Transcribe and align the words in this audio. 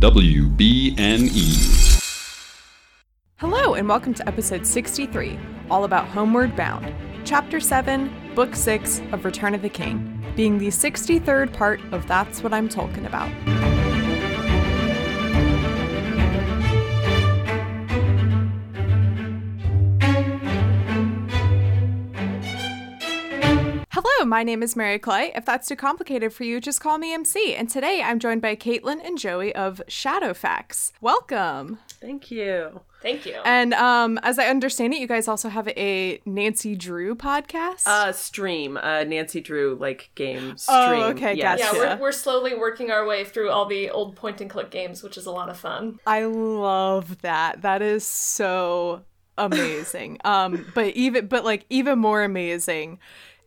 WBNE. 0.00 1.36
Hello, 3.36 3.74
and 3.74 3.86
welcome 3.86 4.14
to 4.14 4.26
episode 4.26 4.66
63, 4.66 5.38
all 5.68 5.84
about 5.84 6.06
Homeward 6.06 6.56
Bound, 6.56 6.94
Chapter 7.26 7.60
7, 7.60 8.10
Book 8.34 8.56
6 8.56 9.02
of 9.12 9.26
Return 9.26 9.54
of 9.54 9.60
the 9.60 9.68
King, 9.68 10.24
being 10.34 10.56
the 10.56 10.68
63rd 10.68 11.52
part 11.52 11.82
of 11.92 12.06
That's 12.06 12.42
What 12.42 12.54
I'm 12.54 12.66
Talking 12.66 13.04
About. 13.04 13.30
My 24.30 24.44
name 24.44 24.62
is 24.62 24.76
Mary 24.76 25.00
Clay. 25.00 25.32
If 25.34 25.44
that's 25.44 25.66
too 25.66 25.74
complicated 25.74 26.32
for 26.32 26.44
you, 26.44 26.60
just 26.60 26.80
call 26.80 26.98
me 26.98 27.12
MC. 27.12 27.52
And 27.56 27.68
today 27.68 28.00
I'm 28.00 28.20
joined 28.20 28.40
by 28.40 28.54
Caitlin 28.54 29.04
and 29.04 29.18
Joey 29.18 29.52
of 29.56 29.82
Shadowfax. 29.88 30.92
Welcome. 31.00 31.80
Thank 32.00 32.30
you. 32.30 32.80
Thank 33.02 33.26
you. 33.26 33.40
And 33.44 33.74
um, 33.74 34.20
as 34.22 34.38
I 34.38 34.46
understand 34.46 34.94
it, 34.94 35.00
you 35.00 35.08
guys 35.08 35.26
also 35.26 35.48
have 35.48 35.66
a 35.70 36.20
Nancy 36.24 36.76
Drew 36.76 37.16
podcast. 37.16 37.88
Uh, 37.88 38.12
stream. 38.12 38.76
Uh, 38.76 39.02
Nancy 39.02 39.40
Drew 39.40 39.74
like 39.74 40.12
game 40.14 40.56
stream. 40.56 40.78
Oh, 40.78 41.02
okay, 41.10 41.34
yes. 41.34 41.58
gotcha. 41.58 41.76
yeah, 41.76 41.94
we're, 41.96 42.00
we're 42.00 42.12
slowly 42.12 42.54
working 42.54 42.92
our 42.92 43.04
way 43.04 43.24
through 43.24 43.50
all 43.50 43.66
the 43.66 43.90
old 43.90 44.14
point 44.14 44.40
and 44.40 44.48
click 44.48 44.70
games, 44.70 45.02
which 45.02 45.16
is 45.18 45.26
a 45.26 45.32
lot 45.32 45.48
of 45.48 45.56
fun. 45.56 45.98
I 46.06 46.26
love 46.26 47.20
that. 47.22 47.62
That 47.62 47.82
is 47.82 48.06
so 48.06 49.02
amazing. 49.36 50.18
um, 50.24 50.66
but 50.72 50.94
even 50.94 51.26
but 51.26 51.44
like 51.44 51.66
even 51.68 51.98
more 51.98 52.22
amazing 52.22 53.00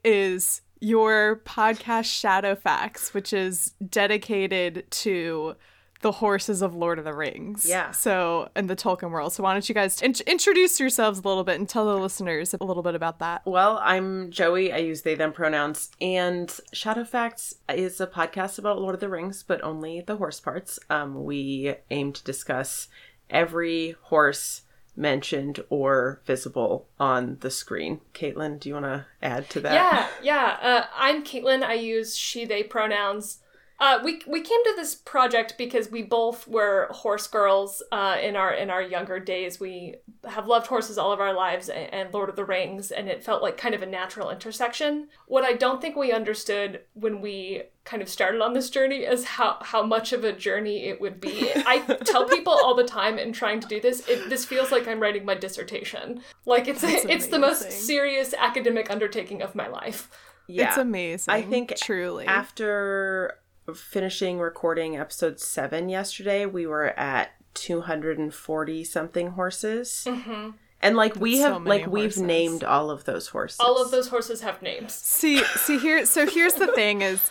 is 0.04 0.62
your 0.83 1.37
podcast 1.45 2.05
Shadow 2.05 2.55
Facts, 2.55 3.13
which 3.13 3.31
is 3.31 3.73
dedicated 3.89 4.83
to 4.91 5.55
the 6.01 6.11
horses 6.11 6.61
of 6.61 6.75
Lord 6.75 6.99
of 6.99 7.05
the 7.05 7.13
Rings. 7.13 7.65
Yeah. 7.65 7.91
So 7.91 8.49
in 8.53 8.67
the 8.67 8.75
Tolkien 8.75 9.09
world. 9.09 9.31
So 9.31 9.43
why 9.43 9.53
don't 9.53 9.70
you 9.70 9.73
guys 9.73 10.01
in- 10.01 10.13
introduce 10.27 10.81
yourselves 10.81 11.20
a 11.20 11.21
little 11.21 11.45
bit 11.45 11.57
and 11.57 11.70
tell 11.70 11.85
the 11.85 11.95
listeners 11.95 12.53
a 12.53 12.62
little 12.62 12.84
bit 12.84 12.95
about 12.95 13.20
that? 13.20 13.43
Well, 13.45 13.79
I'm 13.81 14.29
Joey. 14.29 14.73
I 14.73 14.79
use 14.79 15.03
they 15.03 15.15
them 15.15 15.31
pronouns, 15.31 15.90
and 16.01 16.53
Shadow 16.73 17.05
Facts 17.05 17.55
is 17.70 18.01
a 18.01 18.07
podcast 18.07 18.59
about 18.59 18.81
Lord 18.81 18.95
of 18.95 18.99
the 18.99 19.07
Rings, 19.07 19.41
but 19.41 19.63
only 19.63 20.01
the 20.01 20.18
horse 20.18 20.41
parts. 20.41 20.79
Um, 20.90 21.23
we 21.23 21.75
aim 21.91 22.12
to 22.12 22.23
discuss 22.25 22.90
every 23.29 23.95
horse 24.01 24.63
mentioned 24.96 25.63
or 25.70 26.22
visible 26.26 26.88
on 26.99 27.38
the 27.41 27.52
screen. 27.52 28.02
Caitlin, 28.13 28.60
do 28.60 28.70
you 28.70 28.76
want 28.76 28.86
to 28.86 29.05
add 29.22 29.49
to 29.52 29.60
that? 29.62 29.74
Yeah, 29.74 30.08
yeah. 30.22 30.58
Uh, 30.62 30.86
I'm 30.96 31.24
Caitlin. 31.24 31.63
I 31.63 31.74
use 31.74 32.16
she, 32.16 32.46
they 32.46 32.63
pronouns. 32.63 33.40
Uh, 33.84 33.99
we 34.01 34.21
we 34.26 34.39
came 34.39 34.63
to 34.63 34.73
this 34.77 34.95
project 34.95 35.55
because 35.57 35.91
we 35.91 36.01
both 36.01 36.48
were 36.48 36.87
horse 36.91 37.27
girls 37.27 37.84
uh, 37.91 38.15
in 38.21 38.37
our 38.37 38.53
in 38.53 38.70
our 38.70 38.81
younger 38.81 39.20
days. 39.20 39.59
We 39.59 39.95
have 40.23 40.48
loved 40.48 40.67
horses 40.67 40.98
all 40.98 41.12
of 41.12 41.20
our 41.20 41.34
lives 41.34 41.67
and, 41.67 41.93
and 41.93 42.13
Lord 42.13 42.29
of 42.29 42.37
the 42.37 42.45
Rings, 42.45 42.91
and 42.91 43.09
it 43.09 43.25
felt 43.25 43.43
like 43.43 43.57
kind 43.57 43.75
of 43.75 43.84
a 43.84 43.85
natural 43.85 44.29
intersection. 44.29 45.09
What 45.27 45.43
I 45.43 45.51
don't 45.51 45.81
think 45.81 45.98
we 45.98 46.13
understood 46.13 46.79
when 46.93 47.20
we 47.20 47.63
kind 47.84 48.01
of 48.01 48.07
started 48.07 48.40
on 48.40 48.53
this 48.53 48.70
journey 48.70 48.99
is 48.99 49.25
how 49.25 49.57
how 49.62 49.84
much 49.84 50.13
of 50.13 50.23
a 50.23 50.31
journey 50.31 50.85
it 50.85 51.01
would 51.01 51.20
be. 51.20 51.51
I 51.53 51.79
tell 52.05 52.23
people 52.23 52.53
all 52.53 52.75
the 52.75 52.85
time 52.85 53.20
in 53.20 53.34
trying 53.34 53.59
to 53.59 53.68
do 53.68 53.81
this, 53.81 54.07
it, 54.07 54.29
this 54.29 54.45
feels 54.45 54.71
like 54.71 54.87
I'm 54.87 55.01
writing 55.01 55.25
my 55.25 55.35
dissertation. 55.35 56.21
Like 56.45 56.70
it's 56.70 56.84
That's 56.84 57.03
it's 57.03 57.27
the 57.27 57.40
most 57.40 57.70
serious 57.70 58.34
academic 58.34 58.90
undertaking 58.90 59.41
of 59.41 59.55
my 59.55 59.68
life. 59.68 60.09
Yeah. 60.47 60.70
It's 60.70 60.77
amazing. 60.77 61.34
I 61.34 61.41
think 61.41 61.73
truly. 61.75 62.25
After 62.27 63.40
finishing 63.73 64.39
recording 64.39 64.97
episode 64.97 65.39
seven 65.39 65.89
yesterday, 65.89 66.45
we 66.45 66.66
were 66.67 66.88
at 67.00 67.31
240 67.53 68.83
something 68.83 69.28
horses. 69.31 70.06
hmm 70.09 70.50
And 70.81 70.95
like 70.97 71.16
we 71.16 71.38
That's 71.38 71.44
so 71.45 71.53
have, 71.53 71.61
many 71.61 71.84
like 71.84 71.91
we've 71.91 72.18
named 72.18 72.63
all 72.63 72.90
of 72.90 73.06
those 73.06 73.28
horses. 73.28 73.59
All 73.59 73.81
of 73.81 73.91
those 73.91 74.09
horses 74.09 74.41
have 74.41 74.62
names. 74.62 74.94
See, 74.94 75.44
see 75.44 75.78
here. 75.79 76.06
So 76.06 76.28
here's 76.28 76.56
the 76.56 76.68
thing: 76.68 77.02
is 77.02 77.29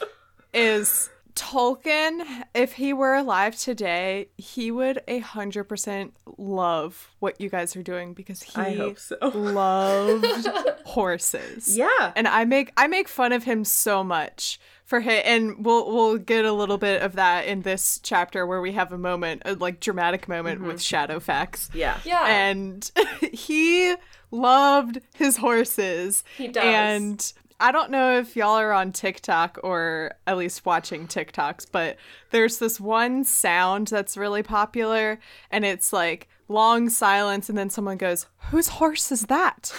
is 0.54 1.10
Tolkien? 1.34 2.44
If 2.54 2.74
he 2.74 2.92
were 2.92 3.14
alive 3.14 3.56
today, 3.56 4.28
he 4.38 4.70
would 4.70 5.02
a 5.08 5.18
hundred 5.18 5.64
percent 5.64 6.14
love 6.38 7.10
what 7.18 7.40
you 7.40 7.48
guys 7.50 7.76
are 7.76 7.82
doing 7.82 8.14
because 8.14 8.42
he 8.42 8.60
I 8.60 8.74
hope 8.74 8.98
so. 8.98 9.16
loved 9.34 10.48
horses. 10.84 11.76
Yeah. 11.76 12.12
and 12.16 12.26
I 12.28 12.44
make 12.44 12.72
I 12.76 12.86
make 12.86 13.08
fun 13.08 13.32
of 13.32 13.44
him 13.44 13.64
so 13.64 14.02
much 14.02 14.58
for 14.92 15.00
him, 15.00 15.22
and 15.24 15.64
we'll 15.64 15.90
we'll 15.90 16.18
get 16.18 16.44
a 16.44 16.52
little 16.52 16.76
bit 16.76 17.00
of 17.00 17.14
that 17.14 17.46
in 17.46 17.62
this 17.62 17.98
chapter 18.02 18.46
where 18.46 18.60
we 18.60 18.72
have 18.72 18.92
a 18.92 18.98
moment, 18.98 19.40
a 19.46 19.54
like 19.54 19.80
dramatic 19.80 20.28
moment 20.28 20.58
mm-hmm. 20.58 20.68
with 20.68 20.80
Shadowfax. 20.80 21.74
Yeah. 21.74 21.98
Yeah. 22.04 22.26
And 22.26 22.90
he 23.32 23.94
loved 24.30 25.00
his 25.14 25.38
horses. 25.38 26.24
He 26.36 26.48
does. 26.48 26.62
And 26.62 27.32
I 27.58 27.72
don't 27.72 27.90
know 27.90 28.18
if 28.18 28.36
y'all 28.36 28.58
are 28.58 28.74
on 28.74 28.92
TikTok 28.92 29.58
or 29.62 30.12
at 30.26 30.36
least 30.36 30.66
watching 30.66 31.06
TikToks, 31.06 31.68
but 31.72 31.96
there's 32.30 32.58
this 32.58 32.78
one 32.78 33.24
sound 33.24 33.86
that's 33.86 34.18
really 34.18 34.42
popular 34.42 35.18
and 35.50 35.64
it's 35.64 35.90
like 35.90 36.28
long 36.48 36.90
silence 36.90 37.48
and 37.48 37.56
then 37.56 37.70
someone 37.70 37.96
goes, 37.96 38.26
"Whose 38.50 38.68
horse 38.68 39.10
is 39.10 39.22
that?" 39.28 39.72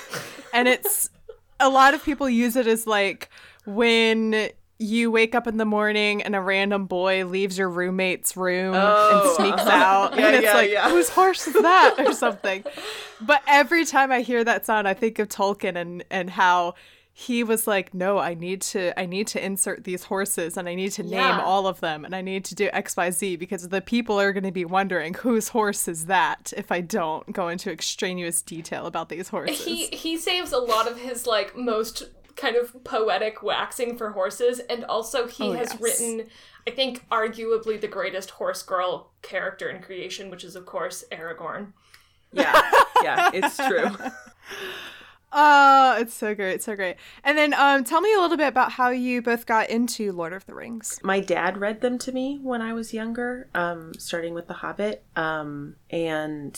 and 0.55 0.67
it's 0.67 1.11
a 1.59 1.69
lot 1.69 1.93
of 1.93 2.03
people 2.03 2.27
use 2.27 2.55
it 2.55 2.65
as 2.65 2.87
like 2.87 3.29
when 3.67 4.49
you 4.83 5.09
wake 5.11 5.33
up 5.35 5.47
in 5.47 5.57
the 5.57 5.65
morning 5.65 6.21
and 6.21 6.35
a 6.35 6.41
random 6.41 6.85
boy 6.85 7.25
leaves 7.25 7.57
your 7.57 7.69
roommate's 7.69 8.35
room 8.35 8.73
Oh. 8.75 9.35
and 9.35 9.35
sneaks 9.55 9.69
out 9.69 10.15
Yeah, 10.17 10.27
and 10.27 10.35
it's 10.35 10.45
yeah, 10.45 10.53
like 10.53 10.71
yeah. 10.71 10.89
whose 10.89 11.09
horse 11.09 11.47
is 11.47 11.53
that 11.53 11.95
or 11.97 12.13
something 12.25 12.63
but 13.21 13.41
every 13.47 13.85
time 13.85 14.11
i 14.11 14.21
hear 14.21 14.43
that 14.43 14.65
sound 14.65 14.87
i 14.87 14.93
think 14.93 15.19
of 15.19 15.29
tolkien 15.29 15.75
and 15.75 16.03
and 16.11 16.29
how 16.31 16.73
he 17.15 17.43
was 17.43 17.67
like 17.67 17.93
no 17.93 18.17
i 18.17 18.33
need 18.33 18.59
to 18.61 18.97
i 18.99 19.05
need 19.05 19.27
to 19.27 19.43
insert 19.45 19.83
these 19.83 20.03
horses 20.05 20.57
and 20.57 20.67
i 20.67 20.73
need 20.73 20.91
to 20.91 21.03
name 21.03 21.11
Yeah. 21.13 21.41
all 21.43 21.67
of 21.67 21.79
them 21.79 22.05
and 22.05 22.15
i 22.15 22.21
need 22.21 22.43
to 22.45 22.55
do 22.55 22.69
xyz 22.69 23.37
because 23.37 23.69
the 23.69 23.81
people 23.81 24.19
are 24.19 24.33
going 24.33 24.43
to 24.43 24.51
be 24.51 24.65
wondering 24.65 25.13
whose 25.13 25.49
horse 25.49 25.87
is 25.87 26.07
that 26.07 26.51
if 26.57 26.71
i 26.71 26.81
don't 26.81 27.31
go 27.31 27.49
into 27.49 27.71
extraneous 27.71 28.41
detail 28.41 28.87
about 28.87 29.09
these 29.09 29.29
horses 29.29 29.63
he 29.63 29.85
he 29.87 30.17
saves 30.17 30.51
a 30.51 30.57
lot 30.57 30.89
of 30.89 30.97
his 30.99 31.27
like 31.27 31.55
most 31.55 32.03
kind 32.35 32.55
of 32.55 32.83
poetic 32.83 33.43
waxing 33.43 33.97
for 33.97 34.11
horses 34.11 34.59
and 34.69 34.83
also 34.85 35.27
he 35.27 35.49
Oh, 35.49 35.53
has 35.53 35.71
yes. 35.73 35.81
written 35.81 36.27
I 36.65 36.71
think 36.71 37.07
arguably 37.09 37.79
the 37.79 37.87
greatest 37.87 38.31
horse 38.31 38.63
girl 38.63 39.11
character 39.21 39.69
in 39.69 39.81
creation, 39.81 40.29
which 40.29 40.43
is 40.43 40.55
of 40.55 40.65
course 40.65 41.03
Aragorn. 41.11 41.73
Yeah. 42.31 42.61
Yeah. 43.03 43.31
It's 43.33 43.57
true. 43.57 43.89
Oh, 45.35 45.97
it's 45.99 46.13
so 46.13 46.35
great, 46.35 46.61
so 46.61 46.75
great. 46.75 46.95
And 47.23 47.35
then 47.37 47.53
um 47.55 47.83
tell 47.83 48.01
me 48.01 48.13
a 48.13 48.19
little 48.19 48.37
bit 48.37 48.47
about 48.47 48.71
how 48.71 48.89
you 48.91 49.21
both 49.21 49.45
got 49.47 49.69
into 49.69 50.11
Lord 50.11 50.31
of 50.31 50.45
the 50.45 50.53
Rings. 50.53 50.99
My 51.03 51.19
dad 51.19 51.57
read 51.57 51.81
them 51.81 51.97
to 51.99 52.11
me 52.11 52.39
when 52.41 52.61
I 52.61 52.73
was 52.73 52.93
younger, 52.93 53.49
um, 53.55 53.93
starting 53.97 54.35
with 54.35 54.47
The 54.47 54.53
Hobbit. 54.53 55.03
Um, 55.15 55.75
and 55.89 56.57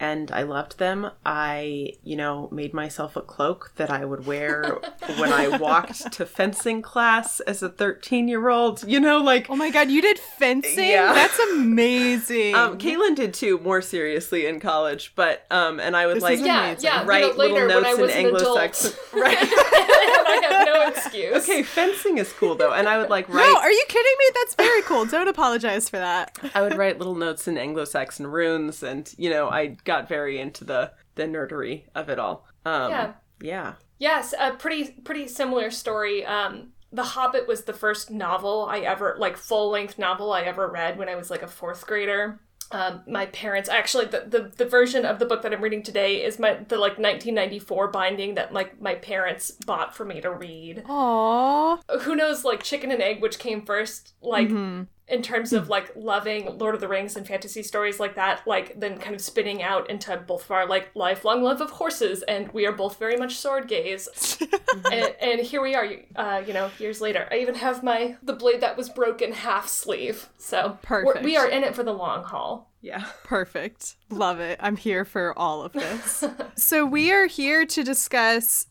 and 0.00 0.30
I 0.32 0.42
loved 0.42 0.78
them. 0.78 1.10
I, 1.24 1.92
you 2.02 2.16
know, 2.16 2.48
made 2.50 2.74
myself 2.74 3.16
a 3.16 3.20
cloak 3.22 3.72
that 3.76 3.90
I 3.90 4.04
would 4.04 4.26
wear 4.26 4.78
when 5.18 5.32
I 5.32 5.56
walked 5.56 6.12
to 6.12 6.26
fencing 6.26 6.82
class 6.82 7.40
as 7.40 7.62
a 7.62 7.68
13 7.68 8.26
year 8.28 8.48
old. 8.48 8.84
You 8.86 9.00
know, 9.00 9.18
like 9.18 9.46
Oh 9.48 9.56
my 9.56 9.70
god, 9.70 9.90
you 9.90 10.02
did 10.02 10.18
fencing? 10.18 10.88
Yeah. 10.88 11.12
That's 11.12 11.38
amazing. 11.38 12.54
Um, 12.54 12.78
Caitlin 12.78 13.14
did 13.14 13.32
too, 13.34 13.58
more 13.58 13.80
seriously 13.82 14.46
in 14.46 14.60
college, 14.60 15.12
but 15.14 15.46
um, 15.50 15.78
and 15.80 15.96
I 15.96 16.06
would 16.06 16.16
This 16.16 16.22
like 16.22 16.34
is 16.34 16.46
Yeah, 16.46 16.64
amazing. 16.70 16.84
yeah. 16.84 17.02
you 17.02 17.08
write 17.08 17.22
know, 17.22 17.38
later 17.38 17.54
little 17.66 17.82
when 17.82 17.84
I 17.86 17.90
notes 17.90 18.00
was 18.00 18.10
in 18.10 18.18
an 18.18 18.26
Anglo-Saxon. 18.26 18.92
Right. 19.14 19.38
and 20.04 20.26
I 20.28 20.40
have 20.48 20.66
no 20.66 20.88
excuse. 20.88 21.36
okay, 21.42 21.62
fencing 21.62 22.18
is 22.18 22.32
cool 22.32 22.54
though, 22.54 22.72
and 22.72 22.88
I 22.88 22.98
would 22.98 23.10
like 23.10 23.28
write. 23.32 23.46
no, 23.46 23.58
are 23.58 23.70
you 23.70 23.84
kidding 23.88 24.14
me? 24.18 24.24
That's 24.34 24.54
very 24.54 24.82
cool. 24.82 25.04
Don't 25.06 25.28
apologize 25.28 25.88
for 25.88 25.98
that. 25.98 26.36
I 26.54 26.62
would 26.62 26.76
write 26.76 26.98
little 26.98 27.14
notes 27.14 27.46
in 27.48 27.56
Anglo-Saxon 27.58 28.26
runes, 28.26 28.82
and 28.82 29.12
you 29.18 29.30
know, 29.30 29.48
I 29.48 29.76
got 29.84 30.08
very 30.08 30.38
into 30.38 30.64
the 30.64 30.92
the 31.14 31.24
nerdery 31.24 31.84
of 31.94 32.08
it 32.08 32.18
all. 32.18 32.46
Um, 32.64 32.90
Yeah. 32.90 33.12
yeah. 33.40 33.72
Yes, 33.98 34.34
a 34.38 34.52
pretty 34.52 34.90
pretty 35.04 35.28
similar 35.28 35.70
story. 35.70 36.24
Um, 36.26 36.72
The 36.92 37.04
Hobbit 37.04 37.46
was 37.48 37.64
the 37.64 37.72
first 37.72 38.10
novel 38.10 38.66
I 38.68 38.80
ever 38.80 39.16
like 39.18 39.36
full 39.36 39.70
length 39.70 39.98
novel 39.98 40.32
I 40.32 40.42
ever 40.42 40.68
read 40.68 40.98
when 40.98 41.08
I 41.08 41.14
was 41.14 41.30
like 41.30 41.42
a 41.42 41.48
fourth 41.48 41.86
grader. 41.86 42.40
Um, 42.70 43.02
my 43.06 43.26
parents 43.26 43.68
actually 43.68 44.06
the, 44.06 44.24
the 44.26 44.52
the 44.56 44.64
version 44.64 45.04
of 45.04 45.18
the 45.18 45.26
book 45.26 45.42
that 45.42 45.52
I'm 45.52 45.62
reading 45.62 45.82
today 45.82 46.24
is 46.24 46.38
my 46.38 46.54
the 46.54 46.76
like 46.76 46.98
1994 46.98 47.88
binding 47.88 48.34
that 48.34 48.52
like 48.52 48.80
my 48.80 48.94
parents 48.94 49.50
bought 49.50 49.94
for 49.94 50.04
me 50.04 50.20
to 50.20 50.30
read. 50.30 50.82
Aww. 50.86 51.80
Who 52.02 52.16
knows 52.16 52.44
like 52.44 52.62
chicken 52.62 52.90
and 52.90 53.02
egg 53.02 53.20
which 53.22 53.38
came 53.38 53.64
first? 53.64 54.14
Like 54.20 54.48
Mm-hmm. 54.48 54.82
In 55.06 55.20
terms 55.20 55.52
of 55.52 55.68
like 55.68 55.92
loving 55.94 56.56
Lord 56.58 56.74
of 56.74 56.80
the 56.80 56.88
Rings 56.88 57.14
and 57.16 57.26
fantasy 57.26 57.62
stories 57.62 58.00
like 58.00 58.14
that, 58.14 58.40
like 58.46 58.80
then 58.80 58.98
kind 58.98 59.14
of 59.14 59.20
spinning 59.20 59.62
out 59.62 59.90
into 59.90 60.16
both 60.16 60.44
of 60.44 60.50
our 60.50 60.66
like 60.66 60.90
lifelong 60.94 61.42
love 61.42 61.60
of 61.60 61.70
horses, 61.70 62.22
and 62.22 62.50
we 62.52 62.66
are 62.66 62.72
both 62.72 62.98
very 62.98 63.16
much 63.16 63.36
sword 63.36 63.68
gaze. 63.68 64.38
and, 64.90 65.14
and 65.20 65.40
here 65.40 65.60
we 65.60 65.74
are, 65.74 65.86
uh, 66.16 66.42
you 66.46 66.54
know, 66.54 66.70
years 66.78 67.00
later. 67.02 67.28
I 67.30 67.36
even 67.38 67.54
have 67.56 67.82
my 67.82 68.16
the 68.22 68.32
blade 68.32 68.62
that 68.62 68.76
was 68.76 68.88
broken 68.88 69.32
half 69.32 69.68
sleeve, 69.68 70.28
so 70.38 70.78
we're- 70.90 71.04
Perfect. 71.04 71.24
we 71.24 71.36
are 71.36 71.48
in 71.48 71.64
it 71.64 71.74
for 71.74 71.82
the 71.82 71.92
long 71.92 72.24
haul. 72.24 72.70
Yeah. 72.80 73.04
Perfect. 73.24 73.96
Love 74.10 74.40
it. 74.40 74.58
I'm 74.62 74.76
here 74.76 75.06
for 75.06 75.32
all 75.38 75.62
of 75.62 75.72
this. 75.72 76.22
so 76.54 76.84
we 76.84 77.10
are 77.12 77.24
here 77.26 77.64
to 77.64 77.82
discuss 77.82 78.66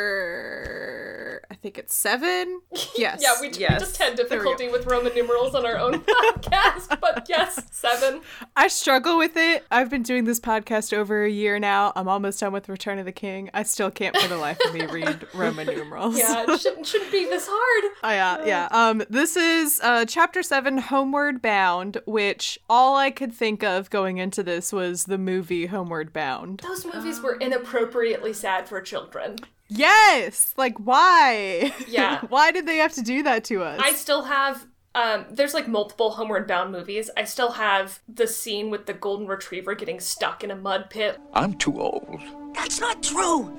chapter 0.00 1.42
I 1.49 1.49
think 1.60 1.78
it's 1.78 1.94
7. 1.94 2.60
Yes. 2.96 3.20
Yeah, 3.22 3.32
we, 3.40 3.48
we 3.48 3.58
Yes. 3.58 3.80
just 3.80 3.96
had 3.98 4.10
we 4.10 4.16
difficulty 4.16 4.68
with 4.68 4.84
Roman 4.86 5.14
numerals 5.14 5.54
on 5.54 5.64
our 5.64 5.78
own 5.78 6.00
podcast, 6.00 7.00
but 7.00 7.26
yes, 7.28 7.62
seven. 7.70 8.20
I 8.56 8.68
struggle 8.68 9.16
with 9.16 9.36
it. 9.36 9.64
I've 9.70 9.88
been 9.88 10.02
doing 10.02 10.24
this 10.24 10.38
podcast 10.40 10.92
over 10.92 11.24
a 11.24 11.30
year 11.30 11.58
now. 11.58 11.92
I'm 11.96 12.08
almost 12.08 12.40
done 12.40 12.52
with 12.52 12.68
Return 12.68 12.98
of 12.98 13.06
the 13.06 13.12
King. 13.12 13.48
I 13.54 13.62
still 13.62 13.90
can't 13.90 14.16
for 14.16 14.28
the 14.28 14.36
life 14.36 14.58
of 14.66 14.74
me 14.74 14.84
read 14.92 15.26
Roman 15.34 15.66
numerals. 15.66 16.18
Yeah, 16.18 16.44
it 16.48 16.60
shouldn't 16.60 16.86
shouldn't 16.86 17.12
be 17.12 17.24
this 17.26 17.46
hard. 17.48 17.92
Oh, 18.02 18.10
yeah, 18.10 18.44
yeah. 18.44 18.68
Um, 18.70 19.02
this 19.08 19.36
is 19.36 19.80
uh, 19.82 20.04
chapter 20.04 20.42
seven, 20.42 20.78
Homeward 20.78 21.40
Bound, 21.40 21.98
which 22.06 22.58
all 22.68 22.96
I 22.96 23.10
could 23.10 23.32
think 23.32 23.62
of 23.62 23.88
going 23.88 24.18
into 24.18 24.42
this 24.42 24.72
was 24.72 25.04
the 25.04 25.18
movie 25.18 25.66
Homeward 25.66 26.12
Bound. 26.12 26.60
Those 26.60 26.84
movies 26.84 27.20
were 27.22 27.36
inappropriately 27.36 28.32
sad 28.32 28.68
for 28.68 28.80
children. 28.80 29.36
Yes, 29.70 30.52
like 30.56 30.76
why? 30.78 31.72
Yeah. 31.86 32.20
why 32.28 32.50
did 32.50 32.66
they 32.66 32.78
have 32.78 32.92
to 32.94 33.02
do 33.02 33.22
that 33.22 33.44
to 33.44 33.62
us? 33.62 33.80
I 33.82 33.92
still 33.92 34.22
have 34.22 34.66
um 34.96 35.26
there's 35.30 35.54
like 35.54 35.68
multiple 35.68 36.10
homeward 36.10 36.48
bound 36.48 36.72
movies. 36.72 37.08
I 37.16 37.22
still 37.24 37.52
have 37.52 38.00
the 38.12 38.26
scene 38.26 38.68
with 38.68 38.86
the 38.86 38.92
golden 38.92 39.28
retriever 39.28 39.76
getting 39.76 40.00
stuck 40.00 40.42
in 40.42 40.50
a 40.50 40.56
mud 40.56 40.90
pit. 40.90 41.20
I'm 41.32 41.54
too 41.54 41.80
old. 41.80 42.20
That's 42.54 42.80
not 42.80 43.00
true. 43.02 43.56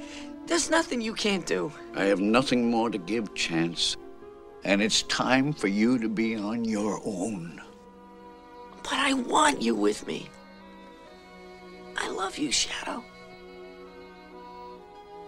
There's 0.48 0.70
nothing 0.70 1.00
you 1.00 1.14
can't 1.14 1.46
do. 1.46 1.72
I 1.96 2.04
have 2.04 2.20
nothing 2.20 2.70
more 2.70 2.90
to 2.90 2.98
give 2.98 3.34
chance. 3.34 3.96
And 4.66 4.82
it's 4.82 5.04
time 5.04 5.54
for 5.54 5.68
you 5.68 5.98
to 5.98 6.10
be 6.10 6.36
on 6.36 6.66
your 6.66 7.00
own. 7.06 7.62
But 8.84 8.96
I 8.96 9.14
want 9.14 9.62
you 9.62 9.76
with 9.76 10.06
me. 10.06 10.30
I 11.96 12.10
love 12.10 12.38
you, 12.38 12.52
Shadow. 12.52 13.04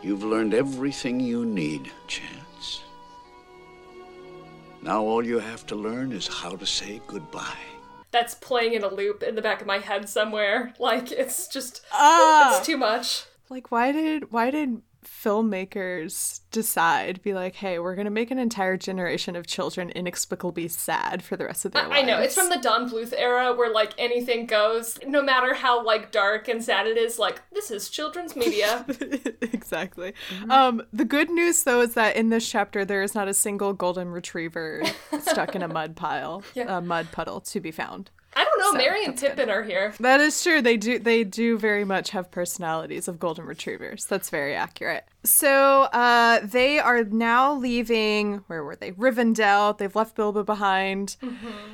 You've 0.03 0.23
learned 0.23 0.53
everything 0.53 1.19
you 1.19 1.45
need, 1.45 1.91
Chance. 2.07 2.83
Now 4.81 5.01
all 5.03 5.25
you 5.25 5.39
have 5.39 5.65
to 5.67 5.75
learn 5.75 6.11
is 6.11 6.27
how 6.27 6.55
to 6.57 6.65
say 6.65 7.01
goodbye. 7.07 7.57
That's 8.11 8.35
playing 8.35 8.73
in 8.73 8.83
a 8.83 8.93
loop 8.93 9.23
in 9.23 9.35
the 9.35 9.41
back 9.41 9.61
of 9.61 9.67
my 9.67 9.79
head 9.79 10.09
somewhere. 10.09 10.73
Like 10.77 11.11
it's 11.11 11.47
just 11.47 11.81
Ah! 11.93 12.57
it's 12.57 12.65
too 12.65 12.77
much. 12.77 13.23
like 13.49 13.71
why 13.71 13.91
did 13.91 14.31
why 14.31 14.51
did 14.51 14.81
filmmakers 15.03 16.41
decide 16.51 17.21
be 17.21 17.33
like 17.33 17.55
hey 17.55 17.79
we're 17.79 17.95
gonna 17.95 18.09
make 18.09 18.31
an 18.31 18.37
entire 18.39 18.77
generation 18.77 19.35
of 19.35 19.47
children 19.47 19.89
inexplicably 19.91 20.67
sad 20.67 21.23
for 21.23 21.35
the 21.35 21.45
rest 21.45 21.65
of 21.65 21.71
their 21.71 21.91
I, 21.91 21.99
I 21.99 22.01
know 22.03 22.19
it's 22.19 22.35
from 22.35 22.49
the 22.49 22.57
Don 22.59 22.89
Bluth 22.89 23.13
era 23.17 23.53
where 23.53 23.71
like 23.71 23.93
anything 23.97 24.45
goes, 24.45 24.99
no 25.05 25.21
matter 25.21 25.53
how 25.53 25.83
like 25.83 26.11
dark 26.11 26.47
and 26.47 26.63
sad 26.63 26.87
it 26.87 26.97
is. 26.97 27.17
Like 27.19 27.41
this 27.51 27.71
is 27.71 27.89
children's 27.89 28.35
media. 28.35 28.85
exactly 29.41 30.13
Mm-hmm. 30.29 30.51
um 30.51 30.81
the 30.93 31.05
good 31.05 31.29
news 31.29 31.63
though 31.63 31.81
is 31.81 31.93
that 31.95 32.15
in 32.15 32.29
this 32.29 32.47
chapter 32.49 32.85
there 32.85 33.01
is 33.03 33.15
not 33.15 33.27
a 33.27 33.33
single 33.33 33.73
golden 33.73 34.09
retriever 34.09 34.83
stuck 35.21 35.55
in 35.55 35.61
a 35.63 35.67
mud 35.67 35.95
pile 35.95 36.43
Yeah. 36.53 36.77
a 36.77 36.81
mud 36.81 37.07
puddle 37.11 37.41
to 37.41 37.59
be 37.59 37.71
found 37.71 38.09
I 38.35 38.43
don't 38.43 38.59
know. 38.59 38.71
So, 38.71 38.77
Mary 38.77 39.05
and 39.05 39.17
that's 39.17 39.35
good. 39.35 39.49
Are 39.49 39.63
here. 39.63 39.93
that 39.99 40.21
is 40.21 40.41
true 40.41 40.61
they 40.61 40.77
do 40.77 40.99
they 40.99 41.23
do 41.23 41.57
very 41.57 41.85
much 41.85 42.11
have 42.11 42.31
personalities 42.31 43.07
of 43.07 43.19
golden 43.19 43.45
retrievers 43.45 44.05
that's 44.05 44.29
very 44.29 44.55
accurate 44.55 45.05
so 45.25 45.83
uh 45.83 46.39
they 46.43 46.79
are 46.79 47.03
now 47.05 47.53
leaving 47.53 48.43
where 48.47 48.63
were 48.63 48.75
they? 48.75 48.91
Rivendell. 48.91 49.77
They've 49.77 49.95
left 49.95 50.15
bilbo 50.15 50.43
behind. 50.43 51.15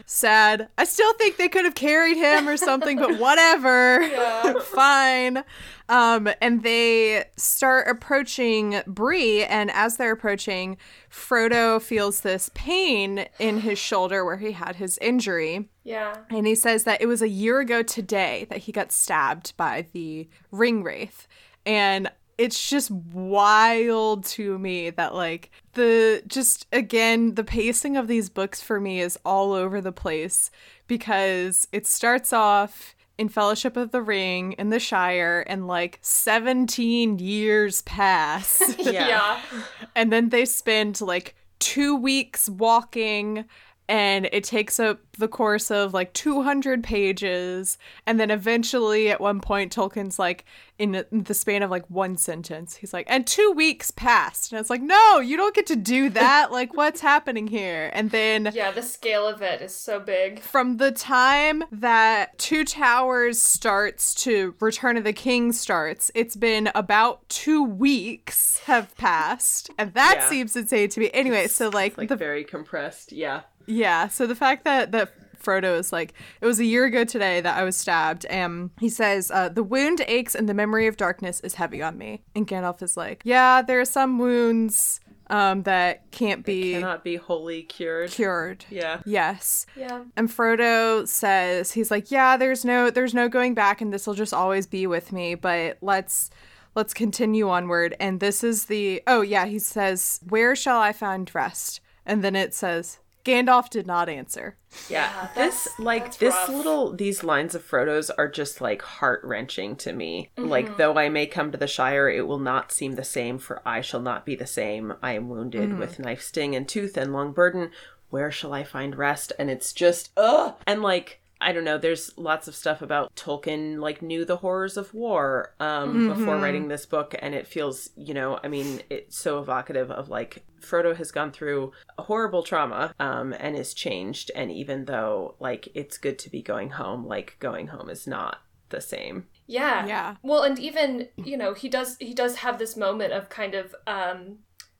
Sad. 0.06 0.70
I 0.78 0.84
still 0.86 1.14
think 1.14 1.38
they 1.38 1.50
could 1.50 1.66
have 1.66 1.76
carried 1.76 2.18
him 2.18 2.48
or 2.48 2.58
something 2.58 2.98
but 2.98 3.18
whatever. 3.20 4.02
Yeah. 4.02 4.54
fine. 4.62 5.44
Um 5.88 6.30
and 6.42 6.62
they 6.64 7.26
start 7.38 7.88
approaching 7.88 8.82
Bree 8.86 9.44
and 9.44 9.72
as 9.72 9.98
they're 9.98 10.12
approaching 10.12 10.78
Frodo 11.10 11.82
feels 11.82 12.22
this 12.22 12.52
pain 12.54 13.26
in 13.40 13.62
his 13.62 13.80
shoulder 13.80 14.24
where 14.24 14.38
he 14.38 14.52
had 14.52 14.76
his 14.76 14.98
injury. 15.00 15.70
Yeah. 15.84 16.14
and 16.30 16.46
he 16.46 16.54
says 16.54 16.84
that 16.84 17.02
it 17.02 17.08
was 17.08 17.24
a 17.24 17.28
year 17.30 17.60
ago 17.62 17.82
today 17.82 18.46
that 18.52 18.60
he 18.60 18.72
got 18.72 18.92
stabbed 18.92 19.58
by 19.58 19.88
the 19.92 20.30
ring 20.52 20.84
wraith. 20.84 21.28
And 21.66 22.12
it's 22.40 22.70
just 22.70 22.90
wild 22.90 24.24
to 24.24 24.58
me 24.58 24.90
that, 24.92 25.14
like, 25.14 25.52
the 25.74 26.24
just 26.26 26.66
again, 26.72 27.36
the 27.36 27.44
pacing 27.44 27.98
of 27.98 28.08
these 28.08 28.30
books 28.30 28.62
for 28.62 28.80
me 28.80 29.02
is 29.02 29.20
all 29.26 29.52
over 29.52 29.82
the 29.82 29.92
place 29.92 30.50
because 30.88 31.68
it 31.74 31.86
starts 31.86 32.32
off 32.32 32.96
in 33.18 33.28
Fellowship 33.28 33.76
of 33.76 33.92
the 33.92 34.02
Ring 34.02 34.54
in 34.54 34.70
the 34.70 34.80
Shire 34.80 35.44
and 35.48 35.68
like 35.68 36.00
17 36.02 37.20
years 37.20 37.82
pass. 37.84 38.64
Yeah. 38.80 39.42
and 39.96 40.12
then 40.12 40.30
they 40.30 40.46
spend 40.46 41.02
like 41.02 41.36
two 41.60 41.96
weeks 41.96 42.50
walking 42.50 43.44
and 43.90 44.30
it 44.32 44.44
takes 44.46 44.80
up 44.80 45.00
the 45.18 45.28
course 45.28 45.70
of 45.72 45.94
like 45.94 46.14
200 46.14 46.82
pages 46.84 47.78
and 48.06 48.20
then 48.20 48.32
eventually 48.32 49.10
at 49.10 49.20
one 49.20 49.42
point 49.42 49.74
tolkien's 49.76 50.18
like 50.18 50.46
in 50.78 51.04
the 51.12 51.34
span 51.34 51.62
of 51.62 51.70
like 51.70 51.84
one 51.90 52.16
sentence 52.16 52.78
he's 52.78 52.94
like 52.94 53.06
and 53.10 53.28
two 53.28 53.52
weeks 53.52 53.92
passed 53.92 54.52
and 54.54 54.60
it's 54.62 54.70
like 54.70 54.82
no 54.82 55.20
you 55.20 55.36
don't 55.36 55.54
get 55.56 55.66
to 55.68 55.76
do 55.76 56.10
that 56.10 56.52
like 56.52 56.74
what's 56.78 57.02
happening 57.02 57.48
here 57.48 57.90
and 57.94 58.12
then 58.12 58.50
Yeah, 58.54 58.72
the 58.72 58.82
scale 58.82 59.28
of 59.28 59.42
it 59.42 59.62
is 59.62 59.76
so 59.76 60.00
big. 60.00 60.40
from 60.40 60.78
the 60.78 60.92
time 60.92 61.64
that 61.72 62.38
Two 62.38 62.64
Towers 62.64 63.42
starts 63.42 64.14
to 64.24 64.56
Return 64.62 64.96
of 64.98 65.04
the 65.04 65.12
King 65.14 65.52
starts, 65.52 66.12
it's 66.14 66.36
been 66.36 66.70
about 66.76 67.28
two 67.28 67.64
weeks 67.64 68.60
have 68.66 68.96
passed, 68.98 69.70
and 69.78 69.94
that 69.96 70.16
Yeah. 70.20 70.30
seems 70.30 70.56
insane 70.56 70.90
to 70.90 71.00
me. 71.00 71.10
Anyway, 71.14 71.48
so 71.48 71.70
like, 71.70 71.98
Like 71.98 72.10
the 72.10 72.16
very 72.16 72.44
compressed. 72.44 73.12
Yeah. 73.12 73.42
Yeah, 73.70 74.08
so 74.08 74.28
the 74.28 74.36
fact 74.36 74.64
that 74.66 74.92
that 74.92 75.14
Frodo 75.42 75.80
is 75.80 75.94
like, 75.94 76.14
it 76.42 76.46
was 76.46 76.60
a 76.60 76.66
year 76.66 76.84
ago 76.86 77.06
today 77.06 77.40
that 77.40 77.58
I 77.58 77.64
was 77.64 77.78
stabbed, 77.78 78.26
and 78.26 78.72
he 78.80 78.90
says, 78.90 79.32
uh, 79.32 79.48
the 79.50 79.64
wound 79.64 80.02
aches 80.08 80.36
and 80.36 80.50
the 80.50 80.54
memory 80.54 80.88
of 80.88 80.98
darkness 80.98 81.40
is 81.40 81.54
heavy 81.56 81.82
on 81.82 81.98
me. 81.98 82.24
And 82.36 82.46
Gandalf 82.46 82.82
is 82.84 82.98
like, 82.98 83.22
yeah, 83.24 83.62
there 83.62 83.80
are 83.80 83.86
some 83.86 84.20
wounds 84.20 85.00
um, 85.30 85.64
that 85.64 86.10
can't 86.12 86.44
be 86.44 86.74
Cannot 86.74 87.04
be 87.04 87.16
wholly 87.16 87.62
cured. 87.64 88.10
cured. 88.12 88.66
Yeah. 88.70 89.00
Yes. 89.06 89.66
Yeah. 89.78 90.04
And 90.18 90.28
Frodo 90.28 91.08
says 91.08 91.72
he's 91.72 91.92
like, 91.92 92.10
"Yeah, 92.10 92.36
there's 92.36 92.66
no 92.66 92.90
there's 92.90 93.14
no 93.14 93.30
going 93.30 93.54
back 93.54 93.80
and 93.80 93.94
this 93.94 94.08
will 94.08 94.16
just 94.16 94.34
always 94.34 94.66
be 94.66 94.88
with 94.88 95.12
me, 95.12 95.36
but 95.36 95.78
let's 95.82 96.32
let's 96.74 96.96
continue 96.96 97.48
onward." 97.48 97.96
And 98.00 98.20
this 98.20 98.44
is 98.44 98.66
the 98.66 99.04
Oh, 99.06 99.22
yeah, 99.22 99.46
he 99.46 99.60
says, 99.60 100.20
"Where 100.28 100.56
shall 100.56 100.80
I 100.80 100.94
find 100.94 101.30
rest?" 101.36 101.80
And 102.08 102.24
then 102.24 102.36
it 102.36 102.56
says, 102.56 102.98
Gandalf 103.26 103.70
did 103.70 103.86
not 103.86 104.10
answer. 104.10 104.56
Yeah, 104.90 105.12
that's- 105.36 105.64
this 105.66 105.80
like 105.80 106.04
that's 106.06 106.18
this 106.18 106.34
rough. 106.34 106.50
little 106.50 106.94
these 106.96 107.24
lines 107.24 107.56
of 107.56 107.64
Frodo's 107.64 108.10
are 108.10 108.28
just 108.30 108.62
like 108.62 108.82
heart 108.82 109.22
wrenching 109.24 109.76
to 109.78 109.94
me. 109.94 110.32
Mm-hmm. 110.38 110.50
Like 110.50 110.78
though 110.78 110.98
I 110.98 111.10
may 111.10 111.26
come 111.26 111.52
to 111.52 111.58
the 111.58 111.68
Shire, 111.68 112.10
it 112.10 112.28
will 112.28 112.40
not 112.40 112.72
seem 112.72 112.94
the 112.96 113.04
same. 113.04 113.38
For 113.40 113.62
I 113.68 113.82
shall 113.82 114.02
not 114.02 114.26
be 114.26 114.36
the 114.36 114.48
same. 114.48 114.94
I 115.04 115.14
am 115.14 115.30
wounded 115.30 115.70
Mm-hmm. 115.70 115.80
with 115.80 116.00
knife 116.00 116.22
sting 116.22 116.56
and 116.56 116.68
tooth 116.68 116.98
and 116.98 117.12
long 117.14 117.32
burden. 117.34 117.72
Where 118.10 118.32
shall 118.32 118.54
I 118.54 118.64
find 118.64 118.96
rest? 118.96 119.34
And 119.38 119.50
it's 119.52 119.74
just 119.74 120.12
ugh. 120.18 120.56
And 120.66 120.82
like 120.82 121.22
I 121.42 121.54
don't 121.54 121.64
know. 121.64 121.78
There's 121.78 122.12
lots 122.18 122.50
of 122.50 122.56
stuff 122.56 122.82
about 122.82 123.16
Tolkien 123.16 123.80
like 123.80 124.02
knew 124.02 124.26
the 124.26 124.36
horrors 124.38 124.76
of 124.76 124.94
war 124.94 125.54
um, 125.62 126.10
before 126.10 126.36
writing 126.38 126.68
this 126.68 126.86
book, 126.86 127.16
and 127.18 127.34
it 127.34 127.48
feels 127.48 127.90
you 127.96 128.14
know 128.14 128.40
I 128.44 128.50
mean 128.50 128.82
it's 128.90 129.18
so 129.18 129.40
evocative 129.40 129.90
of 129.90 130.10
like 130.10 130.44
Frodo 130.62 130.96
has 130.96 131.12
gone 131.12 131.32
through 131.32 131.72
a 131.98 132.04
horrible 132.04 132.44
trauma 132.44 132.94
um, 133.00 133.34
and 133.40 133.56
is 133.56 133.74
changed, 133.74 134.32
and 134.36 134.52
even 134.52 134.86
though 134.86 135.36
like 135.40 135.70
it's 135.74 135.98
good 135.98 136.20
to 136.20 136.30
be 136.30 136.42
going 136.42 136.72
home, 136.72 137.06
like 137.06 137.38
going 137.40 137.68
home 137.68 137.90
is 137.90 138.08
not 138.08 138.40
the 138.70 138.82
same. 138.82 139.28
Yeah. 139.48 139.86
Yeah. 139.86 140.16
Well, 140.22 140.44
and 140.44 140.60
even, 140.60 141.08
you 141.18 141.38
know, 141.38 141.54
he 141.54 141.70
does 141.70 141.98
he 142.00 142.14
does 142.14 142.38
have 142.38 142.60
this 142.60 142.78
moment 142.78 143.14
of 143.14 143.30
kind 143.30 143.56
of 143.56 143.76
um 143.88 144.40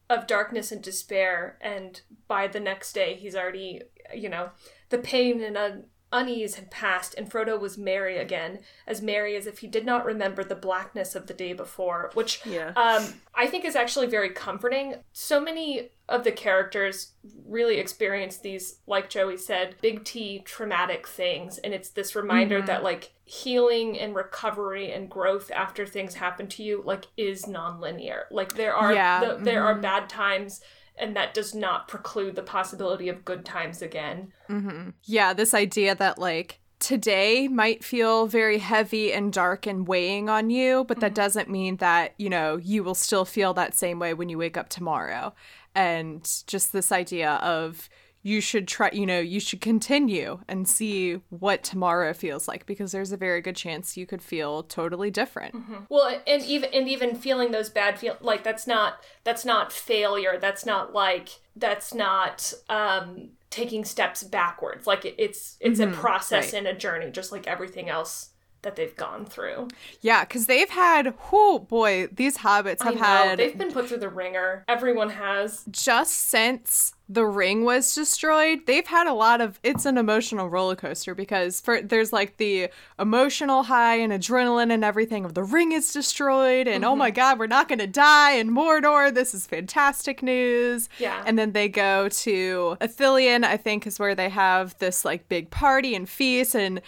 of 0.10 0.26
darkness 0.26 0.72
and 0.72 0.82
despair 0.82 1.58
and 1.62 2.02
by 2.28 2.48
the 2.48 2.60
next 2.60 2.94
day 2.94 3.16
he's 3.16 3.36
already, 3.36 3.82
you 4.16 4.30
know, 4.30 4.50
the 4.90 4.98
pain 4.98 5.42
in 5.42 5.56
a 5.56 5.82
unease 6.12 6.56
had 6.56 6.72
passed, 6.72 7.14
and 7.16 7.30
Frodo 7.30 7.60
was 7.60 7.78
merry 7.78 8.18
again, 8.18 8.60
as 8.88 9.02
merry 9.02 9.36
as 9.36 9.46
if 9.48 9.60
he 9.60 9.68
did 9.68 9.86
not 9.86 10.06
remember 10.06 10.44
the 10.44 10.56
blackness 10.56 11.16
of 11.16 11.28
the 11.28 11.34
day 11.34 11.54
before, 11.54 12.12
which 12.14 12.46
Yeah. 12.46 12.74
um, 12.76 13.22
I 13.36 13.48
think 13.48 13.64
is 13.66 13.76
actually 13.76 14.08
very 14.08 14.30
comforting. 14.32 14.96
So 15.14 15.40
many 15.40 15.90
of 16.08 16.24
the 16.24 16.32
characters 16.32 17.12
really 17.46 17.78
experience 17.78 18.38
these, 18.38 18.80
like 18.88 19.10
Joey 19.10 19.38
said, 19.38 19.76
big 19.82 20.04
T 20.04 20.40
traumatic 20.40 21.08
things, 21.08 21.60
and 21.60 21.74
it's 21.74 21.90
this 21.90 22.16
reminder 22.16 22.62
that 22.64 22.84
like 22.84 23.12
healing 23.26 24.00
and 24.00 24.16
recovery 24.16 24.92
and 24.92 25.08
growth 25.08 25.52
after 25.52 25.86
things 25.86 26.16
happen 26.16 26.48
to 26.48 26.64
you 26.64 26.82
like 26.84 27.06
is 27.16 27.46
nonlinear. 27.46 28.24
Like 28.32 28.56
there 28.56 28.74
are 28.74 28.92
Yeah, 28.94 29.20
the, 29.24 29.44
there 29.44 29.64
are 29.64 29.76
bad 29.76 30.10
times. 30.10 30.62
And 31.00 31.16
that 31.16 31.34
does 31.34 31.56
not 31.56 31.88
preclude 31.88 32.36
the 32.36 32.44
possibility 32.44 33.08
of 33.08 33.24
good 33.24 33.46
times 33.46 33.82
again. 33.82 34.34
Mm-hmm. 34.50 34.90
Yeah, 35.06 35.34
this 35.34 35.54
idea 35.54 35.96
that 35.96 36.20
like 36.20 36.60
today 36.80 37.48
might 37.48 37.84
feel 37.84 38.28
very 38.28 38.58
heavy 38.58 39.14
and 39.14 39.32
dark 39.32 39.66
and 39.66 39.88
weighing 39.88 40.30
on 40.30 40.50
you, 40.50 40.84
but 40.86 41.00
that 41.00 41.08
mm-hmm. 41.08 41.16
doesn't 41.16 41.50
mean 41.50 41.78
that, 41.78 42.16
you 42.18 42.30
know, 42.30 42.58
you 42.58 42.84
will 42.84 42.96
still 42.96 43.26
feel 43.26 43.54
that 43.54 43.76
same 43.76 44.00
way 44.00 44.14
when 44.14 44.30
you 44.30 44.38
wake 44.38 44.58
up 44.58 44.70
tomorrow. 44.70 45.34
And 45.76 46.30
just 46.48 46.74
this 46.74 46.92
idea 46.92 47.34
of 47.36 47.90
you 48.22 48.42
should 48.42 48.68
try, 48.68 48.90
you 48.92 49.06
know, 49.06 49.20
you 49.20 49.40
should 49.40 49.62
continue 49.62 50.40
and 50.48 50.68
see 50.68 51.22
what 51.30 51.64
tomorrow 51.64 52.14
feels 52.14 52.48
like 52.48 52.66
because 52.66 52.92
there's 52.92 53.12
a 53.12 53.18
very 53.18 53.42
good 53.42 53.56
chance 53.56 53.96
you 53.96 54.06
could 54.06 54.22
feel 54.22 54.64
totally 54.64 55.10
different. 55.10 55.56
Well, 55.90 56.22
and 56.28 56.44
even 56.44 56.70
and 56.74 56.90
even 56.90 57.16
feeling 57.16 57.52
those 57.52 57.70
bad 57.70 57.98
feel 57.98 58.18
like 58.20 58.44
that's 58.44 58.68
not 58.68 59.04
that's 59.24 59.46
not 59.46 59.72
failure. 59.72 60.38
That's 60.40 60.66
not 60.66 60.94
like 60.94 61.30
that's 61.56 61.94
not 61.94 62.54
um 62.68 63.30
taking 63.50 63.86
steps 63.86 64.24
backwards. 64.24 64.86
Like 64.86 65.06
it, 65.06 65.16
it's 65.18 65.58
it's 65.62 65.80
a 65.80 65.88
process 65.88 66.54
right. 66.54 66.60
and 66.60 66.68
a 66.68 66.74
journey, 66.74 67.12
just 67.12 67.32
like 67.32 67.48
everything 67.48 67.90
else 67.90 68.32
that 68.62 68.76
they've 68.76 68.96
gone 68.96 69.26
through. 69.26 69.70
Yeah, 70.02 70.26
because 70.26 70.48
they've 70.48 70.70
had, 70.70 71.14
oh 71.32 71.60
boy, 71.60 72.08
these 72.12 72.40
hobbits 72.40 72.82
I 72.82 72.86
have 72.86 72.96
know, 72.96 73.02
had 73.02 73.40
they've 73.40 73.58
been 73.58 73.72
put 73.72 73.88
through 73.88 74.00
the 74.00 74.10
ringer. 74.10 74.66
Everyone 74.68 75.12
has. 75.12 75.64
just 75.72 76.14
since 76.14 76.94
the 77.12 77.26
ring 77.26 77.66
was 77.66 77.96
destroyed, 77.96 78.60
they've 78.68 78.86
had 78.86 79.08
a 79.08 79.14
lot 79.14 79.42
of 79.42 79.60
it's 79.64 79.86
an 79.88 79.98
emotional 79.98 80.48
roller 80.48 80.76
coaster 80.76 81.16
because 81.16 81.60
for 81.60 81.82
there's 81.82 82.14
like 82.14 82.38
the 82.38 82.70
emotional 83.00 83.64
high 83.64 83.96
and 83.96 84.14
adrenaline 84.14 84.72
and 84.72 84.86
everything 84.86 85.26
of 85.26 85.34
the 85.34 85.44
ring 85.44 85.72
is 85.72 85.92
destroyed 85.92 86.68
and 86.68 86.86
oh 86.86 86.96
my 86.96 87.10
god, 87.10 87.40
we're 87.40 87.48
not 87.48 87.68
gonna 87.68 87.88
die 87.88 88.34
in 88.34 88.52
Mordor. 88.52 89.12
This 89.12 89.34
is 89.34 89.48
fantastic 89.48 90.22
news. 90.22 90.88
Yeah. 91.00 91.24
And 91.26 91.38
then 91.38 91.54
they 91.54 91.68
go 91.68 92.10
to 92.10 92.78
Ithilien, 92.80 93.44
I 93.44 93.58
think 93.58 93.88
is 93.88 93.98
where 93.98 94.14
they 94.14 94.30
have 94.30 94.78
this 94.78 95.04
like 95.04 95.28
big 95.28 95.50
party 95.50 95.96
and 95.96 96.08
feast 96.08 96.54
and 96.54 96.80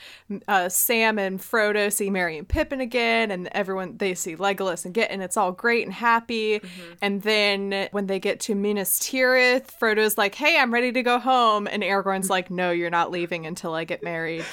uh, 0.48 0.70
Sam 0.70 1.18
and 1.18 1.40
Frodo 1.40 1.92
see 1.92 2.12
Merry 2.12 2.38
and 2.38 2.48
Pippin 2.48 2.80
again 2.80 3.32
and 3.32 3.50
everyone 3.54 3.98
they 3.98 4.14
see 4.14 4.36
Legolas 4.36 4.86
and 4.86 4.94
get 4.94 5.10
and 5.10 5.24
it's 5.24 5.36
all 5.36 5.52
great 5.52 5.84
and 5.84 5.94
happy. 5.94 6.62
And 7.02 7.24
then 7.24 7.90
when 7.92 8.06
they 8.06 8.20
get 8.20 8.40
to 8.42 8.54
Minas 8.54 9.00
Tirith, 9.00 9.72
Frodo's 9.80 10.11
like, 10.18 10.36
"Hey, 10.36 10.58
I'm 10.58 10.74
ready 10.74 10.92
to 10.92 11.04
go 11.04 11.20
home," 11.20 11.68
and 11.68 11.84
Aragorn's 11.84 12.30
like, 12.30 12.50
"No, 12.52 12.72
you're 12.72 12.90
not 12.90 13.12
leaving 13.12 13.46
until 13.46 13.74
I 13.74 13.84
get 13.84 14.04
married." 14.04 14.46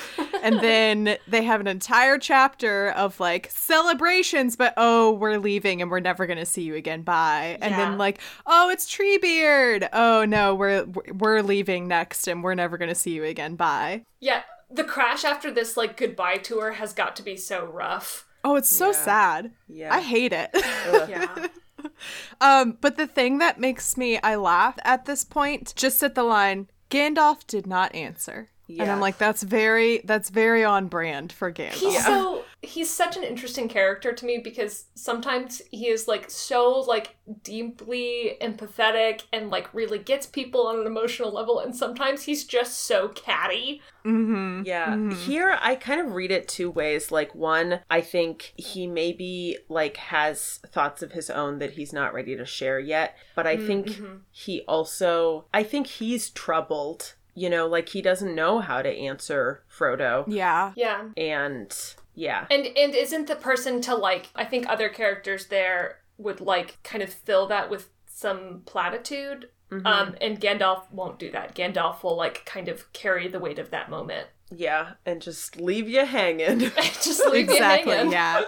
and 0.43 0.61
then 0.61 1.17
they 1.27 1.43
have 1.43 1.61
an 1.61 1.67
entire 1.67 2.19
chapter 2.19 2.91
of 2.91 3.19
like 3.21 3.51
celebrations, 3.51 4.57
but 4.57 4.75
oh, 4.77 5.13
we're 5.13 5.39
leaving 5.39 5.83
and 5.83 5.91
we're 5.91 6.01
never 6.01 6.27
gonna 6.27 6.47
see 6.47 6.63
you 6.63 6.75
again. 6.75 7.03
Bye. 7.03 7.59
And 7.61 7.71
Yeah. 7.73 7.77
then 7.91 7.99
like, 7.99 8.21
oh, 8.47 8.71
it's 8.71 8.87
Treebeard. 8.91 9.89
Oh 9.93 10.25
no, 10.25 10.55
we're 10.55 10.85
we're 11.15 11.43
leaving 11.43 11.89
next 11.89 12.27
and 12.27 12.43
we're 12.43 12.55
never 12.55 12.79
gonna 12.79 12.95
see 12.95 13.13
you 13.13 13.25
again. 13.25 13.57
Bye. 13.57 14.05
Yeah, 14.21 14.43
the 14.71 14.85
crash 14.85 15.25
after 15.25 15.51
this 15.51 15.77
like 15.77 15.97
goodbye 15.97 16.37
tour 16.37 16.73
has 16.73 16.93
got 16.93 17.17
to 17.17 17.23
be 17.23 17.37
so 17.37 17.65
rough. 17.65 18.27
Oh, 18.45 18.57
it's 18.57 18.69
so 18.71 18.87
Yeah. 18.89 18.93
sad. 19.05 19.51
Yeah. 19.69 19.95
I 19.95 20.01
hate 20.01 20.33
it. 20.33 20.51
Yeah. 20.55 21.49
Um, 22.41 22.79
but 22.81 22.97
the 22.97 23.07
thing 23.07 23.39
that 23.39 23.59
makes 23.59 23.97
me 23.97 24.19
I 24.23 24.37
laugh 24.37 24.79
at 24.85 25.07
this 25.07 25.25
point, 25.25 25.75
just 25.77 26.03
at 26.03 26.15
the 26.15 26.23
line, 26.23 26.69
Gandalf 26.91 27.47
did 27.47 27.67
not 27.67 27.95
answer. 27.95 28.49
And 28.69 28.91
I'm 28.91 29.01
like, 29.01 29.19
that's 29.19 29.43
very 29.43 29.99
that's 30.05 30.31
very 30.31 30.65
on 30.65 30.89
brand 30.89 31.33
for 31.33 31.51
Gandalf. 31.51 31.75
He's 31.75 32.05
so 32.05 32.45
he's 32.61 32.93
such 32.93 33.17
an 33.17 33.23
interesting 33.23 33.69
character 33.69 34.13
to 34.13 34.27
me 34.27 34.39
because 34.39 34.87
sometimes 34.95 35.63
he 35.71 35.89
is 35.89 36.09
like 36.09 36.29
so 36.29 36.81
like 36.81 37.17
deeply 37.45 38.37
empathetic 38.41 39.23
and 39.33 39.49
like 39.49 39.73
really 39.73 39.99
gets 39.99 40.27
people 40.27 40.67
on 40.67 40.81
an 40.81 40.87
emotional 40.87 41.33
level 41.33 41.61
and 41.61 41.75
sometimes 41.75 42.25
he's 42.25 42.45
just 42.45 42.81
so 42.81 43.09
catty. 43.09 43.81
mm-hmm. 44.05 44.63
Yeah. 44.65 44.89
Mm-hmm. 44.89 45.11
Here 45.11 45.57
I 45.61 45.77
kind 45.77 46.01
of 46.01 46.13
read 46.13 46.33
it 46.33 46.49
two 46.49 46.71
ways. 46.71 47.13
Like 47.13 47.35
one, 47.35 47.81
I 47.89 48.01
think 48.01 48.55
he 48.57 48.87
maybe 48.87 49.59
like 49.69 49.97
has 49.99 50.61
thoughts 50.67 51.03
of 51.03 51.13
his 51.13 51.31
own 51.31 51.61
that 51.61 51.73
he's 51.73 51.93
not 51.93 52.13
ready 52.13 52.37
to 52.37 52.45
share 52.45 52.81
yet, 52.81 53.17
but 53.37 53.47
I 53.47 53.57
mm, 53.57 53.67
think 53.67 53.87
mm-hmm. 53.87 54.17
he 54.33 54.63
also 54.63 55.47
I 55.55 55.63
think 55.63 55.87
he's 55.87 56.31
troubled. 56.31 57.15
You 57.39 57.49
know, 57.51 57.67
like 57.67 57.89
he 57.91 58.03
doesn't 58.03 58.35
know 58.35 58.59
how 58.59 58.83
to 58.83 58.89
answer 58.89 59.63
Frodo. 59.71 60.25
Yeah. 60.27 60.73
Yeah. 60.77 61.09
And 61.17 61.73
yeah. 62.15 62.47
And 62.51 62.67
and 62.77 62.95
isn't 62.95 63.29
the 63.29 63.37
person 63.37 63.81
to 63.83 63.95
like 63.95 64.29
I 64.35 64.45
think 64.45 64.69
other 64.69 64.89
characters 64.89 65.47
there 65.47 65.99
would 66.17 66.41
like 66.41 66.79
kind 66.83 67.03
of 67.03 67.13
fill 67.13 67.47
that 67.49 67.71
with 67.71 67.91
some 68.07 68.63
platitude. 68.67 69.51
Um 69.71 70.17
and 70.21 70.41
Gandalf 70.41 70.91
won't 70.91 71.19
do 71.19 71.31
that. 71.31 71.55
Gandalf 71.55 72.03
will 72.03 72.17
like 72.17 72.45
kind 72.45 72.69
of 72.69 72.93
carry 72.93 73.29
the 73.29 73.39
weight 73.39 73.59
of 73.59 73.71
that 73.71 73.89
moment. 73.89 74.27
Yeah, 74.51 74.93
and 75.05 75.21
just 75.21 75.61
leave 75.61 75.89
you 75.91 76.07
hanging. 76.07 76.59
just 77.03 77.25
leave 77.27 77.51
exactly 77.51 77.93
you 77.93 77.99
hanging. 77.99 78.13
yeah 78.13 78.43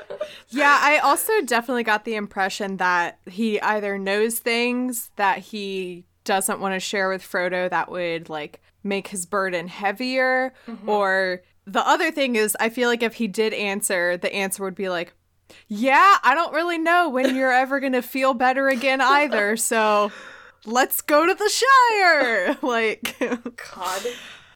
yeah 0.48 0.78
i 0.82 0.98
also 0.98 1.32
definitely 1.44 1.82
got 1.84 2.04
the 2.04 2.14
impression 2.14 2.78
that 2.78 3.18
he 3.26 3.60
either 3.60 3.98
knows 3.98 4.38
things 4.38 5.10
that 5.16 5.38
he 5.38 6.06
doesn't 6.24 6.60
want 6.60 6.74
to 6.74 6.80
share 6.80 7.08
with 7.08 7.22
frodo 7.22 7.68
that 7.68 7.90
would 7.90 8.28
like 8.28 8.60
make 8.82 9.08
his 9.08 9.26
burden 9.26 9.68
heavier 9.68 10.52
mm-hmm. 10.66 10.88
or 10.88 11.42
the 11.66 11.86
other 11.86 12.10
thing 12.10 12.36
is 12.36 12.56
i 12.60 12.68
feel 12.68 12.88
like 12.88 13.02
if 13.02 13.14
he 13.14 13.28
did 13.28 13.52
answer 13.54 14.16
the 14.16 14.32
answer 14.34 14.62
would 14.62 14.74
be 14.74 14.88
like 14.88 15.12
yeah 15.68 16.16
i 16.22 16.34
don't 16.34 16.54
really 16.54 16.78
know 16.78 17.08
when 17.08 17.34
you're 17.36 17.52
ever 17.52 17.80
gonna 17.80 18.02
feel 18.02 18.34
better 18.34 18.68
again 18.68 19.00
either 19.00 19.56
so 19.56 20.10
let's 20.64 21.00
go 21.00 21.26
to 21.26 21.34
the 21.34 21.48
shire 21.48 22.56
like 22.62 23.16
God. 23.18 24.02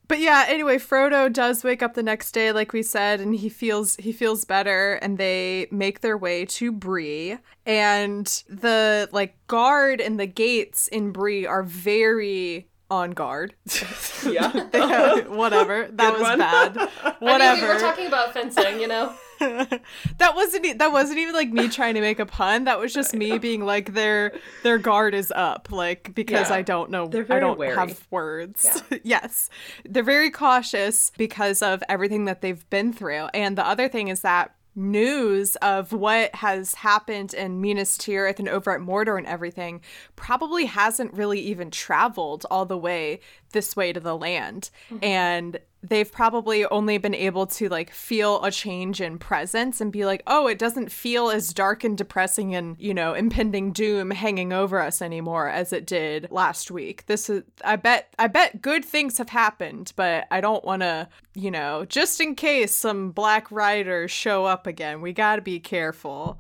but 0.09 0.21
yeah, 0.21 0.45
anyway, 0.49 0.77
Frodo 0.77 1.33
does 1.33 1.65
wake 1.65 1.83
up 1.83 1.95
the 1.95 2.03
next 2.03 2.33
day, 2.33 2.53
like 2.53 2.73
we 2.73 2.83
said, 2.83 3.21
and 3.21 3.35
he 3.35 3.49
feels 3.49 3.97
he 3.97 4.13
feels 4.13 4.45
better, 4.45 4.95
and 4.95 5.19
they 5.19 5.67
make 5.71 6.01
their 6.01 6.19
way 6.19 6.45
to 6.47 6.73
Bree, 6.73 7.39
and 7.65 8.27
the 8.49 9.09
like 9.13 9.35
guard 9.47 10.01
and 10.01 10.19
the 10.19 10.27
gates 10.27 10.89
in 10.89 11.13
Bree 11.13 11.47
are 11.47 11.63
very 11.63 12.69
on 12.95 13.11
guard. 13.13 13.55
yeah. 14.29 14.49
They 14.71 14.81
whatever, 15.29 15.89
that 15.93 16.11
Good 16.11 16.13
was 16.15 16.23
one. 16.23 16.39
bad. 16.39 16.77
I 16.79 16.81
mean, 17.11 17.15
Whatever. 17.21 17.63
we 17.63 17.75
were 17.75 17.81
talking 17.81 18.07
about 18.07 18.33
fencing, 18.33 18.81
you 18.81 18.89
know. 18.89 19.13
that 19.41 20.35
wasn't 20.35 20.65
e- 20.65 20.73
that 20.75 20.93
wasn't 20.93 21.19
even 21.19 21.35
like 21.35 21.51
me 21.51 21.69
trying 21.69 21.95
to 21.95 22.01
make 22.01 22.19
a 22.21 22.27
pun. 22.27 22.65
That 22.65 22.79
was 22.79 22.95
just 22.95 23.15
me 23.15 23.39
being 23.39 23.65
like 23.65 23.93
their 23.93 24.33
their 24.63 24.79
guard 24.79 25.13
is 25.15 25.33
up, 25.35 25.69
like 25.73 26.15
because 26.15 26.51
Yeah. 26.51 26.57
I 26.57 26.63
don't 26.63 26.91
know, 26.91 27.05
I 27.29 27.41
don't 27.41 27.59
wary. 27.59 27.75
have 27.75 28.07
words. 28.11 28.83
yes, 29.03 29.51
they're 29.85 30.03
very 30.05 30.31
cautious 30.31 31.11
because 31.19 31.63
of 31.63 31.83
everything 31.89 32.27
that 32.27 32.43
they've 32.43 32.69
been 32.71 32.93
through. 32.93 33.27
And 33.35 33.59
the 33.59 33.67
other 33.67 33.89
thing 33.89 34.09
is 34.09 34.21
that 34.21 34.55
news 34.77 35.57
of 35.57 35.93
what 35.93 36.35
has 36.37 36.75
happened 36.75 37.35
in 37.35 37.61
Minas 37.61 37.97
Tirith 37.97 38.39
and 38.39 38.49
over 38.49 38.73
at 38.73 38.81
Mordor 38.81 39.17
and 39.19 39.27
everything 39.27 39.81
probably 40.17 40.67
hasn't 40.67 41.15
really 41.15 41.41
even 41.41 41.71
traveled 41.71 42.45
all 42.51 42.67
the 42.67 42.79
way 42.79 43.21
this 43.55 43.75
way 43.75 43.95
to 43.95 44.01
the 44.01 44.17
land. 44.17 44.69
Mm-hmm. 44.91 45.05
And 45.05 45.59
they've 45.83 46.11
probably 46.11 46.65
only 46.67 46.97
been 46.99 47.15
able 47.15 47.47
to 47.47 47.69
like 47.69 47.91
feel 47.91 48.43
a 48.43 48.51
change 48.51 49.01
in 49.01 49.19
presence 49.19 49.81
and 49.81 49.93
be 49.93 50.05
like, 50.05 50.23
oh, 50.27 50.47
it 50.47 50.59
doesn't 50.59 50.91
feel 50.91 51.31
as 51.31 51.53
dark 51.53 51.85
and 51.85 51.97
depressing 51.97 52.55
and, 52.55 52.77
you 52.79 52.95
know, 52.95 53.13
impending 53.15 53.73
doom 53.73 54.11
hanging 54.11 54.53
over 54.53 54.81
us 54.81 55.03
anymore 55.03 55.49
as 55.49 55.73
it 55.73 55.87
did 55.87 56.29
last 56.31 56.71
week. 56.71 57.07
This 57.07 57.29
is 57.31 57.43
I 57.65 57.77
bet 57.77 58.13
I 58.19 58.27
bet 58.27 58.63
good 58.63 58.85
things 58.85 59.19
have 59.19 59.29
happened, 59.31 59.93
but 59.97 60.27
I 60.31 60.41
don't 60.41 60.65
wanna, 60.65 61.09
you 61.35 61.51
know, 61.51 61.85
just 61.85 62.21
in 62.21 62.35
case 62.35 62.75
some 62.75 63.11
black 63.11 63.51
riders 63.51 64.11
show 64.11 64.45
up 64.45 64.67
again, 64.67 65.01
we 65.01 65.13
gotta 65.13 65.43
be 65.43 65.61
careful. 65.61 66.39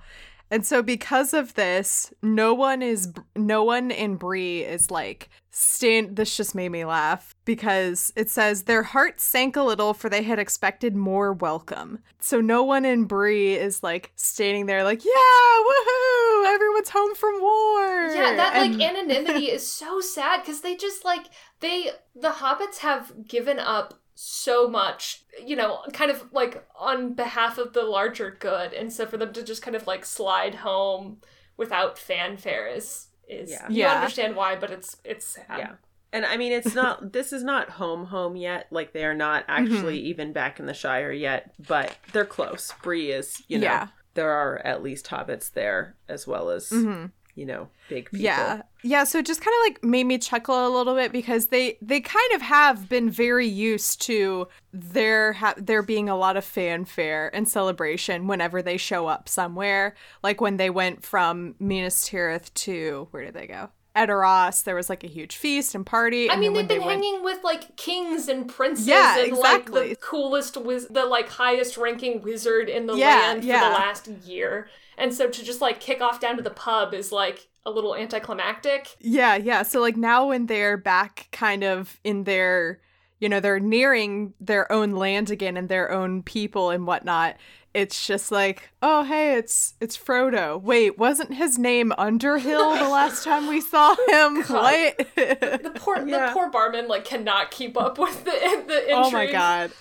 And 0.50 0.64
so 0.64 0.82
because 0.82 1.34
of 1.34 1.54
this, 1.54 2.12
no 2.22 2.54
one 2.54 2.82
is 2.82 3.12
no 3.34 3.64
one 3.64 3.90
in 3.90 4.16
Bree 4.16 4.62
is 4.62 4.90
like 4.90 5.28
stand 5.50 6.16
this 6.16 6.36
just 6.36 6.54
made 6.54 6.68
me 6.70 6.84
laugh 6.84 7.34
because 7.44 8.12
it 8.16 8.28
says 8.28 8.64
their 8.64 8.82
hearts 8.82 9.22
sank 9.22 9.54
a 9.56 9.62
little 9.62 9.94
for 9.94 10.08
they 10.08 10.22
had 10.22 10.38
expected 10.38 10.94
more 10.96 11.32
welcome. 11.32 12.00
So 12.20 12.40
no 12.40 12.62
one 12.62 12.84
in 12.84 13.04
Bree 13.04 13.54
is 13.54 13.82
like 13.82 14.12
standing 14.16 14.66
there 14.66 14.84
like, 14.84 15.04
"Yeah, 15.04 15.10
woohoo! 15.12 16.46
Everyone's 16.54 16.90
home 16.90 17.14
from 17.14 17.40
war." 17.40 18.06
Yeah, 18.14 18.34
that 18.36 18.52
And- 18.54 18.78
like 18.78 18.88
anonymity 18.90 19.50
is 19.50 19.70
so 19.70 20.00
sad 20.00 20.40
because 20.42 20.60
they 20.60 20.76
just 20.76 21.04
like 21.04 21.26
they 21.60 21.90
the 22.14 22.30
hobbits 22.30 22.78
have 22.78 23.26
given 23.26 23.58
up 23.58 23.94
so 24.14 24.68
much, 24.68 25.25
you 25.44 25.56
know, 25.56 25.80
kind 25.92 26.11
of 26.11 26.33
like 26.33 26.66
on 26.78 27.14
behalf 27.14 27.59
of 27.59 27.73
the 27.73 27.83
larger 27.83 28.37
good. 28.38 28.73
And 28.73 28.92
so 28.92 29.06
for 29.06 29.16
them 29.16 29.33
to 29.33 29.42
just 29.42 29.62
kind 29.62 29.75
of 29.76 29.87
like 29.87 30.04
slide 30.04 30.56
home 30.56 31.18
without 31.56 31.99
fanfare 31.99 32.66
is 32.68 33.09
is 33.28 33.50
Yeah. 33.50 33.68
you 33.68 33.76
Yeah. 33.78 33.94
understand 33.94 34.37
why, 34.37 34.54
but 34.56 34.71
it's 34.71 34.97
it's 35.04 35.26
sad. 35.26 35.59
Yeah. 35.59 35.73
And 36.12 36.25
I 36.25 36.37
mean, 36.37 36.52
it's 36.52 36.76
not, 36.76 37.12
this 37.12 37.33
is 37.33 37.42
not 37.42 37.71
home 37.71 38.06
home 38.06 38.37
yet. 38.37 38.68
Like, 38.71 38.92
they 38.92 39.04
are 39.04 39.14
not 39.14 39.49
mm-hmm. 39.49 39.64
actually 39.64 39.99
even 40.00 40.33
back 40.33 40.61
in 40.61 40.66
the 40.66 40.75
Shire 40.75 41.11
yet, 41.11 41.52
but 41.66 41.97
they're 42.12 42.25
close. 42.25 42.73
Bree 42.83 43.11
is, 43.11 43.42
you 43.49 43.59
know, 43.59 43.64
Yeah. 43.64 43.88
there 44.14 44.30
are 44.30 44.59
at 44.64 44.80
least 44.83 45.06
hobbits 45.06 45.52
there 45.52 45.97
as 46.09 46.25
well 46.25 46.50
as, 46.50 46.71
mm-hmm. 46.71 47.06
You 47.34 47.44
know, 47.46 47.68
big 47.88 48.06
people. 48.10 48.24
Yeah. 48.24 48.62
Yeah, 48.82 49.04
so 49.04 49.18
it 49.18 49.26
just 49.26 49.40
kind 49.40 49.54
of 49.60 49.72
like 49.72 49.84
made 49.84 50.04
me 50.04 50.18
chuckle 50.18 50.66
a 50.66 50.70
little 50.76 50.94
bit 50.94 51.10
because 51.10 51.46
they 51.46 51.78
they 51.80 52.00
kind 52.00 52.32
of 52.34 52.42
have 52.42 52.88
been 52.88 53.08
very 53.10 53.46
used 53.46 54.02
to 54.02 54.46
there 54.72 55.32
ha- 55.34 55.54
there 55.56 55.82
being 55.82 56.08
a 56.08 56.16
lot 56.16 56.36
of 56.36 56.44
fanfare 56.44 57.30
and 57.34 57.48
celebration 57.48 58.26
whenever 58.26 58.60
they 58.62 58.76
show 58.76 59.06
up 59.06 59.28
somewhere. 59.28 59.94
Like 60.22 60.40
when 60.40 60.58
they 60.58 60.68
went 60.70 61.02
from 61.04 61.54
Minas 61.58 62.08
Tirith 62.08 62.52
to 62.54 63.08
where 63.10 63.24
did 63.24 63.34
they 63.34 63.46
go? 63.46 63.70
Edoras, 63.96 64.64
there 64.64 64.74
was 64.74 64.88
like 64.90 65.04
a 65.04 65.06
huge 65.06 65.36
feast 65.36 65.74
and 65.76 65.86
party. 65.86 66.28
I 66.28 66.34
mean, 66.36 66.52
they've 66.52 66.66
been 66.66 66.80
they 66.80 66.84
went- 66.84 67.02
hanging 67.04 67.22
with 67.22 67.42
like 67.44 67.76
kings 67.76 68.28
and 68.28 68.48
princes 68.48 68.88
Yeah, 68.88 69.18
and 69.20 69.32
like 69.32 69.38
exactly. 69.62 69.88
the 69.90 69.96
coolest, 69.96 70.56
wiz- 70.56 70.88
the 70.88 71.04
like 71.06 71.28
highest 71.28 71.76
ranking 71.76 72.20
wizard 72.20 72.68
in 72.68 72.86
the 72.86 72.94
Yeah, 72.96 73.06
land 73.16 73.40
for 73.42 73.46
yeah. 73.46 73.60
the 73.68 73.70
last 73.70 74.08
year. 74.26 74.68
And 74.96 75.12
so 75.12 75.28
to 75.28 75.44
just 75.44 75.60
like 75.60 75.80
kick 75.80 76.00
off 76.00 76.20
down 76.20 76.36
to 76.36 76.42
the 76.42 76.50
pub 76.50 76.94
is 76.94 77.12
like 77.12 77.48
a 77.66 77.70
little 77.70 77.94
anticlimactic. 77.94 78.96
Yeah, 79.00 79.36
yeah. 79.36 79.62
So 79.62 79.80
like 79.80 79.96
now 79.96 80.28
when 80.28 80.46
they're 80.46 80.76
back 80.76 81.28
kind 81.32 81.64
of 81.64 81.98
in 82.04 82.24
their 82.24 82.80
you 83.20 83.28
know, 83.28 83.40
they're 83.40 83.60
nearing 83.60 84.34
their 84.38 84.70
own 84.70 84.92
land 84.92 85.30
again 85.30 85.56
and 85.56 85.68
their 85.68 85.90
own 85.90 86.22
people 86.22 86.68
and 86.70 86.86
whatnot. 86.86 87.36
It's 87.75 88.07
just 88.07 88.31
like, 88.31 88.71
oh 88.81 89.02
hey, 89.02 89.35
it's 89.37 89.75
it's 89.81 89.99
Frodo. 89.99 90.62
Wait, 90.62 90.97
wasn't 90.97 91.35
his 91.35 91.59
name 91.59 91.93
Underhill 91.99 92.76
the 92.76 92.88
last 92.88 93.25
time 93.25 93.49
we 93.49 93.61
saw 93.61 93.95
him? 94.09 94.45
What? 94.45 94.97
The 95.16 95.73
poor, 95.75 95.97
Yeah. 96.07 96.28
the 96.28 96.33
poor 96.33 96.49
barman 96.50 96.87
like 96.87 97.04
cannot 97.04 97.50
keep 97.50 97.76
up 97.76 97.99
with 97.99 98.25
the 98.25 98.31
the 98.31 98.83
intrigue. 98.83 98.95
oh 98.95 99.11
my 99.11 99.26
god. 99.33 99.73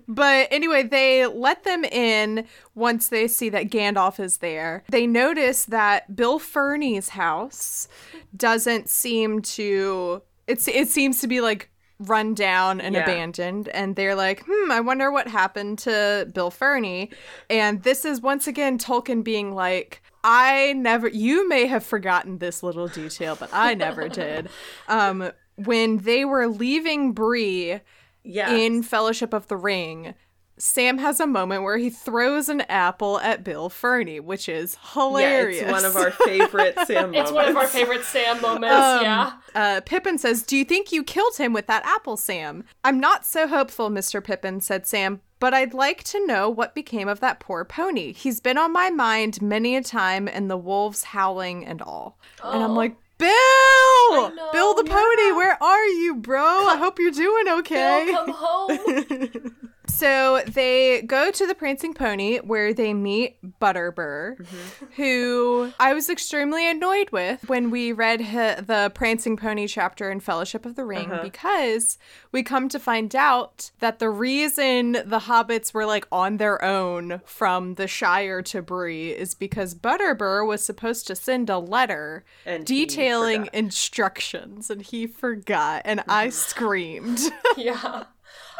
but 0.08 0.48
anyway, 0.50 0.82
they 0.82 1.26
let 1.26 1.62
them 1.64 1.84
in 1.84 2.44
once 2.74 3.08
they 3.08 3.28
see 3.28 3.48
that 3.50 3.70
Gandalf 3.70 4.18
is 4.20 4.38
there. 4.38 4.82
They 4.90 5.06
notice 5.06 5.64
that 5.66 6.14
Bill 6.16 6.38
Ferny's 6.40 7.10
house 7.10 7.86
doesn't 8.36 8.88
seem 8.88 9.42
to 9.42 10.22
it's 10.46 10.66
it 10.66 10.88
seems 10.88 11.20
to 11.20 11.28
be 11.28 11.40
like 11.40 11.70
run 12.00 12.34
down 12.34 12.80
and 12.80 12.94
Yeah. 12.94 13.02
abandoned 13.02 13.68
and 13.68 13.94
they're 13.94 14.14
like, 14.14 14.42
"Hmm, 14.48 14.70
I 14.72 14.80
wonder 14.80 15.10
what 15.12 15.28
happened 15.28 15.78
to 15.80 16.28
Bill 16.34 16.50
Ferny." 16.50 17.10
And 17.48 17.82
this 17.82 18.04
is 18.04 18.20
once 18.20 18.46
again 18.46 18.78
Tolkien 18.78 19.22
being 19.22 19.54
like, 19.54 20.02
I 20.24 20.72
never 20.74 21.08
you 21.08 21.48
may 21.48 21.66
have 21.66 21.84
forgotten 21.84 22.38
this 22.38 22.62
little 22.62 22.88
detail, 22.88 23.36
but 23.38 23.50
I 23.52 23.74
never 23.74 24.08
did. 24.22 24.48
Um 24.88 25.30
when 25.56 25.98
they 25.98 26.24
were 26.24 26.46
leaving 26.48 27.12
Bree 27.12 27.80
Yeah. 28.24 28.50
in 28.54 28.82
Fellowship 28.82 29.32
of 29.34 29.48
the 29.48 29.56
Ring, 29.56 30.14
Sam 30.60 30.98
has 30.98 31.20
a 31.20 31.26
moment 31.26 31.62
where 31.62 31.78
he 31.78 31.90
throws 31.90 32.48
an 32.48 32.60
apple 32.62 33.18
at 33.20 33.42
Bill 33.42 33.68
Ferny, 33.68 34.20
which 34.20 34.48
is 34.48 34.76
hilarious. 34.92 35.22
yeah, 35.22 35.30
hilarious. 35.38 35.62
it's 35.62 35.72
one 35.72 35.84
of 35.84 35.96
our 35.96 36.10
favorite 36.26 36.78
Sam 36.86 37.02
moments. 37.10 37.18
It's 37.20 37.32
one 37.32 37.48
of 37.48 37.56
our 37.56 37.66
favorite 37.66 38.04
Sam 38.04 38.40
moments. 38.40 38.74
Um, 38.76 39.02
yeah. 39.02 39.32
Uh, 39.54 39.80
Pippin 39.84 40.18
says, 40.18 40.42
Do 40.42 40.56
you 40.56 40.64
think 40.64 40.92
you 40.92 41.02
killed 41.02 41.36
him 41.36 41.52
with 41.52 41.66
that 41.66 41.84
apple, 41.86 42.16
Sam? 42.16 42.64
I'm 42.84 43.00
not 43.00 43.24
so 43.24 43.48
hopeful, 43.48 43.88
Mr. 43.90 44.22
Pippin, 44.22 44.60
said 44.60 44.86
Sam, 44.86 45.20
but 45.38 45.54
I'd 45.54 45.72
like 45.74 46.04
to 46.04 46.24
know 46.26 46.50
what 46.50 46.74
became 46.74 47.08
of 47.08 47.20
that 47.20 47.40
poor 47.40 47.64
pony. 47.64 48.12
He's 48.12 48.40
been 48.40 48.58
on 48.58 48.72
my 48.72 48.90
mind 48.90 49.40
many 49.40 49.74
a 49.76 49.82
time, 49.82 50.28
and 50.28 50.50
the 50.50 50.58
wolves 50.58 51.04
howling 51.04 51.64
and 51.66 51.80
all. 51.80 52.18
And 52.44 52.62
I'm 52.62 52.72
Oh. 52.72 52.74
like, 52.74 52.96
Bill! 53.18 53.30
know, 54.34 54.50
Bill 54.52 54.74
the 54.74 54.84
yeah. 54.86 54.94
pony, 54.94 55.32
where 55.36 55.62
are 55.62 55.86
you, 55.86 56.14
bro? 56.16 56.42
I 56.42 56.76
hope 56.76 56.98
you're 56.98 57.10
doing 57.10 57.48
okay. 57.60 58.06
Bill, 58.06 58.24
come 58.24 58.34
home. 58.36 59.56
So 60.00 60.42
they 60.46 61.02
go 61.02 61.30
to 61.30 61.46
the 61.46 61.54
Prancing 61.54 61.92
Pony 61.92 62.38
where 62.38 62.72
they 62.72 62.94
meet 62.94 63.36
Butterbur, 63.60 64.38
mm-hmm. 64.38 64.84
who 64.96 65.72
I 65.78 65.92
was 65.92 66.08
extremely 66.08 66.68
annoyed 66.68 67.10
with 67.10 67.46
when 67.50 67.70
we 67.70 67.92
read 67.92 68.22
hi- 68.22 68.62
the 68.62 68.90
Prancing 68.94 69.36
Pony 69.36 69.66
chapter 69.66 70.10
in 70.10 70.20
Fellowship 70.20 70.64
of 70.64 70.74
the 70.74 70.86
Ring 70.86 71.12
uh-huh. 71.12 71.22
because 71.22 71.98
we 72.32 72.42
come 72.42 72.70
to 72.70 72.78
find 72.78 73.14
out 73.14 73.72
that 73.80 73.98
the 73.98 74.08
reason 74.08 74.92
the 74.92 75.24
hobbits 75.26 75.74
were 75.74 75.84
like 75.84 76.06
on 76.10 76.38
their 76.38 76.64
own 76.64 77.20
from 77.26 77.74
the 77.74 77.86
Shire 77.86 78.40
to 78.40 78.62
Bree 78.62 79.10
is 79.10 79.34
because 79.34 79.74
Butterbur 79.74 80.46
was 80.46 80.64
supposed 80.64 81.06
to 81.08 81.14
send 81.14 81.50
a 81.50 81.58
letter 81.58 82.24
And 82.46 82.64
detailing 82.64 83.50
instructions 83.52 84.70
and 84.70 84.80
he 84.80 85.06
forgot 85.06 85.82
and 85.84 86.02
I 86.08 86.28
screamed. 86.30 87.20
yeah. 87.58 88.04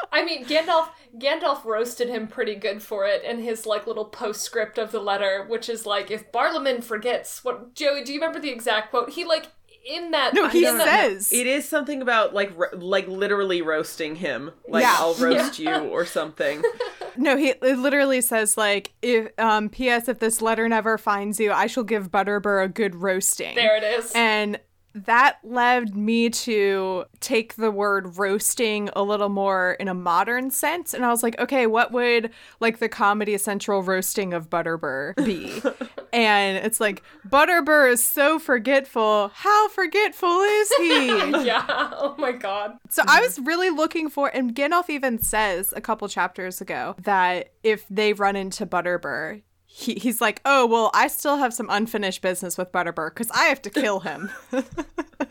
I 0.12 0.24
mean, 0.24 0.44
Gandalf 0.44 0.88
Gandalf 1.18 1.64
roasted 1.64 2.08
him 2.08 2.26
pretty 2.26 2.54
good 2.54 2.82
for 2.82 3.06
it 3.06 3.22
in 3.24 3.40
his 3.42 3.66
like 3.66 3.86
little 3.86 4.04
postscript 4.04 4.78
of 4.78 4.92
the 4.92 5.00
letter, 5.00 5.44
which 5.48 5.68
is 5.68 5.86
like, 5.86 6.10
if 6.10 6.30
Barliman 6.32 6.82
forgets 6.84 7.42
what 7.44 7.74
Joey, 7.74 8.04
do 8.04 8.12
you 8.12 8.20
remember 8.20 8.40
the 8.40 8.50
exact 8.50 8.90
quote? 8.90 9.10
He 9.10 9.24
like 9.24 9.48
in 9.88 10.10
that 10.10 10.34
No, 10.34 10.46
he 10.48 10.66
in 10.66 10.76
that- 10.76 10.86
says 10.86 11.32
It 11.32 11.46
is 11.46 11.66
something 11.66 12.02
about 12.02 12.34
like 12.34 12.52
ro- 12.56 12.68
like 12.74 13.08
literally 13.08 13.62
roasting 13.62 14.16
him. 14.16 14.50
Like 14.68 14.82
Yeah. 14.82 14.94
I'll 14.98 15.14
roast 15.14 15.58
you 15.58 15.70
or 15.74 16.04
something. 16.04 16.62
No, 17.16 17.36
he 17.36 17.48
it 17.48 17.62
literally 17.78 18.20
says 18.20 18.56
like 18.56 18.92
if 19.02 19.30
um 19.38 19.68
PS 19.68 20.08
if 20.08 20.20
this 20.20 20.40
letter 20.40 20.68
never 20.68 20.96
finds 20.96 21.40
you, 21.40 21.50
I 21.50 21.66
shall 21.66 21.82
give 21.82 22.08
Butterbur 22.10 22.64
a 22.64 22.68
good 22.68 22.94
roasting. 22.94 23.56
There 23.56 23.76
it 23.76 23.82
is. 23.82 24.12
And 24.14 24.60
that 24.94 25.38
led 25.44 25.94
me 25.96 26.30
to 26.30 27.04
take 27.20 27.54
the 27.54 27.70
word 27.70 28.18
roasting 28.18 28.90
a 28.94 29.02
little 29.02 29.28
more 29.28 29.76
in 29.78 29.88
a 29.88 29.94
modern 29.94 30.50
sense. 30.50 30.94
And 30.94 31.04
I 31.04 31.08
was 31.08 31.22
like, 31.22 31.38
okay, 31.38 31.66
what 31.66 31.92
would 31.92 32.30
like 32.58 32.78
the 32.78 32.88
Comedy 32.88 33.36
Central 33.38 33.82
roasting 33.82 34.34
of 34.34 34.50
Butterbur 34.50 35.14
be? 35.24 35.62
and 36.12 36.64
it's 36.64 36.80
like, 36.80 37.02
Butterbur 37.28 37.90
is 37.90 38.04
so 38.04 38.38
forgetful. 38.38 39.30
How 39.34 39.68
forgetful 39.68 40.40
is 40.40 40.72
he? 40.78 41.06
yeah. 41.44 41.64
Oh 41.92 42.14
my 42.18 42.32
god. 42.32 42.78
So 42.88 43.02
I 43.06 43.20
was 43.20 43.38
really 43.38 43.70
looking 43.70 44.08
for, 44.10 44.28
and 44.34 44.54
Gandalf 44.54 44.90
even 44.90 45.22
says 45.22 45.72
a 45.76 45.80
couple 45.80 46.08
chapters 46.08 46.60
ago 46.60 46.96
that 47.02 47.52
if 47.62 47.86
they 47.88 48.12
run 48.12 48.36
into 48.36 48.66
Butterbur, 48.66 49.42
he, 49.72 49.94
he's 49.94 50.20
like, 50.20 50.40
oh, 50.44 50.66
well, 50.66 50.90
I 50.92 51.06
still 51.08 51.36
have 51.36 51.54
some 51.54 51.68
unfinished 51.70 52.22
business 52.22 52.58
with 52.58 52.72
Butterbur 52.72 53.10
because 53.10 53.30
I 53.30 53.44
have 53.44 53.62
to 53.62 53.70
kill 53.70 54.00
him. 54.00 54.30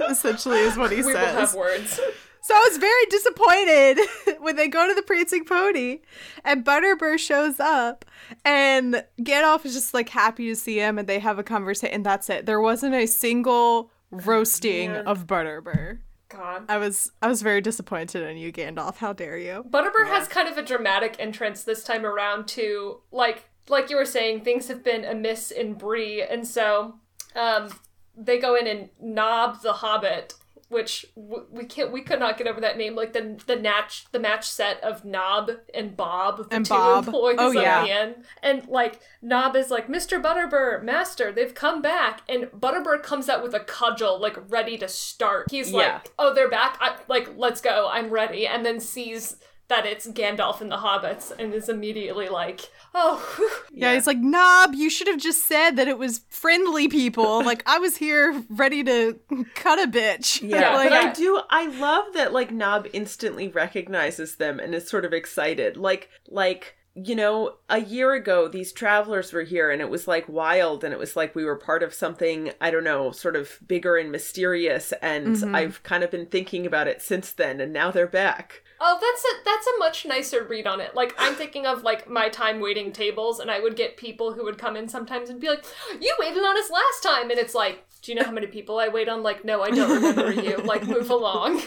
Essentially, 0.10 0.60
is 0.60 0.78
what 0.78 0.92
he 0.92 1.04
says. 1.04 1.06
We 1.08 1.14
will 1.14 1.26
have 1.26 1.54
words. 1.54 2.00
So 2.42 2.56
I 2.56 2.68
was 2.70 2.78
very 2.78 3.06
disappointed 3.10 4.00
when 4.40 4.56
they 4.56 4.70
go 4.70 4.88
to 4.88 4.94
the 4.96 5.02
Prancing 5.02 5.44
Pony 5.44 6.00
and 6.46 6.64
Butterbur 6.66 7.20
shows 7.20 7.60
up 7.60 8.06
and 8.46 9.04
Gandalf 9.22 9.66
is 9.66 9.74
just 9.74 9.94
like 9.94 10.08
happy 10.08 10.48
to 10.48 10.56
see 10.56 10.80
him 10.80 10.98
and 10.98 11.08
they 11.08 11.20
have 11.20 11.38
a 11.38 11.44
conversation 11.44 11.94
and 11.94 12.06
that's 12.06 12.30
it. 12.30 12.46
There 12.46 12.62
wasn't 12.62 12.96
a 12.96 13.08
single 13.08 13.92
roasting 14.10 14.94
man. 14.94 15.06
of 15.06 15.28
Butterbur. 15.28 16.00
God. 16.30 16.64
I 16.70 16.78
was 16.78 17.12
I 17.22 17.28
was 17.28 17.42
very 17.42 17.60
disappointed 17.60 18.24
in 18.24 18.38
you, 18.38 18.54
Gandalf. 18.54 18.98
How 18.98 19.12
dare 19.14 19.38
you? 19.38 19.66
Butterbur 19.70 20.08
has 20.08 20.28
kind 20.28 20.48
of 20.48 20.58
a 20.58 20.64
dramatic 20.64 21.18
entrance 21.20 21.64
this 21.64 21.84
time 21.84 22.06
around 22.06 22.48
too. 22.48 23.02
Like 23.12 23.50
like 23.68 23.90
you 23.90 23.98
were 23.98 24.06
saying, 24.06 24.42
things 24.42 24.68
have 24.68 24.84
been 24.84 25.04
amiss 25.06 25.52
in 25.52 25.74
Bree, 25.74 26.22
and 26.24 26.48
so 26.48 26.96
um, 27.36 27.70
they 28.16 28.40
go 28.40 28.56
in 28.56 28.68
and 28.68 28.90
Nob 29.02 29.62
the 29.62 29.74
Hobbit, 29.74 30.34
which 30.70 31.06
w- 31.16 31.46
we 31.52 31.66
can't 31.66 31.92
we 31.92 32.02
could 32.02 32.20
not 32.20 32.38
get 32.38 32.48
over 32.48 32.62
that 32.62 32.78
name. 32.78 32.96
Like 32.96 33.14
the 33.14 33.40
the 33.48 33.58
match 33.58 34.06
the 34.12 34.20
match 34.20 34.48
set 34.48 34.84
of 34.84 35.04
Nob 35.06 35.52
and 35.74 35.96
Bob, 35.98 36.50
the 36.50 36.56
And 36.56 36.66
two 36.66 36.74
Bob. 36.74 37.06
employees 37.08 37.38
Oh, 37.40 37.52
yeah. 37.52 37.84
the 37.84 37.90
inn, 38.04 38.16
and 38.44 38.68
like 38.68 39.00
Nob 39.22 39.56
is 39.56 39.70
like 39.72 39.90
Mister 39.90 40.20
Butterbur, 40.20 40.84
Master, 40.84 41.32
they've 41.32 41.54
come 41.56 41.82
back, 41.82 42.22
and 42.30 42.46
Butterbur 42.46 43.02
comes 43.04 43.30
out 43.30 43.44
with 43.44 43.54
a 43.54 43.60
cudgel, 43.62 44.20
like 44.20 44.38
ready 44.50 44.78
to 44.80 44.88
start. 44.88 45.48
He's 45.52 45.72
Yeah. 45.72 45.78
like, 45.96 46.12
"Oh, 46.20 46.34
they're 46.34 46.50
back! 46.50 46.78
I, 46.82 46.96
like, 47.08 47.30
let's 47.38 47.62
go! 47.62 47.88
I'm 47.92 48.10
ready!" 48.10 48.46
And 48.48 48.66
then 48.66 48.80
sees 48.80 49.38
that 49.70 49.86
it's 49.86 50.08
Gandalf 50.08 50.62
and 50.62 50.72
the 50.72 50.78
hobbits, 50.78 51.32
and 51.38 51.54
is 51.54 51.70
immediately 51.70 52.28
like, 52.28 52.70
"Oh, 52.94 53.24
whew." 53.38 53.50
Yeah, 53.72 53.94
he's 53.94 54.08
like, 54.08 54.18
Nob, 54.18 54.74
you 54.76 54.90
should 54.90 55.08
have 55.08 55.20
just 55.20 55.46
said 55.46 55.72
that 55.78 55.88
it 55.88 55.98
was 55.98 56.22
friendly 56.30 56.88
people. 56.88 57.44
like 57.46 57.64
I 57.66 57.80
was 57.80 57.98
here 57.98 58.44
ready 58.50 58.84
to 58.84 59.20
cut 59.56 59.80
a 59.80 59.90
bitch. 59.90 60.42
Yeah, 60.48 60.74
like, 60.76 60.90
but 60.90 61.06
I 61.06 61.14
do. 61.14 61.42
I 61.50 61.68
love 61.68 62.14
that 62.16 62.34
like 62.34 62.52
Nob 62.52 62.88
instantly 62.94 63.48
recognizes 63.48 64.36
them 64.36 64.60
and 64.60 64.76
is 64.76 64.90
sort 64.90 65.06
of 65.06 65.14
excited. 65.14 65.78
Like, 65.78 66.10
like 66.28 66.76
you 66.96 67.16
know, 67.16 67.56
a 67.70 67.80
year 67.80 68.14
ago 68.14 68.48
these 68.48 68.74
travelers 68.74 69.32
were 69.32 69.44
here 69.44 69.72
and 69.72 69.82
it 69.82 69.90
was 69.90 70.08
like 70.08 70.28
wild 70.28 70.84
and 70.84 70.92
it 70.92 71.00
was 71.00 71.16
like 71.16 71.34
we 71.36 71.46
were 71.46 71.56
part 71.56 71.82
of 71.84 71.94
something 71.94 72.52
I 72.60 72.72
don't 72.72 72.84
know, 72.84 73.12
sort 73.12 73.36
of 73.36 73.60
bigger 73.66 73.96
and 73.96 74.12
mysterious. 74.12 74.92
And 75.02 75.36
Mm-hmm. 75.38 75.56
I've 75.56 75.84
kind 75.84 76.04
of 76.04 76.12
been 76.12 76.26
thinking 76.26 76.66
about 76.66 76.88
it 76.88 77.02
since 77.02 77.32
then, 77.32 77.62
and 77.62 77.72
now 77.72 77.92
they're 77.92 78.08
back. 78.08 78.64
Oh, 78.82 78.98
that's 79.02 79.24
a 79.26 79.44
that's 79.46 79.68
a 79.68 79.80
much 79.80 80.06
nicer 80.06 80.44
read 80.44 80.66
on 80.68 80.80
it. 80.80 80.96
Like 80.96 81.14
I'm 81.18 81.36
thinking 81.36 81.66
of 81.66 81.84
like 81.84 82.10
my 82.10 82.30
time 82.30 82.60
waiting 82.60 82.92
tables, 82.92 83.40
and 83.40 83.52
I 83.52 83.60
would 83.60 83.76
get 83.76 83.98
people 83.98 84.34
who 84.34 84.44
would 84.46 84.58
come 84.58 84.76
in 84.78 84.88
sometimes 84.88 85.30
and 85.30 85.40
be 85.40 85.50
like, 85.50 85.66
"You 86.00 86.16
waited 86.20 86.44
on 86.44 86.58
us 86.58 86.70
last 86.72 87.04
time," 87.04 87.30
and 87.30 87.40
it's 87.40 87.54
like, 87.56 87.86
"Do 88.02 88.12
you 88.12 88.18
know 88.18 88.26
how 88.26 88.32
many 88.32 88.48
people 88.48 88.80
I 88.80 88.88
wait 88.88 89.10
on?" 89.10 89.22
Like, 89.24 89.44
no, 89.44 89.62
I 89.62 89.72
don't 89.72 89.92
remember 90.02 90.32
you. 90.32 90.58
Like, 90.66 90.88
move 90.88 91.10
along. 91.10 91.62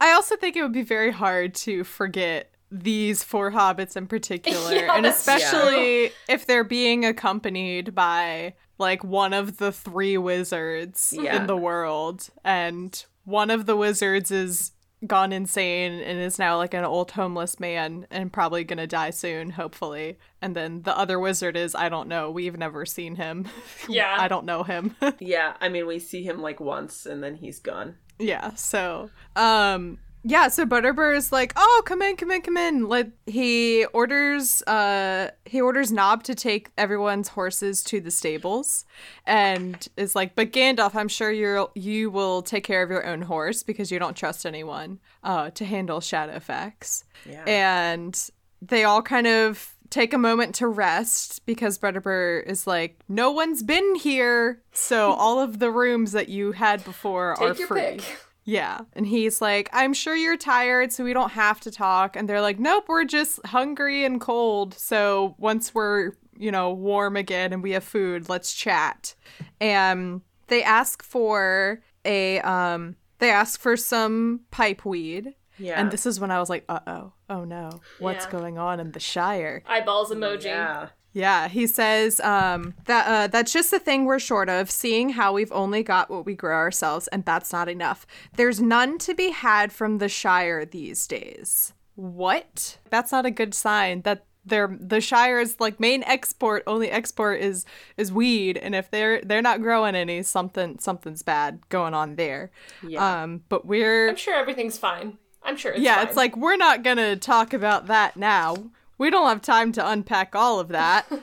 I 0.00 0.10
also 0.12 0.36
think 0.36 0.56
it 0.56 0.62
would 0.62 0.72
be 0.72 0.82
very 0.82 1.12
hard 1.12 1.54
to 1.56 1.84
forget 1.84 2.50
these 2.70 3.22
four 3.22 3.52
hobbits 3.52 3.96
in 3.96 4.06
particular, 4.06 4.72
Yeah, 4.74 4.96
and 4.96 5.04
that's 5.04 5.18
especially 5.18 6.10
if 6.28 6.46
they're 6.46 6.64
being 6.64 7.04
accompanied 7.04 7.94
by 7.94 8.54
like 8.78 9.04
one 9.04 9.32
of 9.32 9.58
the 9.58 9.70
three 9.72 10.18
wizards 10.18 11.14
Yeah. 11.16 11.36
in 11.36 11.46
the 11.46 11.56
world, 11.56 12.28
and 12.44 13.04
one 13.24 13.50
of 13.50 13.66
the 13.66 13.76
wizards 13.76 14.30
is 14.30 14.72
gone 15.06 15.32
insane 15.32 16.00
and 16.00 16.18
is 16.20 16.38
now 16.38 16.56
like 16.56 16.74
an 16.74 16.84
old 16.84 17.10
homeless 17.12 17.58
man 17.58 18.06
and 18.10 18.32
probably 18.32 18.64
gonna 18.64 18.86
die 18.86 19.10
soon, 19.10 19.50
hopefully. 19.50 20.18
And 20.40 20.54
then 20.54 20.82
the 20.82 20.96
other 20.96 21.18
wizard 21.18 21.56
is 21.56 21.74
I 21.74 21.88
don't 21.88 22.08
know. 22.08 22.30
We've 22.30 22.56
never 22.56 22.86
seen 22.86 23.16
him. 23.16 23.48
Yeah. 23.88 24.16
I 24.18 24.28
don't 24.28 24.46
know 24.46 24.62
him. 24.62 24.94
Yeah, 25.20 25.54
I 25.60 25.68
mean, 25.68 25.86
we 25.86 25.98
see 25.98 26.22
him 26.22 26.40
like 26.40 26.60
once 26.60 27.04
and 27.06 27.22
then 27.22 27.34
he's 27.36 27.58
gone. 27.58 27.96
Yeah, 28.18 28.54
so 28.54 29.10
um 29.36 29.98
yeah, 30.24 30.48
so 30.48 30.64
Butterbur 30.64 31.16
is 31.16 31.32
like, 31.32 31.52
"Oh, 31.56 31.82
come 31.84 32.00
in, 32.00 32.16
come 32.16 32.30
in, 32.30 32.42
come 32.42 32.56
in." 32.56 32.88
Like 32.88 33.10
he 33.26 33.84
orders 33.86 34.62
uh 34.62 35.30
he 35.44 35.60
orders 35.60 35.90
Nob 35.90 36.22
to 36.24 36.34
take 36.34 36.70
everyone's 36.78 37.28
horses 37.28 37.82
to 37.84 38.00
the 38.00 38.10
stables 38.10 38.84
and 39.26 39.88
is 39.96 40.14
like, 40.14 40.36
"But 40.36 40.52
Gandalf, 40.52 40.94
I'm 40.94 41.08
sure 41.08 41.32
you're 41.32 41.68
you 41.74 42.10
will 42.10 42.42
take 42.42 42.62
care 42.62 42.82
of 42.82 42.90
your 42.90 43.04
own 43.04 43.22
horse 43.22 43.62
because 43.64 43.90
you 43.90 43.98
don't 43.98 44.16
trust 44.16 44.46
anyone 44.46 45.00
uh 45.24 45.50
to 45.50 45.64
handle 45.64 45.98
Shadowfax." 45.98 47.02
Yeah. 47.28 47.44
And 47.46 48.30
they 48.60 48.84
all 48.84 49.02
kind 49.02 49.26
of 49.26 49.74
take 49.90 50.14
a 50.14 50.18
moment 50.18 50.54
to 50.54 50.68
rest 50.68 51.44
because 51.46 51.78
Butterbur 51.78 52.46
is 52.46 52.64
like, 52.64 53.00
"No 53.08 53.32
one's 53.32 53.64
been 53.64 53.96
here, 53.96 54.62
so 54.72 55.12
all 55.18 55.40
of 55.40 55.58
the 55.58 55.72
rooms 55.72 56.12
that 56.12 56.28
you 56.28 56.52
had 56.52 56.84
before 56.84 57.40
are 57.42 57.54
free." 57.54 57.80
pick. 57.80 58.18
Yeah. 58.44 58.80
And 58.94 59.06
he's 59.06 59.40
like, 59.40 59.68
I'm 59.72 59.92
sure 59.94 60.16
you're 60.16 60.36
tired, 60.36 60.92
so 60.92 61.04
we 61.04 61.12
don't 61.12 61.32
have 61.32 61.60
to 61.60 61.70
talk. 61.70 62.16
And 62.16 62.28
they're 62.28 62.40
like, 62.40 62.58
Nope, 62.58 62.84
we're 62.88 63.04
just 63.04 63.44
hungry 63.46 64.04
and 64.04 64.20
cold. 64.20 64.74
So 64.74 65.34
once 65.38 65.74
we're, 65.74 66.12
you 66.36 66.50
know, 66.50 66.72
warm 66.72 67.16
again 67.16 67.52
and 67.52 67.62
we 67.62 67.70
have 67.72 67.84
food, 67.84 68.28
let's 68.28 68.52
chat. 68.52 69.14
And 69.60 70.22
they 70.48 70.62
ask 70.62 71.02
for 71.02 71.80
a 72.04 72.40
um 72.40 72.96
they 73.20 73.30
ask 73.30 73.60
for 73.60 73.76
some 73.76 74.40
pipe 74.50 74.84
weed. 74.84 75.34
Yeah. 75.58 75.80
And 75.80 75.90
this 75.92 76.06
is 76.06 76.18
when 76.18 76.32
I 76.32 76.40
was 76.40 76.50
like, 76.50 76.64
uh 76.68 76.80
oh, 76.86 77.12
oh 77.30 77.44
no, 77.44 77.80
what's 78.00 78.24
Yeah. 78.24 78.30
going 78.32 78.58
on 78.58 78.80
in 78.80 78.90
the 78.90 78.98
Shire? 79.00 79.62
Eyeballs 79.66 80.10
emoji. 80.10 80.46
Yeah. 80.46 80.88
Yeah, 81.12 81.48
he 81.48 81.66
says 81.66 82.20
um, 82.20 82.74
that 82.86 83.06
uh, 83.06 83.26
that's 83.26 83.52
just 83.52 83.70
the 83.70 83.78
thing 83.78 84.04
we're 84.04 84.18
short 84.18 84.48
of, 84.48 84.70
seeing 84.70 85.10
how 85.10 85.34
we've 85.34 85.52
only 85.52 85.82
got 85.82 86.10
what 86.10 86.24
we 86.24 86.34
grow 86.34 86.56
ourselves, 86.56 87.06
and 87.08 87.24
that's 87.24 87.52
not 87.52 87.68
enough. 87.68 88.06
There's 88.36 88.60
none 88.60 88.98
to 88.98 89.14
be 89.14 89.30
had 89.30 89.72
from 89.72 89.98
the 89.98 90.08
Shire 90.08 90.64
these 90.64 91.06
days. 91.06 91.74
What? 91.94 92.78
That's 92.88 93.12
not 93.12 93.26
a 93.26 93.30
good 93.30 93.52
sign. 93.52 94.02
That 94.02 94.24
they're 94.44 94.74
the 94.80 95.00
Shire's 95.00 95.60
like 95.60 95.78
main 95.78 96.02
export, 96.04 96.62
only 96.66 96.90
export 96.90 97.40
is 97.40 97.66
is 97.96 98.10
weed, 98.10 98.56
and 98.56 98.74
if 98.74 98.90
they're 98.90 99.20
they're 99.20 99.42
not 99.42 99.62
growing 99.62 99.94
any, 99.94 100.22
something 100.22 100.78
something's 100.78 101.22
bad 101.22 101.60
going 101.68 101.94
on 101.94 102.16
there. 102.16 102.50
Yeah. 102.86 103.22
Um, 103.22 103.42
but 103.48 103.66
we're 103.66 104.08
I'm 104.08 104.16
sure 104.16 104.34
everything's 104.34 104.78
fine. 104.78 105.18
I'm 105.42 105.56
sure 105.56 105.72
it's 105.72 105.80
yeah, 105.80 105.96
fine. 105.96 106.06
it's 106.06 106.16
like 106.16 106.36
we're 106.36 106.56
not 106.56 106.82
gonna 106.82 107.16
talk 107.16 107.52
about 107.52 107.86
that 107.86 108.16
now. 108.16 108.56
We 109.02 109.10
don't 109.10 109.26
have 109.26 109.42
time 109.42 109.72
to 109.72 109.90
unpack 109.90 110.36
all 110.36 110.60
of 110.60 110.68
that. 110.68 111.06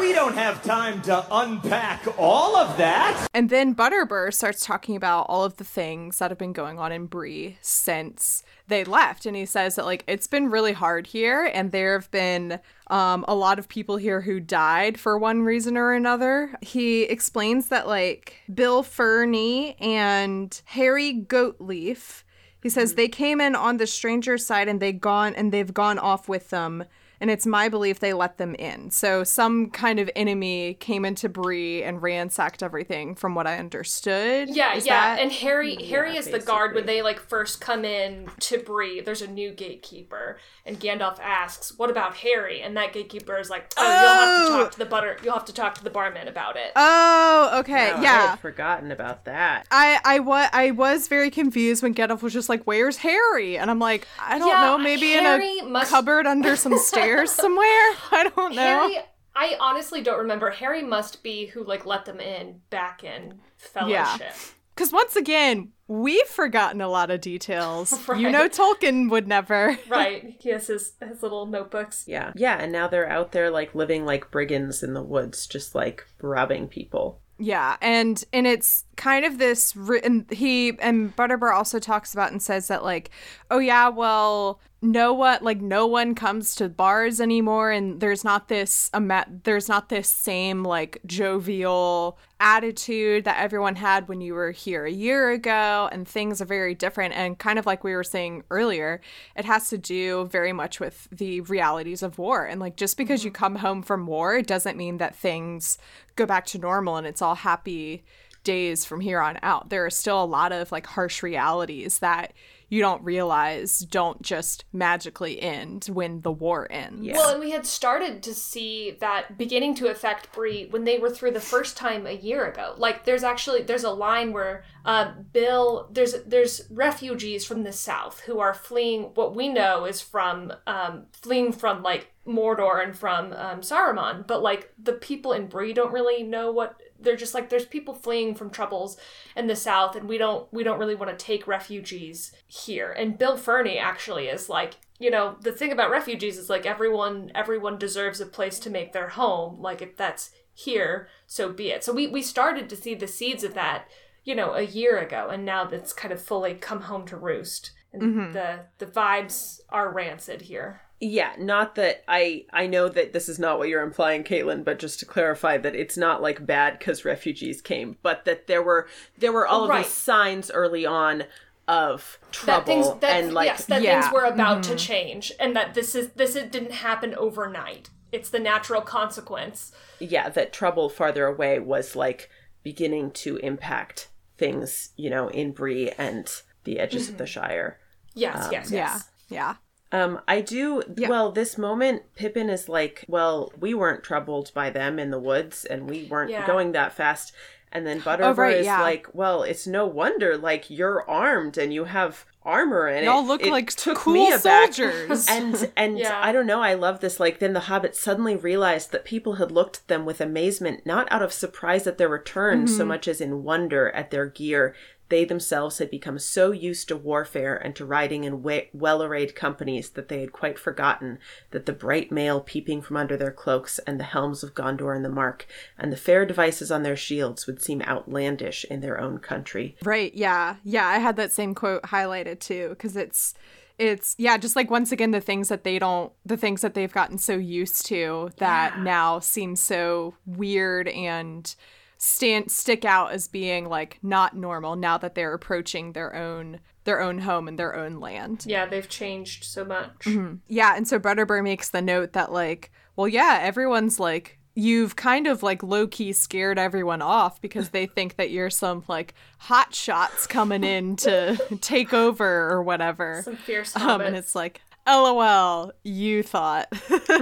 We 0.00 0.12
don't 0.12 0.34
have 0.34 0.62
time 0.64 1.00
to 1.02 1.24
unpack 1.30 2.04
all 2.18 2.56
of 2.56 2.76
that. 2.78 3.28
And 3.32 3.48
then 3.48 3.74
Butterbur 3.74 4.34
starts 4.34 4.66
talking 4.66 4.96
about 4.96 5.26
all 5.28 5.44
of 5.44 5.56
the 5.56 5.64
things 5.64 6.18
that 6.18 6.30
have 6.30 6.38
been 6.38 6.52
going 6.52 6.78
on 6.78 6.90
in 6.90 7.06
Bree 7.06 7.58
since 7.60 8.42
they 8.66 8.82
left. 8.82 9.24
And 9.24 9.36
he 9.36 9.46
says 9.46 9.76
that, 9.76 9.84
like, 9.84 10.02
it's 10.08 10.26
been 10.26 10.50
really 10.50 10.72
hard 10.72 11.06
here, 11.06 11.44
and 11.44 11.70
there 11.70 11.92
have 11.92 12.10
been 12.10 12.58
um, 12.88 13.24
a 13.28 13.34
lot 13.34 13.58
of 13.58 13.68
people 13.68 13.96
here 13.96 14.22
who 14.22 14.40
died 14.40 14.98
for 14.98 15.16
one 15.16 15.42
reason 15.42 15.76
or 15.76 15.92
another. 15.92 16.54
He 16.60 17.02
explains 17.04 17.68
that, 17.68 17.86
like, 17.86 18.38
Bill 18.52 18.82
Ferny 18.82 19.76
and 19.78 20.60
Harry 20.64 21.14
Goatleaf. 21.14 22.24
He 22.62 22.68
says 22.70 22.94
they 22.94 23.08
came 23.08 23.40
in 23.40 23.54
on 23.54 23.76
the 23.76 23.86
stranger 23.86 24.38
side 24.38 24.68
and 24.68 24.80
they 24.80 24.92
gone 24.92 25.34
and 25.34 25.52
they've 25.52 25.72
gone 25.72 25.98
off 25.98 26.28
with 26.28 26.50
them 26.50 26.84
and 27.24 27.30
it's 27.30 27.46
my 27.46 27.70
belief 27.70 28.00
they 28.00 28.12
let 28.12 28.36
them 28.36 28.54
in. 28.56 28.90
So 28.90 29.24
some 29.24 29.70
kind 29.70 29.98
of 29.98 30.10
enemy 30.14 30.74
came 30.74 31.06
into 31.06 31.26
Bree 31.30 31.82
and 31.82 32.02
ransacked 32.02 32.62
everything, 32.62 33.14
from 33.14 33.34
what 33.34 33.46
I 33.46 33.56
understood. 33.56 34.50
Yeah, 34.50 34.74
Is 34.74 34.84
yeah, 34.84 35.14
that- 35.16 35.22
and 35.22 35.32
Harry 35.32 35.74
Harry 35.86 36.18
is 36.18 36.28
the 36.28 36.38
guard 36.38 36.74
when 36.74 36.84
they 36.84 37.00
like 37.00 37.18
first 37.18 37.62
come 37.62 37.82
in 37.86 38.28
to 38.40 38.58
Bree. 38.58 39.00
There's 39.00 39.22
a 39.22 39.26
new 39.26 39.52
gatekeeper, 39.52 40.38
and 40.66 40.78
Gandalf 40.78 41.18
asks, 41.18 41.72
"What 41.78 41.88
about 41.88 42.16
Harry?" 42.16 42.60
And 42.60 42.76
that 42.76 42.92
gatekeeper 42.92 43.38
is 43.38 43.48
like, 43.48 43.72
"Oh, 43.78 43.82
you'll 43.82 43.90
have 43.90 44.46
to 44.48 44.52
Oh! 44.54 44.58
talk 44.64 44.72
to 44.72 44.78
the 44.78 44.84
butter. 44.84 45.16
You'll 45.24 45.32
have 45.32 45.46
to 45.46 45.54
talk 45.54 45.74
to 45.76 45.82
the 45.84 45.88
barman 45.88 46.28
about 46.28 46.56
it." 46.56 46.72
oh, 46.76 47.58
okay, 47.60 47.86
yeah. 47.88 47.96
I 47.96 48.02
yeah. 48.02 48.26
had 48.32 48.38
forgotten 48.40 48.92
about 48.92 49.24
that. 49.24 49.66
I 49.70 49.98
I 50.04 50.18
wa- 50.18 50.50
I 50.52 50.72
was 50.72 51.08
very 51.08 51.30
confused 51.30 51.82
when 51.82 51.94
Gandalf 51.94 52.20
was 52.20 52.34
just 52.34 52.50
like, 52.50 52.64
"Where's 52.64 52.98
Harry?" 52.98 53.56
And 53.56 53.70
I'm 53.70 53.78
like, 53.78 54.06
I 54.20 54.38
don't 54.38 54.48
Yeah, 54.48 54.60
know, 54.60 54.76
maybe 54.78 55.12
Harry 55.12 55.58
in 55.60 55.66
a 55.66 55.68
must- 55.68 55.90
cupboard 55.90 56.26
under 56.26 56.54
some 56.56 56.76
stairs 56.90 57.13
somewhere. 57.26 57.66
I 58.12 58.30
don't 58.34 58.54
know. 58.54 58.62
Harry, 58.88 58.98
I 59.36 59.56
honestly 59.60 60.02
don't 60.02 60.18
remember. 60.18 60.50
Harry 60.50 60.82
must 60.82 61.22
be 61.22 61.46
who 61.46 61.64
like 61.64 61.86
let 61.86 62.04
them 62.04 62.20
in 62.20 62.60
back 62.70 63.02
in 63.04 63.40
Fellowship. 63.56 64.32
Because 64.74 64.92
once 64.92 65.14
again, 65.14 65.70
we've 65.86 66.26
forgotten 66.26 66.80
a 66.80 66.88
lot 66.88 67.10
of 67.10 67.20
details. 67.20 67.92
You 68.16 68.30
know, 68.30 68.48
Tolkien 68.48 69.08
would 69.10 69.28
never. 69.28 69.78
Right. 69.88 70.36
He 70.40 70.48
has 70.50 70.66
his 70.66 70.92
his 71.06 71.22
little 71.22 71.46
notebooks. 71.46 72.04
Yeah. 72.06 72.32
Yeah, 72.34 72.56
and 72.60 72.72
now 72.72 72.88
they're 72.88 73.08
out 73.08 73.32
there 73.32 73.50
like 73.50 73.74
living 73.74 74.04
like 74.04 74.30
brigands 74.30 74.82
in 74.82 74.94
the 74.94 75.02
woods, 75.02 75.46
just 75.46 75.74
like 75.74 76.04
robbing 76.20 76.68
people. 76.68 77.20
Yeah, 77.38 77.76
and 77.80 78.22
and 78.32 78.46
it's 78.46 78.84
kind 78.96 79.24
of 79.24 79.38
this. 79.38 79.74
ri- 79.74 80.00
And 80.04 80.30
he 80.30 80.78
and 80.78 81.14
Butterbur 81.16 81.52
also 81.52 81.78
talks 81.80 82.12
about 82.14 82.30
and 82.30 82.40
says 82.42 82.68
that 82.68 82.84
like, 82.84 83.10
oh 83.50 83.58
yeah, 83.58 83.88
well, 83.88 84.60
no 84.84 85.14
one 85.14 85.38
like 85.40 85.62
no 85.62 85.86
one 85.86 86.14
comes 86.14 86.54
to 86.56 86.68
bars 86.68 87.20
anymore, 87.20 87.70
and 87.70 88.00
there's 88.00 88.22
not 88.22 88.48
this 88.48 88.90
ama- 88.92 89.26
there's 89.44 89.68
not 89.68 89.88
this 89.88 90.08
same 90.08 90.62
like 90.62 90.98
jovial 91.06 92.18
attitude 92.38 93.24
that 93.24 93.38
everyone 93.38 93.76
had 93.76 94.08
when 94.08 94.20
you 94.20 94.34
were 94.34 94.50
here 94.50 94.84
a 94.84 94.90
year 94.90 95.30
ago, 95.30 95.88
and 95.90 96.06
things 96.06 96.42
are 96.42 96.44
very 96.44 96.74
different. 96.74 97.14
And 97.14 97.38
kind 97.38 97.58
of 97.58 97.64
like 97.64 97.82
we 97.82 97.94
were 97.94 98.04
saying 98.04 98.44
earlier, 98.50 99.00
it 99.34 99.46
has 99.46 99.70
to 99.70 99.78
do 99.78 100.26
very 100.26 100.52
much 100.52 100.80
with 100.80 101.08
the 101.10 101.40
realities 101.40 102.02
of 102.02 102.18
war. 102.18 102.44
And 102.44 102.60
like 102.60 102.76
just 102.76 102.98
because 102.98 103.24
you 103.24 103.30
mm-hmm. 103.30 103.42
come 103.42 103.56
home 103.56 103.82
from 103.82 104.06
war, 104.06 104.36
it 104.36 104.46
doesn't 104.46 104.76
mean 104.76 104.98
that 104.98 105.16
things 105.16 105.78
go 106.14 106.26
back 106.26 106.44
to 106.46 106.58
normal 106.58 106.96
and 106.96 107.06
it's 107.06 107.22
all 107.22 107.36
happy 107.36 108.04
days 108.44 108.84
from 108.84 109.00
here 109.00 109.20
on 109.20 109.38
out. 109.42 109.70
There 109.70 109.84
are 109.86 109.90
still 109.90 110.22
a 110.22 110.26
lot 110.26 110.52
of 110.52 110.70
like 110.70 110.86
harsh 110.86 111.22
realities 111.22 112.00
that 112.00 112.34
you 112.68 112.80
don't 112.80 113.02
realize 113.02 113.80
don't 113.80 114.20
just 114.22 114.64
magically 114.72 115.40
end 115.40 115.86
when 115.86 116.20
the 116.22 116.32
war 116.32 116.66
ends. 116.70 117.02
Yeah. 117.02 117.14
Well, 117.14 117.30
and 117.30 117.40
we 117.40 117.50
had 117.50 117.66
started 117.66 118.22
to 118.22 118.34
see 118.34 118.96
that 119.00 119.38
beginning 119.38 119.74
to 119.76 119.88
affect 119.88 120.32
Bree 120.32 120.66
when 120.70 120.84
they 120.84 120.98
were 120.98 121.10
through 121.10 121.32
the 121.32 121.40
first 121.40 121.76
time 121.76 122.06
a 122.06 122.12
year 122.12 122.46
ago. 122.46 122.74
Like, 122.76 123.04
there's 123.04 123.22
actually 123.24 123.62
there's 123.62 123.84
a 123.84 123.90
line 123.90 124.32
where 124.32 124.64
uh, 124.84 125.12
Bill 125.32 125.88
there's 125.92 126.22
there's 126.24 126.62
refugees 126.70 127.44
from 127.44 127.62
the 127.62 127.72
south 127.72 128.20
who 128.20 128.38
are 128.40 128.54
fleeing 128.54 129.04
what 129.14 129.34
we 129.34 129.48
know 129.48 129.84
is 129.84 130.00
from 130.00 130.52
um, 130.66 131.06
fleeing 131.12 131.52
from 131.52 131.82
like 131.82 132.12
Mordor 132.26 132.82
and 132.82 132.96
from 132.96 133.32
um, 133.32 133.60
Saruman, 133.60 134.26
but 134.26 134.42
like 134.42 134.72
the 134.82 134.92
people 134.92 135.32
in 135.32 135.46
Bree 135.46 135.72
don't 135.72 135.92
really 135.92 136.22
know 136.22 136.50
what 136.50 136.80
they're 137.04 137.16
just 137.16 137.34
like 137.34 137.48
there's 137.48 137.66
people 137.66 137.94
fleeing 137.94 138.34
from 138.34 138.50
troubles 138.50 138.96
in 139.36 139.46
the 139.46 139.56
south 139.56 139.94
and 139.96 140.08
we 140.08 140.18
don't 140.18 140.50
we 140.52 140.64
don't 140.64 140.78
really 140.78 140.94
want 140.94 141.16
to 141.16 141.24
take 141.24 141.46
refugees 141.46 142.32
here. 142.46 142.92
And 142.92 143.18
bill 143.18 143.36
ferny 143.36 143.78
actually 143.78 144.26
is 144.28 144.48
like 144.48 144.76
you 144.98 145.10
know 145.10 145.36
the 145.40 145.52
thing 145.52 145.72
about 145.72 145.90
refugees 145.90 146.38
is 146.38 146.50
like 146.50 146.66
everyone 146.66 147.30
everyone 147.34 147.78
deserves 147.78 148.20
a 148.20 148.26
place 148.26 148.58
to 148.60 148.70
make 148.70 148.92
their 148.92 149.10
home. 149.10 149.60
Like 149.60 149.82
if 149.82 149.96
that's 149.96 150.30
here 150.52 151.08
so 151.26 151.52
be 151.52 151.70
it. 151.70 151.84
So 151.84 151.92
we 151.92 152.06
we 152.06 152.22
started 152.22 152.68
to 152.68 152.76
see 152.76 152.94
the 152.94 153.06
seeds 153.06 153.44
of 153.44 153.54
that 153.54 153.88
you 154.24 154.34
know 154.34 154.54
a 154.54 154.62
year 154.62 154.98
ago 154.98 155.28
and 155.30 155.44
now 155.44 155.64
that's 155.64 155.92
kind 155.92 156.12
of 156.12 156.20
fully 156.20 156.54
come 156.54 156.82
home 156.82 157.06
to 157.06 157.16
roost. 157.16 157.72
And 157.92 158.02
mm-hmm. 158.02 158.32
the 158.32 158.60
the 158.78 158.86
vibes 158.86 159.60
are 159.68 159.92
rancid 159.92 160.42
here 160.42 160.82
Yeah, 161.06 161.34
not 161.38 161.74
that 161.74 162.02
I 162.08 162.46
I 162.50 162.66
know 162.66 162.88
that 162.88 163.12
this 163.12 163.28
is 163.28 163.38
not 163.38 163.58
what 163.58 163.68
you're 163.68 163.82
implying, 163.82 164.24
Caitlin, 164.24 164.64
but 164.64 164.78
just 164.78 165.00
to 165.00 165.06
clarify 165.06 165.58
that 165.58 165.74
it's 165.74 165.98
not 165.98 166.22
like 166.22 166.46
bad 166.46 166.78
because 166.78 167.04
refugees 167.04 167.60
came, 167.60 167.98
but 168.02 168.24
that 168.24 168.46
there 168.46 168.62
were 168.62 168.88
there 169.18 169.30
were 169.32 169.46
all 169.46 169.64
of 169.64 169.68
Right. 169.68 169.84
these 169.84 169.92
signs 169.92 170.50
early 170.50 170.86
on 170.86 171.24
of 171.68 172.18
that 172.22 172.32
trouble 172.32 172.64
things 172.64 173.00
that 173.00 173.22
and 173.22 173.34
like 173.34 173.46
yes 173.48 173.66
that 173.66 173.82
Yeah. 173.82 174.00
things 174.00 174.14
were 174.14 174.24
about 174.24 174.62
to 174.64 174.70
mm-hmm. 174.70 174.78
change 174.78 175.30
and 175.38 175.54
that 175.54 175.74
this 175.74 175.94
is 175.94 176.08
this 176.10 176.36
it 176.36 176.50
didn't 176.50 176.72
happen 176.72 177.14
overnight 177.16 177.90
it's 178.12 178.30
the 178.30 178.38
natural 178.38 178.80
consequence 178.80 179.72
yeah, 179.98 180.28
that 180.30 180.52
trouble 180.52 180.88
farther 180.88 181.26
away 181.26 181.58
was 181.58 181.94
like 181.96 182.30
beginning 182.62 183.10
to 183.12 183.36
impact 183.38 184.08
things, 184.38 184.90
you 184.96 185.08
know, 185.10 185.28
in 185.28 185.52
Bree 185.52 185.90
and 185.98 186.30
the 186.64 186.78
edges 186.78 187.08
of 187.08 187.18
the 187.18 187.24
mm-hmm. 187.24 187.40
Shire. 187.40 187.78
yes 188.14 188.48
yes 188.50 188.70
Yeah. 188.70 188.78
yes 188.78 189.10
Yeah. 189.28 189.54
Um, 189.92 190.20
I 190.26 190.40
do. 190.40 190.82
Well, 191.08 191.30
this 191.30 191.56
moment, 191.56 192.02
Pippin 192.16 192.50
is 192.50 192.68
like, 192.68 193.04
"Well, 193.06 193.52
we 193.58 193.74
weren't 193.74 194.02
troubled 194.02 194.52
by 194.54 194.70
them 194.70 194.98
in 194.98 195.10
the 195.10 195.20
woods, 195.20 195.64
and 195.64 195.88
we 195.88 196.04
weren't 196.10 196.30
Yeah. 196.30 196.46
going 196.46 196.72
that 196.72 196.92
fast." 196.92 197.32
And 197.70 197.84
then 197.86 198.00
Butterbur 198.00 198.36
right, 198.36 198.56
is 198.58 198.66
yeah. 198.66 198.80
like, 198.82 199.08
"Well, 199.12 199.42
it's 199.42 199.66
no 199.66 199.84
wonder. 199.86 200.36
Like 200.36 200.70
you're 200.70 201.08
armed 201.08 201.58
and 201.58 201.72
you 201.74 201.84
have 201.84 202.24
armor, 202.44 202.86
and 202.86 203.04
Y'all 203.04 203.20
it, 203.24 203.26
look 203.26 203.42
it 203.42 203.50
like 203.50 203.70
took 203.70 203.96
cool 203.98 204.14
me 204.14 204.32
aback." 204.32 204.74
soldiers. 204.74 205.26
And 205.28 205.70
and 205.76 205.98
Yeah. 205.98 206.20
I 206.22 206.30
don't 206.32 206.46
know. 206.46 206.60
I 206.62 206.74
love 206.74 207.00
this. 207.00 207.18
Like 207.18 207.38
then 207.40 207.52
the 207.52 207.60
Hobbit 207.60 207.96
suddenly 207.96 208.36
realized 208.36 208.92
that 208.92 209.04
people 209.04 209.34
had 209.34 209.50
looked 209.50 209.78
at 209.78 209.88
them 209.88 210.04
with 210.04 210.20
amazement, 210.20 210.86
not 210.86 211.10
out 211.10 211.22
of 211.22 211.32
surprise 211.32 211.86
at 211.88 211.98
their 211.98 212.08
return, 212.08 212.64
Mm-hmm. 212.66 212.76
so 212.76 212.84
much 212.84 213.08
as 213.08 213.20
in 213.20 213.42
wonder 213.44 213.90
at 213.90 214.10
their 214.12 214.26
gear. 214.26 214.74
They 215.08 215.24
themselves 215.24 215.78
had 215.78 215.90
become 215.90 216.18
so 216.18 216.50
used 216.50 216.88
to 216.88 216.96
warfare 216.96 217.56
and 217.56 217.76
to 217.76 217.84
riding 217.84 218.24
in 218.24 218.42
well 218.72 219.02
arrayed 219.02 219.34
companies 219.34 219.90
that 219.90 220.08
they 220.08 220.20
had 220.20 220.32
quite 220.32 220.58
forgotten 220.58 221.18
that 221.50 221.66
the 221.66 221.72
bright 221.72 222.10
mail 222.10 222.40
peeping 222.40 222.82
from 222.82 222.96
under 222.96 223.16
their 223.16 223.32
cloaks 223.32 223.78
and 223.80 224.00
the 224.00 224.04
helms 224.04 224.42
of 224.42 224.54
Gondor 224.54 224.94
and 224.94 225.04
the 225.04 225.08
Mark 225.08 225.46
and 225.78 225.92
the 225.92 225.96
fair 225.96 226.24
devices 226.24 226.70
on 226.70 226.82
their 226.82 226.96
shields 226.96 227.46
would 227.46 227.62
seem 227.62 227.82
outlandish 227.82 228.64
in 228.64 228.80
their 228.80 229.00
own 229.00 229.18
country. 229.18 229.76
Right. 229.82 230.14
Yeah. 230.14 230.56
Yeah. 230.64 230.86
I 230.86 230.98
had 230.98 231.16
that 231.16 231.32
same 231.32 231.54
quote 231.54 231.82
highlighted 231.84 232.40
too 232.40 232.70
because 232.70 232.96
it's 232.96 233.34
it's 233.78 234.14
yeah 234.18 234.36
just 234.36 234.54
like 234.54 234.70
once 234.70 234.92
again 234.92 235.10
the 235.10 235.20
things 235.20 235.48
that 235.48 235.64
they 235.64 235.78
don't 235.78 236.12
the 236.24 236.36
things 236.36 236.60
that 236.60 236.74
they've 236.74 236.92
gotten 236.92 237.18
so 237.18 237.36
used 237.36 237.86
to 237.86 238.30
that 238.36 238.78
now 238.78 239.18
seem 239.18 239.56
so 239.56 240.14
weird 240.26 240.88
and 240.88 241.56
stand 241.98 242.50
stick 242.50 242.84
out 242.84 243.12
as 243.12 243.28
being 243.28 243.68
like 243.68 243.98
not 244.02 244.36
normal 244.36 244.76
now 244.76 244.98
that 244.98 245.14
they're 245.14 245.34
approaching 245.34 245.92
their 245.92 246.14
own 246.14 246.60
their 246.84 247.00
own 247.00 247.18
home 247.18 247.48
and 247.48 247.58
their 247.58 247.74
own 247.74 247.98
land. 248.00 248.44
Yeah 248.46 248.66
they've 248.66 248.88
changed 248.88 249.44
so 249.44 249.64
much. 249.64 250.06
Yeah, 250.48 250.76
and 250.76 250.86
so 250.86 250.98
Butterbur 250.98 251.42
makes 251.42 251.70
the 251.70 251.82
note 251.82 252.12
that 252.12 252.32
like, 252.32 252.70
well, 252.96 253.08
yeah, 253.08 253.38
everyone's 253.42 253.98
like 253.98 254.38
you've 254.54 254.94
kind 254.96 255.26
of 255.26 255.42
like 255.42 255.62
low 255.62 255.86
key 255.86 256.12
scared 256.12 256.58
everyone 256.58 257.02
off 257.02 257.40
because 257.40 257.70
they 257.70 257.86
think 257.86 258.16
that 258.16 258.30
you're 258.30 258.50
some 258.50 258.84
like 258.88 259.14
hot 259.38 259.74
shots 259.74 260.26
coming 260.26 260.62
in 260.62 260.96
to 260.96 261.36
take 261.60 261.92
over 261.92 262.50
or 262.50 262.62
whatever. 262.62 263.22
some 263.24 263.36
fierce 263.36 263.74
Um, 263.76 264.00
and 264.00 264.16
it's 264.16 264.34
like, 264.34 264.60
LOL, 264.86 265.72
you 265.82 266.22
thought. 266.22 266.68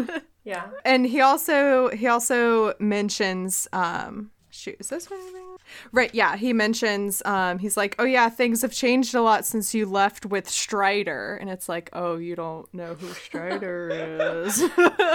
yeah. 0.44 0.68
And 0.84 1.06
he 1.06 1.20
also 1.20 1.90
he 1.90 2.06
also 2.06 2.74
mentions 2.78 3.68
um 3.72 4.31
shoot 4.62 4.76
is 4.78 4.88
this 4.88 5.10
what 5.10 5.20
I 5.20 5.32
mean? 5.32 5.56
right 5.92 6.14
yeah 6.14 6.36
he 6.36 6.52
mentions 6.52 7.22
um 7.24 7.58
he's 7.58 7.76
like 7.76 7.94
oh 7.98 8.04
yeah 8.04 8.28
things 8.28 8.62
have 8.62 8.72
changed 8.72 9.14
a 9.14 9.22
lot 9.22 9.46
since 9.46 9.74
you 9.74 9.86
left 9.86 10.26
with 10.26 10.48
strider. 10.48 11.36
And 11.40 11.50
it's 11.50 11.68
like 11.68 11.90
oh 11.92 12.16
you 12.16 12.36
don't 12.36 12.72
know 12.74 12.94
who 12.94 13.08
strider 13.08 13.90
is. 14.46 14.62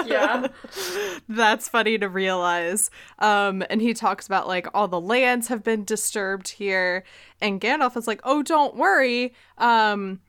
Yeah. 0.05 0.47
That's 1.29 1.69
funny 1.69 1.97
to 1.97 2.09
realize. 2.09 2.89
Um 3.19 3.63
and 3.69 3.81
he 3.81 3.93
talks 3.93 4.25
about 4.25 4.47
like 4.47 4.67
all 4.73 4.87
the 4.87 5.01
lands 5.01 5.47
have 5.47 5.63
been 5.63 5.83
disturbed 5.83 6.49
here. 6.49 7.03
And 7.41 7.61
gandalf 7.61 7.97
is 7.97 8.07
like 8.07 8.21
oh 8.23 8.43
don't 8.43 8.75
worry. 8.75 9.33
Um 9.57 10.19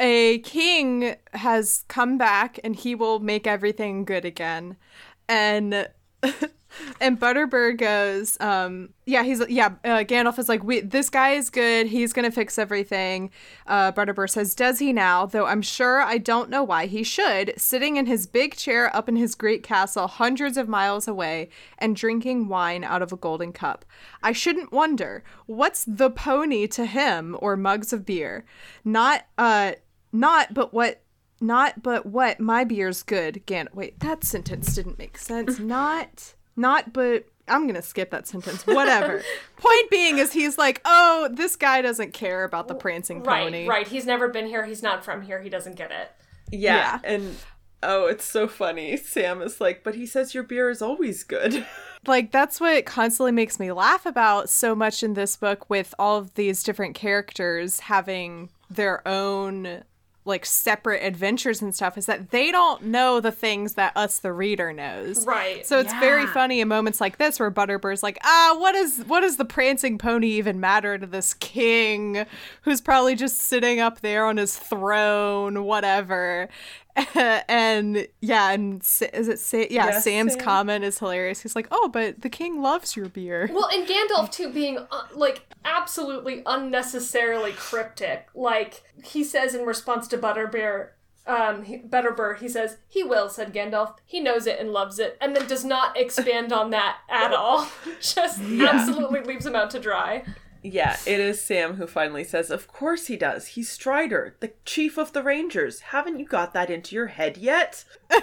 a 0.00 0.38
king 0.40 1.16
has 1.34 1.84
come 1.88 2.18
back 2.18 2.60
and 2.62 2.76
he 2.76 2.94
will 2.94 3.18
make 3.18 3.46
everything 3.46 4.04
good 4.04 4.24
again. 4.24 4.76
And 5.28 5.88
and 7.00 7.18
Butterbur 7.18 7.76
goes, 7.76 8.38
um, 8.40 8.90
yeah, 9.06 9.22
he's 9.22 9.42
yeah. 9.48 9.74
Uh, 9.84 10.04
Gandalf 10.04 10.38
is 10.38 10.48
like, 10.48 10.62
we, 10.62 10.80
this 10.80 11.10
guy 11.10 11.30
is 11.30 11.50
good. 11.50 11.86
He's 11.86 12.12
gonna 12.12 12.30
fix 12.30 12.58
everything. 12.58 13.30
Uh, 13.66 13.92
Butterbur 13.92 14.28
says, 14.28 14.54
does 14.54 14.78
he 14.78 14.92
now? 14.92 15.26
Though 15.26 15.46
I'm 15.46 15.62
sure 15.62 16.00
I 16.00 16.18
don't 16.18 16.50
know 16.50 16.62
why 16.62 16.86
he 16.86 17.02
should. 17.02 17.54
Sitting 17.56 17.96
in 17.96 18.06
his 18.06 18.26
big 18.26 18.56
chair 18.56 18.94
up 18.94 19.08
in 19.08 19.16
his 19.16 19.34
great 19.34 19.62
castle, 19.62 20.06
hundreds 20.06 20.56
of 20.56 20.68
miles 20.68 21.08
away, 21.08 21.48
and 21.78 21.96
drinking 21.96 22.48
wine 22.48 22.84
out 22.84 23.02
of 23.02 23.12
a 23.12 23.16
golden 23.16 23.52
cup. 23.52 23.84
I 24.22 24.32
shouldn't 24.32 24.72
wonder 24.72 25.24
what's 25.46 25.84
the 25.84 26.10
pony 26.10 26.66
to 26.68 26.84
him 26.84 27.36
or 27.40 27.56
mugs 27.56 27.92
of 27.92 28.04
beer. 28.04 28.44
Not, 28.84 29.24
uh, 29.36 29.72
not, 30.12 30.54
but 30.54 30.72
what 30.72 31.02
not 31.40 31.82
but 31.82 32.04
what 32.06 32.40
my 32.40 32.64
beer's 32.64 33.02
good 33.02 33.44
gan 33.46 33.68
wait 33.72 34.00
that 34.00 34.24
sentence 34.24 34.74
didn't 34.74 34.98
make 34.98 35.16
sense 35.16 35.58
not 35.60 36.34
not 36.58 36.92
but 36.92 37.24
i'm 37.48 37.66
gonna 37.66 37.80
skip 37.80 38.10
that 38.10 38.26
sentence. 38.26 38.66
Whatever. 38.66 39.22
Point 39.56 39.90
being 39.90 40.18
is 40.18 40.32
he's 40.32 40.58
like 40.58 40.80
oh 40.84 41.30
this 41.32 41.56
guy 41.56 41.80
doesn't 41.80 42.12
care 42.12 42.44
about 42.44 42.68
the 42.68 42.74
prancing 42.74 43.22
right 43.22 43.44
pony. 43.44 43.66
right. 43.66 43.88
He's 43.88 44.04
never 44.04 44.28
been 44.28 44.46
here. 44.46 44.66
He's 44.66 44.82
not 44.82 45.04
from 45.04 45.22
here. 45.22 45.40
He 45.40 45.48
doesn't 45.48 45.76
get 45.76 45.90
it. 45.90 46.10
Yeah, 46.50 47.00
and 47.04 47.36
oh, 47.82 48.06
it's 48.06 48.24
so 48.24 48.48
funny. 48.48 48.96
Sam 48.96 49.42
is 49.42 49.60
like, 49.60 49.84
but 49.84 49.94
he 49.94 50.06
says 50.06 50.34
your 50.34 50.42
beer 50.42 50.70
is 50.70 50.82
always 50.82 51.24
good. 51.24 51.66
like 52.06 52.30
that's 52.30 52.60
what 52.60 52.86
constantly 52.86 53.32
makes 53.32 53.58
me 53.58 53.72
laugh 53.72 54.06
about 54.06 54.48
so 54.48 54.74
much 54.74 55.02
in 55.02 55.14
this 55.14 55.36
book 55.36 55.68
with 55.68 55.94
all 55.98 56.18
of 56.18 56.34
these 56.34 56.62
different 56.62 56.94
characters 56.94 57.80
having 57.80 58.50
their 58.70 59.06
own 59.06 59.82
like 60.28 60.46
separate 60.46 61.02
adventures 61.02 61.60
and 61.60 61.74
stuff 61.74 61.98
is 61.98 62.06
that 62.06 62.30
they 62.30 62.52
don't 62.52 62.84
know 62.84 63.20
the 63.20 63.32
things 63.32 63.74
that 63.74 63.96
us 63.96 64.18
the 64.20 64.32
reader 64.32 64.72
knows. 64.72 65.26
Right. 65.26 65.66
so 65.66 65.80
it's 65.80 65.92
very 65.94 66.26
funny 66.26 66.60
in 66.60 66.68
moments 66.68 67.00
like 67.00 67.18
this 67.18 67.40
where 67.40 67.50
butterbur's 67.50 68.02
like 68.02 68.18
ah 68.22 68.54
what 68.58 68.74
is 68.74 69.02
what 69.06 69.20
does 69.20 69.36
the 69.36 69.44
prancing 69.44 69.98
pony 69.98 70.28
even 70.28 70.60
matter 70.60 70.98
to 70.98 71.06
this 71.06 71.34
king 71.34 72.26
who's 72.62 72.80
probably 72.80 73.14
just 73.14 73.38
sitting 73.38 73.80
up 73.80 74.00
there 74.00 74.26
on 74.26 74.36
his 74.36 74.56
throne 74.56 75.64
whatever 75.64 76.48
and 77.48 78.06
yeah 78.20 78.50
and 78.50 78.80
is 78.82 79.28
it 79.28 79.38
Sa- 79.38 79.56
yeah, 79.58 79.66
Yeah, 79.86 79.98
sam's 80.00 80.32
Sam. 80.32 80.40
comment 80.42 80.84
is 80.84 80.98
hilarious 80.98 81.40
he's 81.40 81.54
like 81.56 81.68
oh 81.70 81.88
but 81.88 82.20
the 82.22 82.28
king 82.28 82.60
loves 82.62 82.96
your 82.96 83.08
beer 83.08 83.48
Well, 83.52 83.68
and 83.72 83.86
Gandalf 83.86 84.30
too 84.30 84.52
being 84.52 84.78
uh, 84.78 85.02
like 85.14 85.42
absolutely 85.64 86.42
unnecessarily 86.46 87.52
cryptic. 87.52 88.28
Like 88.34 88.82
he 89.04 89.22
says 89.24 89.54
in 89.54 89.64
response 89.66 90.08
to 90.08 90.18
Butterbear, 90.18 90.90
um, 91.26 91.62
he, 91.64 91.78
Butterbur, 91.78 92.38
he 92.38 92.48
says 92.48 92.78
he 92.88 93.02
will. 93.02 93.28
Said 93.28 93.52
Gandalf. 93.52 93.96
He 94.06 94.18
knows 94.20 94.46
it 94.46 94.58
and 94.58 94.72
loves 94.72 94.98
it, 94.98 95.18
and 95.20 95.36
then 95.36 95.46
does 95.46 95.64
not 95.64 95.96
expand 95.96 96.52
on 96.52 96.70
that 96.70 96.98
at 97.10 97.32
all. 97.34 97.68
Just 98.00 98.40
absolutely 98.40 99.20
leaves 99.20 99.44
him 99.44 99.54
out 99.54 99.70
to 99.72 99.78
dry. 99.80 100.24
Yeah, 100.62 100.96
it 101.06 101.20
is 101.20 101.44
Sam 101.44 101.74
who 101.74 101.86
finally 101.86 102.24
says, 102.24 102.50
Of 102.50 102.68
course 102.68 103.06
he 103.06 103.16
does. 103.16 103.48
He's 103.48 103.70
Strider, 103.70 104.36
the 104.40 104.52
chief 104.64 104.98
of 104.98 105.12
the 105.12 105.22
Rangers. 105.22 105.80
Haven't 105.80 106.18
you 106.18 106.26
got 106.26 106.52
that 106.54 106.70
into 106.70 106.94
your 106.94 107.08
head 107.08 107.36
yet? 107.36 107.84
and 108.10 108.22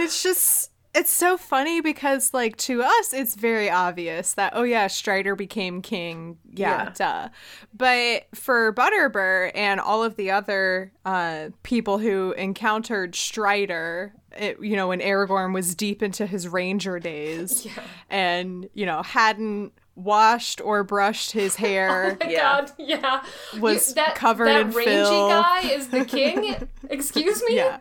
it's 0.00 0.22
just 0.22 0.70
it's 0.94 1.10
so 1.10 1.38
funny 1.38 1.80
because 1.80 2.34
like 2.34 2.54
to 2.56 2.82
us 2.82 3.14
it's 3.14 3.34
very 3.34 3.70
obvious 3.70 4.34
that 4.34 4.52
oh 4.54 4.62
yeah 4.62 4.86
strider 4.86 5.34
became 5.34 5.80
king 5.80 6.36
yeah, 6.52 6.84
Yeah. 6.84 6.92
duh 6.94 7.28
but 7.74 8.26
for 8.34 8.74
butterbur 8.74 9.50
and 9.54 9.80
all 9.80 10.04
of 10.04 10.16
the 10.16 10.30
other 10.30 10.92
uh 11.06 11.48
people 11.62 11.96
who 11.98 12.32
encountered 12.32 13.14
strider 13.14 14.12
it, 14.36 14.58
you 14.60 14.76
know 14.76 14.88
when 14.88 15.00
aragorn 15.00 15.54
was 15.54 15.74
deep 15.74 16.02
into 16.02 16.26
his 16.26 16.46
ranger 16.46 16.98
days 16.98 17.66
and 18.10 18.68
you 18.74 18.84
know 18.84 19.02
hadn't 19.02 19.72
washed 19.94 20.60
or 20.60 20.82
brushed 20.84 21.32
his 21.32 21.56
hair 21.56 22.16
oh 22.22 22.24
My 22.24 22.30
Yeah. 22.30 22.40
God, 22.60 22.72
yeah, 22.78 23.22
Was 23.60 23.88
You- 23.90 23.94
that, 23.96 24.14
covered 24.14 24.46
that 24.46 24.60
in 24.62 24.70
rangy 24.72 24.90
filth. 24.90 25.30
guy 25.30 25.60
is 25.62 25.88
the 25.88 26.04
king. 26.04 26.68
Excuse 26.90 27.42
me, 27.46 27.56
yeah 27.56 27.78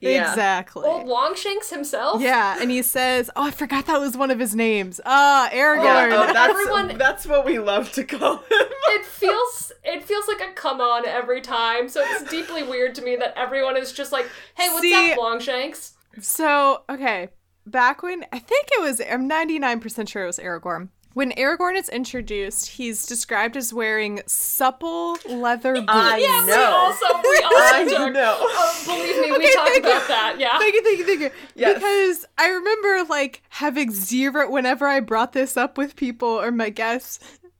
Yeah. 0.00 0.30
exactly 0.30 0.86
old 0.88 1.06
Longshanks 1.06 1.68
himself. 1.70 2.22
Yeah, 2.22 2.56
and 2.60 2.70
he 2.70 2.80
says, 2.80 3.30
"Oh, 3.36 3.44
I 3.44 3.50
forgot 3.50 3.84
that 3.86 4.00
was 4.00 4.16
one 4.16 4.30
of 4.30 4.38
his 4.38 4.54
names. 4.54 4.98
Ah, 5.04 5.50
Aragorn." 5.52 5.84
Yeah, 6.10 6.24
oh, 6.28 6.32
that's, 6.32 6.50
Everyone- 6.50 6.96
that's 6.98 7.26
what 7.26 7.44
we 7.44 7.58
love 7.58 7.92
to 7.92 8.04
call 8.04 8.38
him. 8.38 8.44
it 8.50 9.04
feels 9.04 9.72
it 9.84 10.02
feels 10.02 10.26
like 10.26 10.40
a 10.40 10.52
come 10.54 10.80
on 10.80 11.04
every 11.04 11.42
time. 11.42 11.88
So 11.90 12.00
it's 12.02 12.30
deeply 12.30 12.62
weird 12.62 12.94
to 12.94 13.02
me 13.02 13.16
that 13.16 13.34
everyone 13.36 13.76
is 13.76 13.92
just 13.92 14.10
like, 14.12 14.26
"Hey, 14.56 14.68
what's 14.70 14.80
See- 14.80 15.12
up, 15.12 15.18
Longshanks?" 15.18 15.92
So, 16.22 16.82
okay, 16.88 17.28
back 17.66 18.02
when 18.02 18.24
I 18.32 18.38
think 18.38 18.68
it 18.72 18.80
was, 18.80 19.00
I'm 19.00 19.28
99% 19.28 20.08
sure 20.08 20.24
it 20.24 20.26
was 20.26 20.38
Aragorn. 20.38 20.88
When 21.12 21.32
Aragorn 21.32 21.76
is 21.76 21.88
introduced, 21.88 22.68
he's 22.68 23.04
described 23.04 23.56
as 23.56 23.74
wearing 23.74 24.20
supple 24.26 25.18
leather 25.28 25.74
boots. 25.74 25.86
I 25.88 26.18
Yeah, 26.18 26.44
we 26.44 26.50
know. 26.52 26.70
also 26.72 27.06
we 27.22 27.38
also 27.44 27.56
I 27.56 27.84
took- 27.88 28.12
know. 28.12 28.36
Oh, 28.40 28.82
believe 28.86 29.16
me, 29.20 29.32
we 29.36 29.52
talked 29.52 29.68
thank 29.70 29.84
you. 29.84 29.90
about 29.90 30.06
that. 30.08 30.36
Yeah. 30.38 30.56
Thank 30.58 30.74
you, 30.74 30.82
thank 30.84 30.98
you, 31.00 31.06
thank 31.06 31.20
you. 31.20 31.30
Yes. 31.56 31.74
Because 31.74 32.26
I 32.38 32.48
remember 32.50 33.04
like 33.10 33.42
having 33.48 33.90
zero 33.90 34.48
whenever 34.48 34.86
I 34.86 35.00
brought 35.00 35.32
this 35.32 35.56
up 35.56 35.76
with 35.76 35.96
people 35.96 36.28
or 36.28 36.52
my 36.52 36.70
guests, 36.70 37.18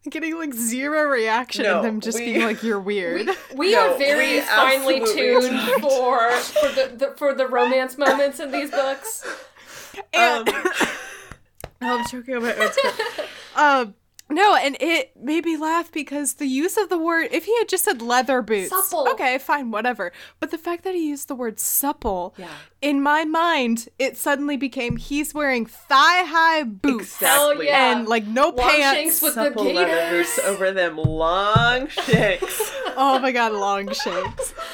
getting 0.08 0.38
like 0.38 0.54
zero 0.54 1.08
reaction 1.08 1.64
No, 1.64 1.78
and 1.78 1.84
them 1.86 2.00
just 2.00 2.20
we- 2.20 2.26
being 2.26 2.42
like, 2.46 2.62
"You're 2.62 2.78
weird." 2.80 3.30
We 3.56 3.72
No, 3.72 3.94
are 3.94 3.98
very 3.98 4.34
we 4.36 4.40
finely 4.42 5.00
tuned 5.00 5.60
for 5.82 6.30
for 6.30 6.68
the, 6.68 6.92
the 6.96 7.14
for 7.16 7.34
the 7.34 7.48
romance 7.48 7.98
moments 7.98 8.38
in 8.38 8.52
these 8.52 8.70
books. 8.70 9.26
And 10.14 10.48
I'm 11.82 12.04
choking 12.06 12.36
on 12.36 12.42
my 12.42 12.54
own 12.54 12.72
script. 12.72 13.00
Um, 13.56 13.94
no, 14.32 14.54
and 14.54 14.76
it 14.80 15.10
made 15.16 15.44
me 15.44 15.56
laugh 15.56 15.90
because 15.90 16.34
the 16.34 16.46
use 16.46 16.76
of 16.76 16.88
the 16.88 16.96
word, 16.98 17.30
if 17.32 17.46
he 17.46 17.58
had 17.58 17.68
just 17.68 17.82
said 17.84 18.00
leather 18.00 18.42
boots, 18.42 18.68
Supple. 18.70 19.08
okay, 19.10 19.38
fine, 19.38 19.72
whatever. 19.72 20.12
But 20.38 20.52
the 20.52 20.58
fact 20.58 20.84
that 20.84 20.94
he 20.94 21.08
used 21.08 21.26
the 21.26 21.34
word 21.34 21.58
supple, 21.58 22.32
Yeah. 22.38 22.46
in 22.80 23.02
my 23.02 23.24
mind, 23.24 23.88
it 23.98 24.16
suddenly 24.16 24.56
became 24.56 24.98
he's 24.98 25.34
wearing 25.34 25.66
thigh 25.66 26.22
high 26.24 26.62
boots 26.62 27.16
Hell 27.18 27.50
Exactly. 27.50 27.66
yeah. 27.66 27.90
and 27.98 28.08
like 28.08 28.24
no 28.24 28.50
Long 28.50 28.56
pants. 28.58 28.80
shanks 28.98 29.22
with 29.22 29.34
the 29.34 29.44
Supple 29.48 29.64
leather 29.72 30.10
boots 30.10 30.38
over 30.38 30.70
them 30.70 30.96
long 30.96 31.88
shanks. 31.88 32.72
oh 32.96 33.18
my 33.20 33.32
god, 33.32 33.50
long 33.52 33.92
shakes. 33.92 34.54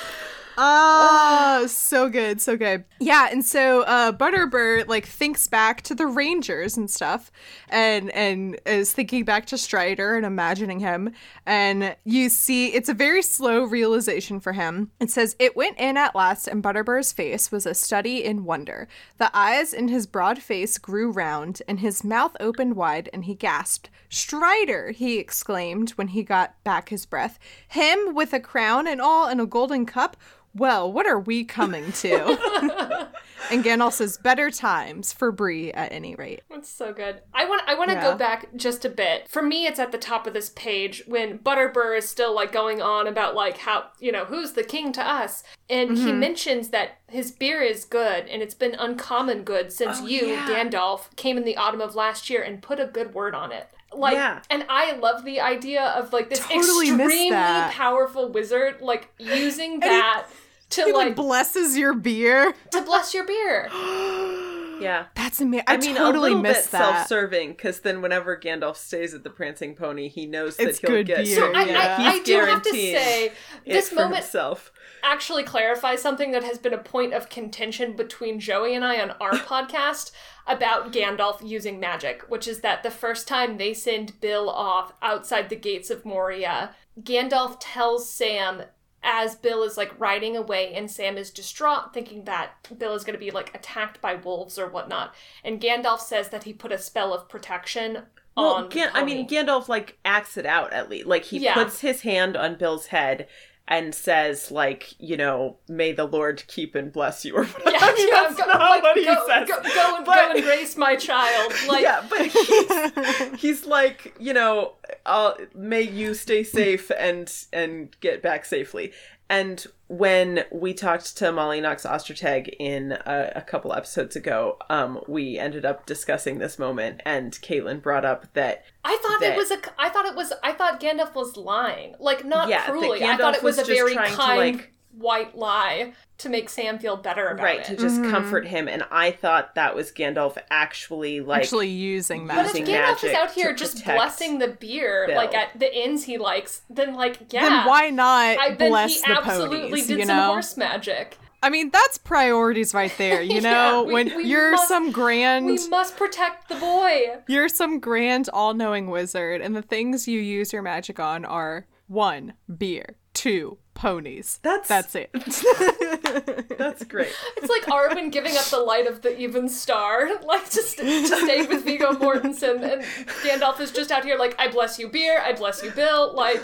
Ah, 0.59 1.65
so 1.67 2.09
good, 2.09 2.41
so 2.41 2.57
good. 2.57 2.85
Yeah, 2.99 3.29
and 3.31 3.45
so 3.45 3.83
uh 3.83 4.13
Butterbur 4.13 4.89
like 4.89 5.07
thinks 5.07 5.47
back 5.47 5.83
to 5.83 5.95
the 5.95 6.07
Rangers 6.07 6.77
and 6.77 6.91
stuff 6.91 7.31
and 7.69 8.11
and 8.11 8.59
is 8.65 8.93
thinking 8.93 9.25
back 9.25 9.47
to 9.47 9.59
Strider 9.59 10.17
and 10.17 10.25
imagining 10.25 10.81
him 10.81 11.13
and 11.45 11.95
you 12.05 12.29
see 12.29 12.69
it's 12.69 12.89
a 12.89 12.95
very 12.95 13.23
slow 13.23 13.65
realization 13.65 14.41
for 14.41 14.53
him. 14.53 14.91
It 14.99 15.11
says 15.11 15.37
it 15.39 15.57
went 15.57 15.79
in 15.79 15.97
at 15.97 16.15
last 16.15 16.49
and 16.49 16.63
Butterbur's 16.63 17.13
face 17.13 17.53
was 17.53 17.67
a 17.67 17.75
study 17.75 18.25
in 18.25 18.45
wonder. 18.45 18.89
The 19.19 19.31
eyes 19.37 19.75
in 19.75 19.89
his 19.89 20.07
broad 20.07 20.41
face 20.41 20.79
grew 20.79 21.11
round 21.11 21.63
and 21.69 21.81
his 21.81 22.03
mouth 22.03 22.37
opened 22.41 22.77
wide 22.77 23.11
and 23.13 23.25
he 23.27 23.35
gasped. 23.35 23.91
Strider, 24.09 24.93
he 24.93 25.19
exclaimed 25.19 25.91
when 25.91 26.09
he 26.09 26.23
got 26.23 26.63
back 26.65 26.89
his 26.89 27.05
breath. 27.05 27.39
Him 27.69 28.15
with 28.15 28.33
a 28.33 28.41
crown 28.41 28.87
and 28.87 29.01
all 29.01 29.27
and 29.27 29.41
a 29.41 29.47
golden 29.47 29.85
cup? 29.85 30.17
Well, 30.57 30.91
what 30.91 31.07
are 31.07 31.21
we 31.21 31.45
coming 31.45 31.93
to? 31.93 33.09
and 33.51 33.63
Gandalf 33.63 33.93
says, 33.93 34.17
better 34.17 34.51
times 34.51 35.13
for 35.13 35.31
Bree 35.31 35.71
at 35.73 35.93
any 35.93 36.15
rate. 36.15 36.43
That's 36.51 36.69
so 36.69 36.93
good. 36.93 37.21
I 37.35 37.45
want 37.45 37.63
I 37.67 37.75
want 37.75 37.91
to 37.91 37.97
Yeah. 37.97 38.03
go 38.13 38.17
back 38.17 38.49
just 38.57 38.85
a 38.85 38.89
bit. 38.89 39.29
For 39.29 39.43
me, 39.43 39.67
it's 39.67 39.79
at 39.79 39.93
the 39.93 39.99
top 39.99 40.27
of 40.27 40.33
this 40.33 40.51
page 40.51 41.03
when 41.07 41.39
Butterbur 41.39 41.97
is 41.99 42.09
still 42.09 42.35
like 42.35 42.53
going 42.53 42.81
on 42.81 43.07
about 43.07 43.35
like 43.35 43.59
how 43.59 43.87
you 44.01 44.11
know 44.13 44.25
who's 44.25 44.53
the 44.53 44.65
king 44.65 44.93
to 44.93 45.07
us, 45.07 45.43
and 45.69 45.99
he 45.99 46.07
mm-hmm. 46.07 46.21
mentions 46.21 46.69
that 46.69 46.99
his 47.09 47.31
beer 47.31 47.61
is 47.61 47.85
good 47.85 48.27
and 48.27 48.43
it's 48.43 48.55
been 48.55 48.75
uncommon 48.75 49.43
good 49.43 49.73
since 49.73 50.01
Oh, 50.01 50.07
you 50.07 50.27
yeah. 50.27 50.49
Gandalf 50.49 51.15
came 51.17 51.37
in 51.37 51.45
the 51.45 51.57
autumn 51.57 51.81
of 51.81 51.95
last 51.95 52.31
year 52.31 52.43
and 52.43 52.63
put 52.63 52.81
a 52.81 52.87
good 52.87 53.15
word 53.15 53.35
on 53.35 53.53
it. 53.53 53.69
Like, 53.93 54.15
Yeah. 54.15 54.41
and 54.51 54.67
I 54.69 54.93
love 54.97 55.25
the 55.25 55.41
idea 55.41 55.83
of 55.83 56.13
like 56.13 56.29
this 56.29 56.41
Totally 56.41 56.89
extremely 56.89 57.31
powerful 57.31 58.31
wizard 58.31 58.81
like 58.81 59.09
using 59.19 59.81
that 59.81 60.27
to 60.71 60.85
He 60.85 60.93
like 60.93 61.07
like 61.09 61.17
blesses 61.17 61.77
your 61.77 61.95
beer. 61.95 62.55
to 62.73 62.83
bless 62.83 63.15
your 63.15 63.25
beer. 63.27 63.69
Yeah. 64.79 65.07
That's 65.15 65.41
amazing. 65.41 65.65
I, 65.69 65.75
I 65.75 65.77
mean, 65.79 65.97
totally 65.97 66.33
a 66.33 66.35
little 66.37 66.43
bit 66.43 66.53
that. 66.53 66.65
self-serving 66.65 67.53
because 67.53 67.81
then 67.81 68.03
whenever 68.03 68.39
Gandalf 68.39 68.77
stays 68.77 69.15
at 69.15 69.25
the 69.25 69.31
Prancing 69.31 69.75
Pony, 69.75 70.09
he 70.11 70.27
knows 70.27 70.59
that 70.59 70.69
It's 70.69 70.81
he'll 70.81 70.91
good 70.91 71.07
get. 71.07 71.25
beer, 71.25 71.35
So 71.37 71.51
I, 71.55 71.65
Yeah. 71.65 71.97
I, 71.99 72.07
I 72.09 72.13
He's 72.17 72.25
do 72.25 72.39
have 72.41 72.61
to 72.61 72.71
say, 72.71 73.33
this 73.67 73.91
moment 73.91 74.17
himself. 74.25 74.71
actually 75.03 75.45
clarifies 75.45 76.03
something 76.03 76.31
that 76.33 76.45
has 76.45 76.59
been 76.59 76.75
a 76.75 76.79
point 76.79 77.15
of 77.15 77.31
contention 77.31 77.97
between 77.97 78.39
Joey 78.39 78.75
and 78.75 78.85
I 78.85 79.01
on 79.01 79.13
our 79.13 79.31
podcast 79.33 80.11
about 80.47 80.93
Gandalf 80.93 81.41
using 81.43 81.81
magic, 81.81 82.25
which 82.29 82.47
is 82.47 82.61
that 82.61 82.83
the 82.83 82.91
first 82.91 83.27
time 83.27 83.57
they 83.57 83.73
send 83.73 84.21
Bill 84.21 84.51
off 84.51 84.93
outside 85.01 85.49
the 85.49 85.57
gates 85.57 85.89
of 85.89 86.05
Moria, 86.05 86.75
Gandalf 87.01 87.57
tells 87.61 88.11
Sam 88.11 88.65
as 89.07 89.37
Bill 89.37 89.63
is 89.63 89.77
like 89.77 89.99
riding 89.99 90.37
away 90.37 90.75
and 90.75 90.91
Sam 90.91 91.17
is 91.17 91.31
distraught 91.31 91.95
thinking 91.95 92.25
that 92.25 92.51
Bill 92.77 92.95
is 92.95 93.05
going 93.05 93.15
to 93.15 93.25
be 93.25 93.31
like 93.31 93.55
attacked 93.55 94.01
by 94.01 94.17
wolves 94.17 94.59
or 94.59 94.69
whatnot. 94.69 95.15
And 95.45 95.61
Gandalf 95.61 96.01
says 96.01 96.29
that 96.31 96.43
he 96.45 96.53
put 96.53 96.73
a 96.73 96.79
spell 96.79 97.15
of 97.15 97.29
protection 97.29 98.03
Well, 98.37 98.47
on 98.55 98.69
Gan- 98.69 98.91
I 98.93 99.05
mean, 99.05 99.29
Gandalf 99.29 99.69
like 99.69 99.97
acts 100.05 100.37
it 100.37 100.45
out 100.45 100.73
at 100.73 100.91
least. 100.91 101.07
Like 101.07 101.25
he 101.25 101.39
Yeah. 101.39 101.55
puts 101.55 101.81
his 101.81 102.03
hand 102.03 102.37
on 102.37 102.57
Bill's 102.57 102.87
head 102.89 103.29
and 103.69 103.95
says, 103.95 104.51
like, 104.51 104.95
you 104.99 105.17
know, 105.17 105.57
may 105.69 105.93
the 105.93 106.05
Lord 106.05 106.45
keep 106.47 106.75
and 106.75 106.93
bless 106.93 107.25
you, 107.25 107.35
or 107.37 107.45
whatever. 107.45 107.71
Yeah, 107.71 107.79
I 107.83 107.95
mean, 107.95 108.09
yeah, 108.09 108.23
that's 108.23 108.37
go, 108.37 108.47
not 108.47 108.61
like, 108.61 108.83
what 108.83 108.97
he 108.97 109.05
go, 109.05 109.27
says. 109.27 109.49
Go, 109.49 109.61
go 109.63 109.97
and 109.97 110.07
But- 110.07 110.15
go 110.15 110.33
and 110.37 110.43
grace 110.45 110.77
my 110.77 110.97
child. 110.97 111.53
Like, 111.67 111.83
yeah, 111.83 112.05
but 112.09 112.21
he's, 112.27 113.41
he's 113.41 113.67
like, 113.67 114.15
you 114.21 114.33
know, 114.33 114.75
I'll, 115.05 115.37
may 115.55 115.83
you 115.83 116.15
stay 116.15 116.45
safe 116.45 116.93
and 116.97 117.33
and 117.53 117.97
get 118.01 118.23
back 118.23 118.45
safely. 118.45 118.93
And 119.29 119.67
when 119.89 120.45
we 120.53 120.73
talked 120.73 121.17
to 121.17 121.33
Molly 121.33 121.61
Knox 121.61 121.85
Ostertag 121.85 122.55
in 122.61 122.93
a, 122.93 123.33
a 123.37 123.43
couple 123.43 123.73
episodes 123.73 124.15
ago, 124.15 124.57
um, 124.71 125.01
we 125.09 125.39
ended 125.39 125.65
up 125.65 125.87
discussing 125.87 126.39
this 126.39 126.59
moment, 126.59 127.01
and 127.05 127.33
Caitlin 127.33 127.83
brought 127.83 128.05
up 128.05 128.33
that 128.35 128.65
I 128.87 128.99
thought 129.03 129.21
that- 129.21 129.33
it 129.33 129.37
was 129.37 129.51
a. 129.51 129.59
I 129.79 129.89
thought 129.89 130.07
it 130.07 130.15
was. 130.15 130.33
I 130.43 130.53
thought 130.53 130.81
Gandalf 130.81 131.15
was 131.15 131.37
lying. 131.37 131.95
Like 131.99 132.25
not 132.25 132.49
Yeah, 132.49 132.65
cruelly. 132.65 133.03
I 133.05 133.17
thought 133.17 133.35
it 133.35 133.43
was, 133.43 133.57
was 133.59 133.69
a 133.69 133.73
very 133.73 133.95
trying 133.95 134.11
to, 134.11 134.17
kind 134.17 134.57
like- 134.57 134.73
white 134.93 135.37
lie 135.37 135.93
to 136.19 136.31
make 136.31 136.49
Sam 136.49 136.79
feel 136.79 136.97
better 136.97 137.27
about 137.29 137.45
right 137.45 137.61
it. 137.61 137.67
to 137.67 137.77
just 137.77 138.01
mm-hmm. 138.01 138.11
comfort 138.11 138.47
him, 138.47 138.67
and 138.69 138.83
I 138.91 139.11
thought 139.11 139.55
that 139.55 139.75
was 139.75 139.93
Gandalf 139.93 140.39
actually 140.51 141.21
like 141.21 141.43
Actually 141.43 141.69
using 141.69 142.27
magic. 142.27 142.53
but 142.53 142.61
if 142.63 142.67
magic. 142.69 142.75
Gandalf 142.75 143.11
is 143.11 143.15
out 143.15 143.33
here 143.33 143.55
just 143.55 143.85
blessing 143.85 144.39
the 144.39 144.49
beer, 144.49 145.05
Bill. 145.09 145.17
like 145.17 145.35
at 145.35 145.59
the 145.59 145.77
inns 145.77 146.05
he 146.05 146.17
likes, 146.17 146.63
then 146.71 146.95
like 146.95 147.31
yeah, 147.31 147.49
Then 147.49 147.67
why 147.67 147.91
not 147.91 148.39
I, 148.39 148.55
then 148.55 148.71
bless 148.71 148.95
he 148.95 149.01
the 149.13 149.19
absolutely 149.19 149.59
ponies? 149.69 149.87
did 149.87 149.99
you 149.99 150.07
some 150.07 150.19
horse 150.19 150.57
magic. 150.57 151.19
I 151.43 151.51
mean 151.51 151.71
that's 151.71 151.99
priorities 151.99 152.75
right 152.75 152.93
there. 152.99 153.23
You 153.23 153.35
Yeah, 153.41 153.41
know, 153.71 153.83
we- 153.85 153.93
when 153.95 154.17
we 154.17 154.25
you're 154.25 154.53
must- 154.53 154.69
some 154.69 154.91
grand, 154.93 155.47
We 155.47 155.69
must 155.69 155.97
protect 155.97 156.49
the 156.49 156.57
boy. 156.57 157.17
you're 157.29 157.49
some 157.49 157.79
grand, 157.81 158.29
all-knowing 158.33 158.89
wizard, 158.91 159.41
and 159.41 159.55
the 159.55 159.63
things 159.63 160.09
you 160.09 160.21
use 160.21 160.53
your 160.53 160.63
magic 160.63 160.99
on 160.99 161.25
are 161.25 161.67
one, 161.89 162.33
beer, 162.59 162.97
two, 163.15 163.59
ponies. 163.75 164.41
That's- 164.43 164.67
that's 164.67 164.95
it. 164.97 165.11
that's 166.59 166.85
great. 166.85 167.13
It's 167.37 167.49
like 167.49 167.63
Arwen 167.67 168.11
giving 168.11 168.37
up 168.37 168.45
the 168.47 168.59
light 168.59 168.87
of 168.89 169.03
the 169.03 169.17
even 169.19 169.49
star, 169.49 170.09
like 170.25 170.49
to, 170.51 170.63
st- 170.63 171.07
to 171.09 171.17
stay 171.25 171.47
with 171.47 171.65
Viggo 171.65 171.93
Mortensen, 171.93 172.63
and 172.73 172.83
Gandalf 173.23 173.61
is 173.61 173.71
just 173.71 173.93
out 173.93 174.05
here 174.05 174.19
like, 174.19 174.35
I 174.39 174.49
bless 174.49 174.79
you, 174.81 174.89
beer, 174.89 175.21
I 175.21 175.33
bless 175.33 175.63
you, 175.63 175.71
Bill. 175.71 176.13
Like, 176.15 176.43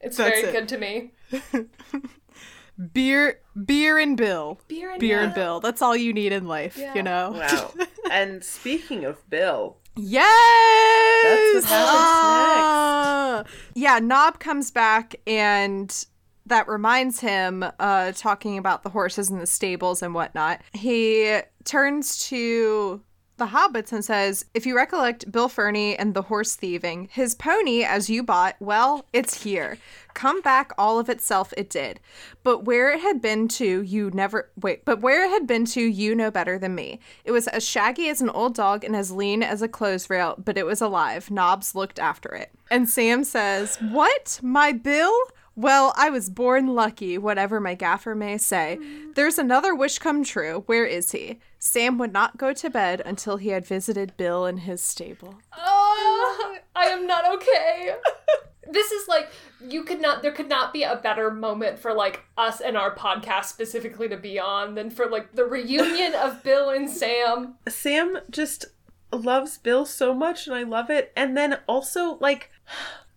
it's 0.00 0.16
That's 0.18 0.30
very 0.40 0.48
it. 0.48 0.52
good 0.52 0.68
to 0.68 0.78
me. 0.78 1.12
beer, 2.92 3.39
beer 3.64 3.98
and 3.98 4.16
Bill. 4.16 4.60
Beer 4.68 4.90
and 4.90 5.00
Beer 5.00 5.20
and 5.20 5.34
Bill. 5.34 5.60
That's 5.60 5.82
all 5.82 5.96
you 5.96 6.12
need 6.12 6.32
in 6.32 6.46
life. 6.46 6.76
Yeah. 6.78 6.94
You 6.94 7.02
know. 7.02 7.32
Wow. 7.32 7.72
and 8.10 8.42
speaking 8.44 9.04
of 9.04 9.28
Bill, 9.30 9.76
Yes. 9.96 11.62
That's 11.62 11.70
what 11.70 11.78
happens 11.78 11.90
Ah. 11.92 13.44
Yeah, 13.74 13.98
Nob 13.98 14.38
comes 14.38 14.70
back 14.70 15.16
and 15.26 16.04
that 16.46 16.68
reminds 16.68 17.20
him, 17.20 17.64
uh, 17.78 18.12
talking 18.12 18.58
about 18.58 18.82
the 18.82 18.88
horses 18.88 19.30
in 19.30 19.38
the 19.38 19.46
stables 19.46 20.02
and 20.02 20.14
whatnot. 20.14 20.60
He 20.72 21.38
turns 21.64 22.26
to 22.28 23.02
the 23.40 23.46
hobbits 23.46 23.90
and 23.90 24.04
says, 24.04 24.44
If 24.54 24.66
you 24.66 24.76
recollect 24.76 25.32
Bill 25.32 25.48
Ferny 25.48 25.96
and 25.96 26.14
the 26.14 26.22
horse 26.22 26.54
thieving, 26.54 27.08
his 27.10 27.34
pony, 27.34 27.82
as 27.82 28.08
you 28.08 28.22
bought, 28.22 28.54
well, 28.60 29.06
it's 29.12 29.42
here. 29.42 29.78
Come 30.14 30.42
back 30.42 30.72
all 30.76 30.98
of 30.98 31.08
itself 31.08 31.52
it 31.56 31.70
did. 31.70 31.98
But 32.44 32.64
where 32.64 32.92
it 32.92 33.00
had 33.00 33.22
been 33.22 33.48
to, 33.48 33.82
you 33.82 34.10
never 34.12 34.50
wait, 34.60 34.84
but 34.84 35.00
where 35.00 35.24
it 35.24 35.30
had 35.30 35.46
been 35.46 35.64
to, 35.66 35.80
you 35.80 36.14
know 36.14 36.30
better 36.30 36.58
than 36.58 36.74
me. 36.74 37.00
It 37.24 37.32
was 37.32 37.48
as 37.48 37.66
shaggy 37.66 38.08
as 38.08 38.20
an 38.20 38.30
old 38.30 38.54
dog 38.54 38.84
and 38.84 38.94
as 38.94 39.10
lean 39.10 39.42
as 39.42 39.62
a 39.62 39.68
clothes 39.68 40.10
rail, 40.10 40.34
but 40.38 40.58
it 40.58 40.66
was 40.66 40.80
alive. 40.82 41.30
Nob's 41.30 41.74
looked 41.74 41.98
after 41.98 42.34
it. 42.34 42.52
And 42.70 42.88
Sam 42.88 43.24
says, 43.24 43.76
What? 43.76 44.38
My 44.42 44.72
Bill? 44.72 45.16
Well, 45.56 45.92
I 45.96 46.10
was 46.10 46.30
born 46.30 46.68
lucky, 46.74 47.18
whatever 47.18 47.58
my 47.60 47.74
gaffer 47.74 48.14
may 48.14 48.38
say. 48.38 48.78
There's 49.14 49.38
another 49.38 49.74
wish 49.74 49.98
come 49.98 50.24
true. 50.24 50.62
Where 50.66 50.86
is 50.86 51.12
he? 51.12 51.38
Sam 51.62 51.98
would 51.98 52.12
not 52.12 52.38
go 52.38 52.54
to 52.54 52.70
bed 52.70 53.02
until 53.04 53.36
he 53.36 53.50
had 53.50 53.66
visited 53.66 54.16
Bill 54.16 54.46
in 54.46 54.56
his 54.56 54.80
stable. 54.80 55.34
Oh, 55.56 56.56
I 56.74 56.86
am 56.86 57.06
not 57.06 57.30
okay. 57.34 57.94
this 58.70 58.90
is 58.90 59.06
like 59.06 59.30
you 59.60 59.84
could 59.84 60.00
not 60.00 60.22
there 60.22 60.32
could 60.32 60.48
not 60.48 60.72
be 60.72 60.84
a 60.84 60.96
better 60.96 61.30
moment 61.30 61.78
for 61.78 61.92
like 61.92 62.24
us 62.38 62.60
and 62.62 62.78
our 62.78 62.94
podcast 62.94 63.44
specifically 63.46 64.08
to 64.08 64.16
be 64.16 64.38
on 64.38 64.74
than 64.74 64.90
for 64.90 65.06
like 65.06 65.34
the 65.34 65.44
reunion 65.44 66.14
of 66.14 66.42
Bill 66.42 66.70
and 66.70 66.88
Sam. 66.88 67.56
Sam 67.68 68.20
just 68.30 68.64
loves 69.12 69.58
Bill 69.58 69.84
so 69.84 70.14
much 70.14 70.46
and 70.46 70.56
I 70.56 70.62
love 70.62 70.88
it. 70.88 71.12
And 71.14 71.36
then 71.36 71.58
also 71.68 72.16
like 72.20 72.50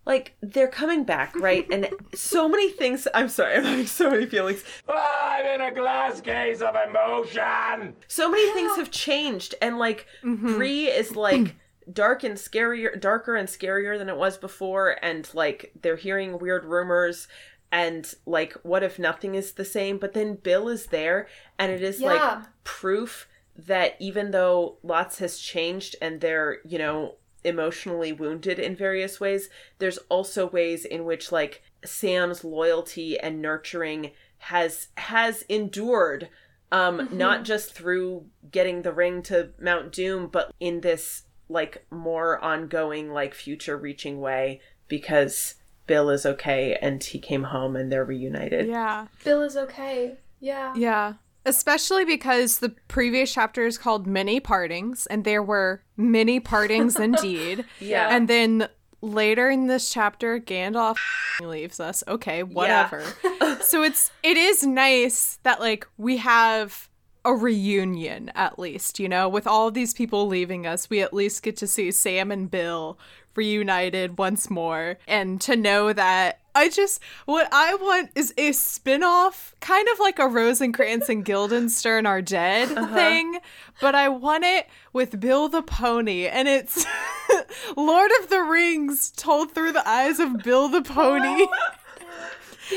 like 0.06 0.34
they're 0.42 0.68
coming 0.68 1.04
back, 1.04 1.34
right? 1.36 1.66
And 1.70 1.88
so 2.14 2.48
many 2.48 2.70
things 2.70 3.08
I'm 3.14 3.28
sorry, 3.28 3.56
I'm 3.56 3.64
having 3.64 3.86
so 3.86 4.10
many 4.10 4.26
feelings. 4.26 4.64
I'm 4.88 5.46
in 5.46 5.60
a 5.60 5.74
glass 5.74 6.20
case 6.20 6.60
of 6.60 6.74
emotion. 6.88 7.94
So 8.08 8.30
many 8.30 8.52
things 8.52 8.76
have 8.76 8.90
changed 8.90 9.54
and 9.62 9.78
like 9.78 10.06
mm-hmm. 10.22 10.56
Bree 10.56 10.86
is 10.86 11.16
like 11.16 11.56
dark 11.92 12.24
and 12.24 12.36
scarier 12.36 12.98
darker 12.98 13.36
and 13.36 13.48
scarier 13.48 13.98
than 13.98 14.08
it 14.08 14.16
was 14.16 14.38
before 14.38 14.96
and 15.02 15.28
like 15.34 15.72
they're 15.82 15.96
hearing 15.96 16.38
weird 16.38 16.64
rumors 16.64 17.28
and 17.70 18.14
like 18.24 18.52
what 18.62 18.82
if 18.82 18.98
nothing 18.98 19.34
is 19.34 19.52
the 19.52 19.64
same 19.64 19.98
but 19.98 20.14
then 20.14 20.34
bill 20.34 20.68
is 20.68 20.86
there 20.86 21.26
and 21.58 21.70
it 21.70 21.82
is 21.82 22.00
like 22.00 22.42
proof 22.62 23.28
that 23.56 23.96
even 24.00 24.30
though 24.30 24.78
lots 24.82 25.18
has 25.18 25.38
changed 25.38 25.94
and 26.00 26.20
they're 26.20 26.58
you 26.64 26.78
know 26.78 27.16
emotionally 27.44 28.12
wounded 28.12 28.58
in 28.58 28.74
various 28.74 29.20
ways 29.20 29.48
there's 29.78 29.98
also 30.08 30.48
ways 30.48 30.84
in 30.84 31.04
which 31.04 31.30
like 31.30 31.62
sam's 31.84 32.42
loyalty 32.44 33.18
and 33.18 33.40
nurturing 33.42 34.10
has 34.38 34.88
has 34.96 35.42
endured 35.48 36.28
um 36.72 37.08
not 37.12 37.44
just 37.44 37.74
through 37.74 38.24
getting 38.50 38.82
the 38.82 38.92
ring 38.92 39.22
to 39.22 39.50
mount 39.60 39.92
doom 39.92 40.26
but 40.26 40.52
in 40.58 40.80
this 40.80 41.24
like 41.48 41.84
more 41.90 42.42
ongoing 42.42 43.12
like 43.12 43.34
future 43.34 43.76
reaching 43.76 44.20
way 44.20 44.60
because 44.88 45.56
bill 45.86 46.08
is 46.08 46.24
okay 46.24 46.76
and 46.80 47.04
he 47.04 47.18
came 47.18 47.44
home 47.44 47.76
and 47.76 47.92
they're 47.92 48.04
reunited 48.04 48.66
Yeah. 48.66 49.06
Bill 49.22 49.42
is 49.42 49.56
okay. 49.56 50.16
Yeah. 50.40 50.74
Yeah. 50.76 51.14
Especially 51.46 52.04
because 52.04 52.58
the 52.58 52.70
previous 52.88 53.32
chapter 53.32 53.66
is 53.66 53.76
called 53.76 54.06
Many 54.06 54.40
Partings, 54.40 55.06
and 55.06 55.24
there 55.24 55.42
were 55.42 55.82
many 55.96 56.40
partings 56.40 56.98
indeed. 57.00 57.64
Yeah. 57.80 58.14
And 58.14 58.28
then 58.28 58.68
later 59.00 59.50
in 59.50 59.66
this 59.66 59.90
chapter, 59.90 60.40
Gandalf 60.40 60.96
leaves 61.40 61.80
us. 61.80 62.02
Okay, 62.08 62.42
whatever. 62.42 63.02
so 63.60 63.82
it's 63.82 64.10
it 64.22 64.36
is 64.36 64.64
nice 64.64 65.38
that 65.42 65.60
like 65.60 65.86
we 65.98 66.16
have 66.18 66.88
a 67.24 67.34
reunion 67.34 68.30
at 68.34 68.58
least, 68.58 69.00
you 69.00 69.08
know, 69.08 69.28
with 69.28 69.46
all 69.46 69.68
of 69.68 69.74
these 69.74 69.94
people 69.94 70.26
leaving 70.26 70.66
us, 70.66 70.90
we 70.90 71.00
at 71.00 71.14
least 71.14 71.42
get 71.42 71.56
to 71.56 71.66
see 71.66 71.90
Sam 71.90 72.30
and 72.30 72.50
Bill 72.50 72.98
reunited 73.36 74.18
once 74.18 74.50
more 74.50 74.98
and 75.06 75.40
to 75.42 75.56
know 75.56 75.92
that 75.92 76.40
I 76.54 76.68
just 76.68 77.00
what 77.26 77.48
I 77.52 77.74
want 77.74 78.10
is 78.14 78.32
a 78.38 78.52
spin-off, 78.52 79.54
kind 79.60 79.88
of 79.92 79.98
like 79.98 80.18
a 80.18 80.28
Rosencrantz 80.28 81.08
and 81.08 81.24
Guildenstern 81.24 82.06
are 82.06 82.22
dead 82.22 82.70
uh-huh. 82.70 82.94
thing, 82.94 83.38
but 83.80 83.94
I 83.94 84.08
want 84.08 84.44
it 84.44 84.68
with 84.92 85.18
Bill 85.18 85.48
the 85.48 85.62
Pony 85.62 86.28
and 86.28 86.46
it's 86.46 86.86
Lord 87.76 88.10
of 88.20 88.28
the 88.30 88.42
Rings 88.42 89.10
told 89.10 89.52
through 89.52 89.72
the 89.72 89.88
eyes 89.88 90.20
of 90.20 90.42
Bill 90.44 90.68
the 90.68 90.82
Pony. 90.82 91.46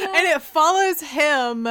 and 0.01 0.27
it 0.27 0.41
follows 0.41 1.01
him 1.01 1.67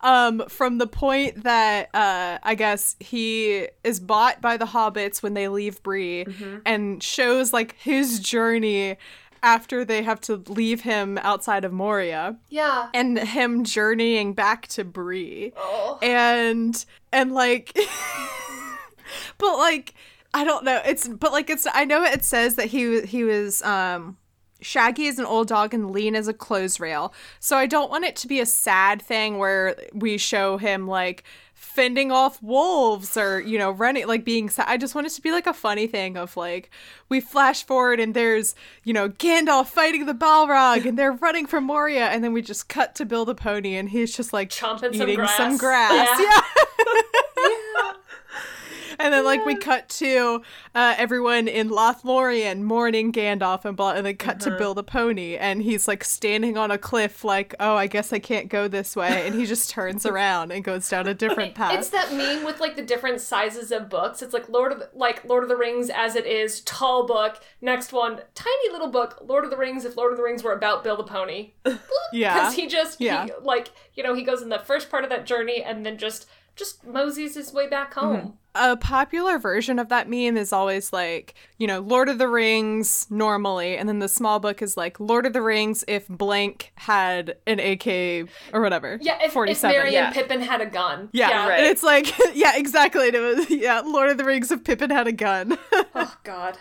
um, 0.00 0.42
from 0.48 0.78
the 0.78 0.86
point 0.86 1.42
that 1.44 1.88
uh, 1.94 2.38
I 2.42 2.54
guess 2.54 2.96
he 3.00 3.68
is 3.84 4.00
bought 4.00 4.40
by 4.40 4.56
the 4.56 4.66
hobbits 4.66 5.22
when 5.22 5.34
they 5.34 5.48
leave 5.48 5.82
Bree, 5.82 6.26
and 6.64 7.02
shows 7.02 7.52
like 7.52 7.76
his 7.78 8.20
journey 8.20 8.96
after 9.42 9.84
they 9.84 10.02
have 10.02 10.20
to 10.22 10.36
leave 10.48 10.80
him 10.80 11.18
outside 11.18 11.64
of 11.64 11.72
Moria, 11.72 12.36
Yeah. 12.48 12.88
and 12.94 13.18
him 13.18 13.62
journeying 13.64 14.32
back 14.32 14.66
to 14.68 14.82
Bree, 14.84 15.52
Oh. 15.56 15.98
and 16.02 16.84
and 17.12 17.32
like, 17.32 17.76
but 19.38 19.56
like 19.58 19.94
I 20.34 20.44
don't 20.44 20.64
know. 20.64 20.80
It's 20.84 21.08
but 21.08 21.32
like 21.32 21.48
it's 21.50 21.66
I 21.72 21.84
know 21.84 22.02
it 22.04 22.24
says 22.24 22.56
that 22.56 22.66
he 22.66 23.02
he 23.02 23.24
was 23.24 23.62
um 23.62 24.16
Shaggy 24.60 25.06
is 25.06 25.18
an 25.18 25.26
old 25.26 25.48
dog 25.48 25.74
and 25.74 25.90
Lean 25.90 26.14
is 26.14 26.28
a 26.28 26.34
clothes 26.34 26.80
rail. 26.80 27.12
So 27.40 27.56
I 27.56 27.66
don't 27.66 27.90
want 27.90 28.04
it 28.04 28.16
to 28.16 28.28
be 28.28 28.40
a 28.40 28.46
sad 28.46 29.02
thing 29.02 29.38
where 29.38 29.76
we 29.92 30.18
show 30.18 30.56
him 30.56 30.86
like 30.86 31.24
fending 31.54 32.12
off 32.12 32.42
wolves 32.42 33.16
or 33.16 33.40
you 33.40 33.58
know 33.58 33.70
running 33.70 34.06
like 34.06 34.24
being 34.24 34.50
sad. 34.50 34.66
I 34.68 34.76
just 34.76 34.94
want 34.94 35.06
it 35.06 35.10
to 35.10 35.22
be 35.22 35.30
like 35.30 35.46
a 35.46 35.54
funny 35.54 35.86
thing 35.86 36.16
of 36.16 36.36
like 36.36 36.70
we 37.08 37.20
flash 37.20 37.64
forward 37.64 37.98
and 37.98 38.14
there's 38.14 38.54
you 38.84 38.92
know 38.92 39.08
Gandalf 39.08 39.66
fighting 39.68 40.06
the 40.06 40.14
Balrog 40.14 40.86
and 40.86 40.98
they're 40.98 41.12
running 41.12 41.46
from 41.46 41.64
Moria 41.64 42.08
and 42.08 42.22
then 42.22 42.32
we 42.32 42.42
just 42.42 42.68
cut 42.68 42.94
to 42.96 43.04
Bill 43.04 43.24
the 43.24 43.34
pony 43.34 43.74
and 43.74 43.88
he's 43.88 44.14
just 44.14 44.32
like 44.32 44.50
Chomping 44.50 44.96
some 44.96 45.08
eating 45.08 45.26
some 45.36 45.56
grass. 45.56 45.90
grass. 45.90 46.20
Yeah. 46.20 46.40
yeah. 47.44 47.52
And 48.98 49.12
then, 49.12 49.24
like, 49.24 49.44
we 49.44 49.56
cut 49.56 49.88
to 49.90 50.42
uh, 50.74 50.94
everyone 50.96 51.48
in 51.48 51.68
Lothlorien 51.70 52.62
mourning 52.62 53.12
Gandalf 53.12 53.64
and 53.64 53.76
blah, 53.76 53.92
and 53.92 54.06
then 54.06 54.16
cut 54.16 54.40
to 54.40 54.56
Bill 54.56 54.74
the 54.74 54.82
Pony, 54.84 55.36
and 55.36 55.62
he's 55.62 55.86
like 55.88 56.04
standing 56.04 56.56
on 56.56 56.70
a 56.70 56.78
cliff, 56.78 57.24
like, 57.24 57.54
"Oh, 57.60 57.76
I 57.76 57.86
guess 57.86 58.12
I 58.12 58.18
can't 58.18 58.48
go 58.48 58.68
this 58.68 58.96
way," 58.96 59.26
and 59.26 59.34
he 59.34 59.46
just 59.46 59.70
turns 59.70 60.06
around 60.06 60.52
and 60.52 60.64
goes 60.64 60.88
down 60.88 61.06
a 61.06 61.14
different 61.14 61.54
path. 61.54 61.74
It's 61.74 61.90
that 61.90 62.12
meme 62.12 62.44
with 62.44 62.60
like 62.60 62.76
the 62.76 62.82
different 62.82 63.20
sizes 63.20 63.70
of 63.72 63.88
books. 63.88 64.22
It's 64.22 64.32
like 64.32 64.48
Lord 64.48 64.72
of 64.72 64.78
the, 64.78 64.90
like 64.94 65.24
Lord 65.24 65.42
of 65.42 65.48
the 65.48 65.56
Rings 65.56 65.90
as 65.90 66.14
it 66.16 66.26
is, 66.26 66.60
tall 66.62 67.06
book. 67.06 67.40
Next 67.60 67.92
one, 67.92 68.20
tiny 68.34 68.72
little 68.72 68.90
book. 68.90 69.18
Lord 69.26 69.44
of 69.44 69.50
the 69.50 69.56
Rings. 69.56 69.84
If 69.84 69.96
Lord 69.96 70.12
of 70.12 70.18
the 70.18 70.24
Rings 70.24 70.42
were 70.42 70.52
about 70.52 70.84
Bill 70.84 70.96
the 70.96 71.04
Pony, 71.04 71.52
yeah, 72.12 72.34
because 72.34 72.54
he 72.54 72.66
just 72.66 73.00
Yeah. 73.00 73.26
he, 73.26 73.32
like 73.42 73.68
you 73.94 74.02
know 74.02 74.14
he 74.14 74.22
goes 74.22 74.42
in 74.42 74.48
the 74.48 74.58
first 74.58 74.90
part 74.90 75.04
of 75.04 75.10
that 75.10 75.26
journey 75.26 75.62
and 75.62 75.84
then 75.84 75.98
just 75.98 76.26
just 76.54 76.86
moseys 76.86 77.34
his 77.34 77.52
way 77.52 77.68
back 77.68 77.94
home. 77.94 78.38
A 78.58 78.76
popular 78.76 79.38
version 79.38 79.78
of 79.78 79.88
that 79.88 80.08
meme 80.08 80.36
is 80.36 80.52
always 80.52 80.92
like, 80.92 81.34
you 81.58 81.66
know, 81.66 81.80
Lord 81.80 82.08
of 82.08 82.18
the 82.18 82.28
Rings 82.28 83.06
normally, 83.10 83.76
and 83.76 83.88
then 83.88 83.98
the 83.98 84.08
small 84.08 84.40
book 84.40 84.62
is 84.62 84.76
like 84.76 84.98
Lord 85.00 85.26
of 85.26 85.32
the 85.32 85.42
Rings 85.42 85.84
if 85.88 86.06
blank 86.08 86.72
had 86.76 87.36
an 87.46 87.60
AK 87.60 88.28
or 88.52 88.60
whatever. 88.60 88.98
Yeah, 89.00 89.16
if, 89.18 89.26
if 89.26 89.32
47. 89.32 89.76
Merry 89.76 89.92
yeah. 89.92 90.06
and 90.06 90.14
Pippin 90.14 90.40
had 90.40 90.60
a 90.60 90.66
gun. 90.66 91.08
Yeah, 91.12 91.48
right. 91.48 91.58
and 91.60 91.66
it's 91.66 91.82
like, 91.82 92.12
yeah, 92.34 92.56
exactly. 92.56 93.08
And 93.08 93.16
it 93.16 93.20
was, 93.20 93.50
yeah, 93.50 93.80
Lord 93.80 94.10
of 94.10 94.18
the 94.18 94.24
Rings 94.24 94.50
if 94.50 94.64
Pippin 94.64 94.90
had 94.90 95.06
a 95.06 95.12
gun. 95.12 95.56
Oh 95.98 96.14
God. 96.24 96.58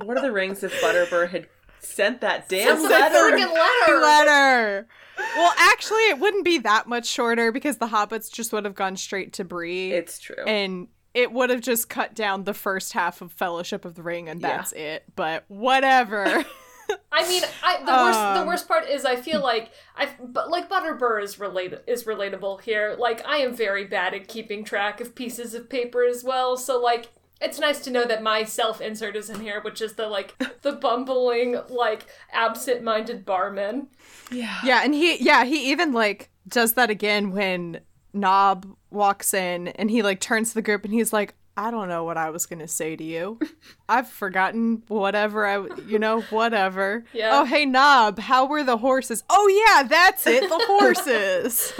Lord 0.00 0.16
of 0.16 0.22
the 0.22 0.30
Rings 0.30 0.62
if 0.62 0.72
Butterbur 0.80 1.28
had 1.30 1.48
sent 1.80 2.20
that 2.20 2.48
damn 2.48 2.76
It's 2.76 2.84
a 2.84 2.88
letter. 2.88 3.14
freaking 3.16 3.52
letter. 3.52 4.00
letter. 4.00 4.88
Well, 5.36 5.52
actually, 5.58 6.02
it 6.08 6.18
wouldn't 6.20 6.44
be 6.44 6.58
that 6.58 6.86
much 6.86 7.06
shorter 7.06 7.50
because 7.50 7.78
the 7.78 7.86
hobbits 7.88 8.30
just 8.30 8.52
would 8.52 8.64
have 8.64 8.74
gone 8.74 8.96
straight 8.96 9.32
to 9.34 9.44
Bree, 9.44 9.92
It's 9.92 10.18
true. 10.18 10.44
and 10.46 10.88
it 11.16 11.32
would 11.32 11.50
have 11.50 11.62
just 11.62 11.88
cut 11.88 12.14
down 12.14 12.44
the 12.44 12.54
first 12.54 12.92
half 12.92 13.22
of 13.22 13.32
Fellowship 13.32 13.84
of 13.84 13.94
the 13.94 14.02
Ring, 14.02 14.28
and 14.28 14.40
Yeah. 14.40 14.48
that's 14.58 14.72
it. 14.72 15.04
But 15.16 15.44
whatever. 15.48 16.44
I 17.10 17.28
mean, 17.28 17.42
I 17.64 17.78
the 17.78 17.92
worst 17.92 18.20
the 18.34 18.40
Um, 18.42 18.46
worst 18.46 18.68
part 18.68 18.88
is 18.88 19.04
I 19.04 19.16
feel 19.16 19.40
like 19.42 19.72
I 19.96 20.08
but 20.20 20.50
like 20.50 20.68
Butterbur 20.68 21.20
is 21.20 21.36
related 21.40 21.80
is 21.88 22.04
relatable 22.04 22.60
here. 22.60 22.94
Like 22.96 23.26
I 23.26 23.38
am 23.38 23.54
very 23.56 23.84
bad 23.84 24.14
at 24.14 24.28
keeping 24.28 24.62
track 24.62 25.00
of 25.00 25.14
pieces 25.16 25.52
of 25.54 25.68
paper 25.68 26.04
as 26.04 26.22
well. 26.22 26.56
So 26.56 26.78
like 26.80 27.08
it's 27.40 27.58
nice 27.58 27.80
to 27.80 27.90
know 27.90 28.04
that 28.04 28.22
my 28.22 28.44
self 28.44 28.80
insert 28.80 29.16
is 29.16 29.28
in 29.28 29.40
here, 29.40 29.60
which 29.62 29.80
is 29.82 29.94
the 29.94 30.06
like 30.06 30.36
the 30.62 30.72
bumbling 30.72 31.58
like 31.68 32.06
absent 32.32 32.82
minded 32.84 33.24
barman. 33.24 33.88
Yeah, 34.30 34.58
yeah, 34.64 34.82
and 34.84 34.94
he, 34.94 35.16
yeah, 35.16 35.44
he 35.44 35.70
even 35.72 35.92
like 35.92 36.30
does 36.46 36.74
that 36.74 36.88
again 36.88 37.32
when 37.32 37.80
Nob 38.12 38.64
walks 38.96 39.32
in, 39.34 39.68
and 39.68 39.90
he 39.90 40.02
like 40.02 40.20
turns 40.20 40.48
to 40.50 40.54
the 40.56 40.62
group, 40.62 40.84
and 40.84 40.92
he's 40.92 41.12
like. 41.12 41.34
I 41.58 41.70
don't 41.70 41.88
know 41.88 42.04
what 42.04 42.18
I 42.18 42.28
was 42.28 42.44
going 42.44 42.58
to 42.58 42.68
say 42.68 42.96
to 42.96 43.02
you. 43.02 43.40
I've 43.88 44.08
forgotten 44.08 44.82
whatever 44.88 45.46
I, 45.46 45.66
you 45.86 45.98
know, 45.98 46.20
whatever. 46.28 47.06
Yeah. 47.14 47.30
Oh, 47.32 47.44
hey, 47.46 47.64
Nob, 47.64 48.18
how 48.18 48.44
were 48.44 48.62
the 48.62 48.76
horses? 48.76 49.24
Oh, 49.30 49.48
yeah, 49.48 49.82
that's 49.84 50.26
it, 50.26 50.42
the 50.50 50.62
horses. 50.66 51.72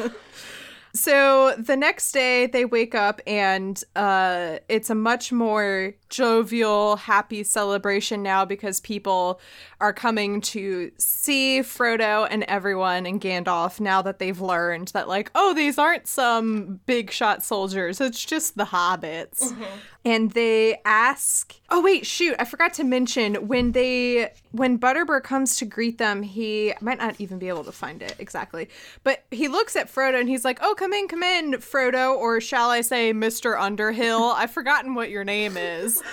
So 0.94 1.54
the 1.58 1.76
next 1.76 2.12
day 2.12 2.46
they 2.46 2.64
wake 2.64 2.94
up 2.94 3.20
and 3.26 3.82
uh, 3.94 4.60
it's 4.70 4.88
a 4.88 4.94
much 4.94 5.30
more 5.30 5.92
jovial, 6.08 6.96
happy 6.96 7.42
celebration 7.42 8.22
now 8.22 8.44
because 8.44 8.80
people 8.80 9.40
are 9.80 9.92
coming 9.92 10.40
to 10.40 10.90
see 10.98 11.60
Frodo 11.60 12.26
and 12.30 12.44
everyone 12.44 13.06
and 13.06 13.20
Gandalf 13.20 13.80
now 13.80 14.02
that 14.02 14.18
they've 14.18 14.40
learned 14.40 14.88
that 14.88 15.08
like, 15.08 15.30
oh, 15.34 15.52
these 15.54 15.78
aren't 15.78 16.06
some 16.06 16.80
big 16.86 17.10
shot 17.10 17.42
soldiers. 17.42 18.00
It's 18.00 18.24
just 18.24 18.56
the 18.56 18.64
hobbits. 18.64 19.42
Mm-hmm. 19.42 19.64
And 20.04 20.30
they 20.30 20.80
ask, 20.84 21.52
oh 21.68 21.82
wait, 21.82 22.06
shoot, 22.06 22.36
I 22.38 22.44
forgot 22.44 22.72
to 22.74 22.84
mention 22.84 23.48
when 23.48 23.72
they 23.72 24.32
when 24.52 24.78
Butterbur 24.78 25.22
comes 25.22 25.56
to 25.56 25.64
greet 25.64 25.98
them, 25.98 26.22
he 26.22 26.72
I 26.72 26.76
might 26.80 26.98
not 26.98 27.20
even 27.20 27.38
be 27.38 27.48
able 27.48 27.64
to 27.64 27.72
find 27.72 28.00
it 28.00 28.14
exactly, 28.18 28.68
but 29.02 29.24
he 29.30 29.48
looks 29.48 29.74
at 29.74 29.92
Frodo 29.92 30.20
and 30.20 30.28
he's 30.28 30.44
like, 30.44 30.60
"Oh, 30.62 30.74
come 30.74 30.92
in, 30.92 31.08
come 31.08 31.22
in, 31.24 31.54
Frodo," 31.54 32.16
or 32.16 32.40
shall 32.40 32.70
I 32.70 32.80
say, 32.82 33.12
Mister 33.12 33.58
Underhill? 33.58 34.32
I've 34.36 34.52
forgotten 34.52 34.94
what 34.94 35.10
your 35.10 35.24
name 35.24 35.56
is. 35.56 35.95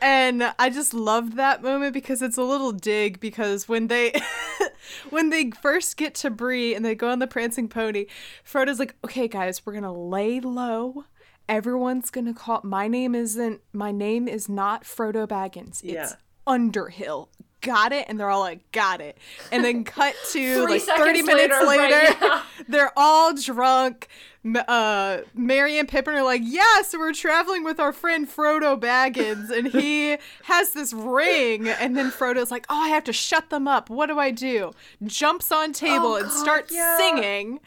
And 0.00 0.52
I 0.58 0.70
just 0.70 0.92
loved 0.92 1.36
that 1.36 1.62
moment 1.62 1.94
because 1.94 2.20
it's 2.20 2.36
a 2.36 2.42
little 2.42 2.72
dig 2.72 3.20
because 3.20 3.68
when 3.68 3.86
they 3.86 4.12
when 5.10 5.30
they 5.30 5.50
first 5.50 5.96
get 5.96 6.14
to 6.16 6.30
Bree 6.30 6.74
and 6.74 6.84
they 6.84 6.94
go 6.94 7.10
on 7.10 7.18
the 7.20 7.26
prancing 7.26 7.68
pony, 7.68 8.06
Frodo's 8.44 8.78
like, 8.78 8.96
"Okay, 9.04 9.28
guys, 9.28 9.64
we're 9.64 9.72
gonna 9.72 9.92
lay 9.94 10.40
low." 10.40 11.04
Everyone's 11.48 12.10
gonna 12.10 12.34
call 12.34 12.60
my 12.64 12.88
name 12.88 13.14
isn't 13.14 13.60
my 13.72 13.92
name 13.92 14.26
is 14.28 14.48
not 14.48 14.84
Frodo 14.84 15.26
Baggins. 15.26 15.82
It's 15.82 15.92
Yeah. 15.92 16.12
Underhill. 16.46 17.30
Got 17.64 17.92
it, 17.92 18.06
and 18.08 18.20
they're 18.20 18.30
all 18.30 18.40
like, 18.40 18.70
got 18.72 19.00
it, 19.00 19.18
and 19.50 19.64
then 19.64 19.82
cut 19.96 20.14
to 20.32 20.66
like 20.66 20.82
thirty 20.82 21.22
minutes 21.22 21.54
later, 21.66 21.82
later, 21.82 22.16
right, 22.20 22.42
they're 22.68 22.92
all 22.96 23.34
drunk. 23.34 24.08
Uh, 24.68 25.20
Merry 25.32 25.78
and 25.78 25.88
Pippin 25.88 26.14
are 26.14 26.22
like, 26.22 26.42
yeah, 26.44 26.82
so 26.82 26.98
we're 26.98 27.14
traveling 27.14 27.64
with 27.64 27.80
our 27.80 27.94
friend 27.94 28.28
Frodo 28.28 28.78
Baggins, 28.78 29.50
and 29.50 29.68
he 29.68 30.18
has 30.44 30.72
this 30.72 30.92
ring. 30.92 31.66
And 31.66 31.96
then 31.96 32.10
Frodo's 32.10 32.50
like, 32.50 32.66
oh, 32.68 32.78
I 32.78 32.88
have 32.88 33.04
to 33.04 33.12
shut 33.14 33.48
them 33.48 33.66
up. 33.66 33.88
What 33.88 34.06
do 34.10 34.18
I 34.18 34.30
do? 34.30 34.72
Jumps 35.02 35.50
on 35.50 35.72
table 35.72 36.08
Oh, 36.08 36.16
and 36.16 36.26
God, 36.26 36.32
starts 36.34 36.74
yeah. 36.74 36.98
singing. 36.98 37.60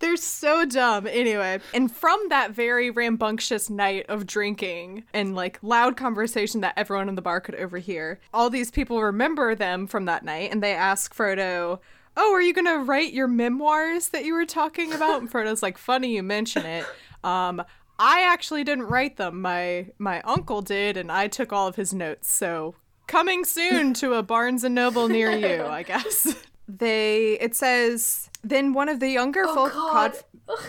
They're 0.00 0.16
so 0.16 0.64
dumb. 0.64 1.06
Anyway, 1.06 1.60
and 1.74 1.90
from 1.90 2.20
that 2.28 2.52
very 2.52 2.90
rambunctious 2.90 3.68
night 3.68 4.06
of 4.08 4.26
drinking 4.26 5.04
and 5.12 5.34
like 5.34 5.58
loud 5.62 5.96
conversation 5.96 6.60
that 6.60 6.74
everyone 6.76 7.08
in 7.08 7.14
the 7.14 7.22
bar 7.22 7.40
could 7.40 7.56
overhear, 7.56 8.20
all 8.32 8.50
these 8.50 8.70
people 8.70 9.02
remember 9.02 9.54
them 9.54 9.86
from 9.86 10.04
that 10.04 10.24
night 10.24 10.50
and 10.52 10.62
they 10.62 10.72
ask 10.72 11.14
Frodo, 11.14 11.80
Oh, 12.16 12.32
are 12.32 12.42
you 12.42 12.52
going 12.52 12.66
to 12.66 12.78
write 12.78 13.12
your 13.12 13.28
memoirs 13.28 14.08
that 14.08 14.24
you 14.24 14.34
were 14.34 14.46
talking 14.46 14.92
about? 14.92 15.20
And 15.20 15.30
Frodo's 15.30 15.62
like, 15.62 15.78
Funny 15.78 16.14
you 16.16 16.22
mention 16.22 16.64
it. 16.64 16.84
Um, 17.22 17.62
I 17.98 18.22
actually 18.22 18.64
didn't 18.64 18.84
write 18.84 19.16
them. 19.16 19.42
My 19.42 19.86
my 19.98 20.20
uncle 20.22 20.62
did, 20.62 20.96
and 20.96 21.10
I 21.10 21.26
took 21.26 21.52
all 21.52 21.66
of 21.66 21.76
his 21.76 21.92
notes. 21.92 22.30
So 22.32 22.76
coming 23.08 23.44
soon 23.44 23.92
to 23.94 24.14
a 24.14 24.22
Barnes 24.22 24.62
and 24.62 24.74
Noble 24.74 25.08
near 25.08 25.30
you, 25.30 25.64
I 25.64 25.82
guess. 25.82 26.36
They 26.70 27.38
it 27.40 27.56
says 27.56 28.28
then 28.44 28.72
one 28.72 28.88
of 28.88 29.00
the 29.00 29.08
younger 29.10 29.42
oh, 29.46 29.54
folk 29.54 29.72
God. 29.72 29.92
called 29.92 30.24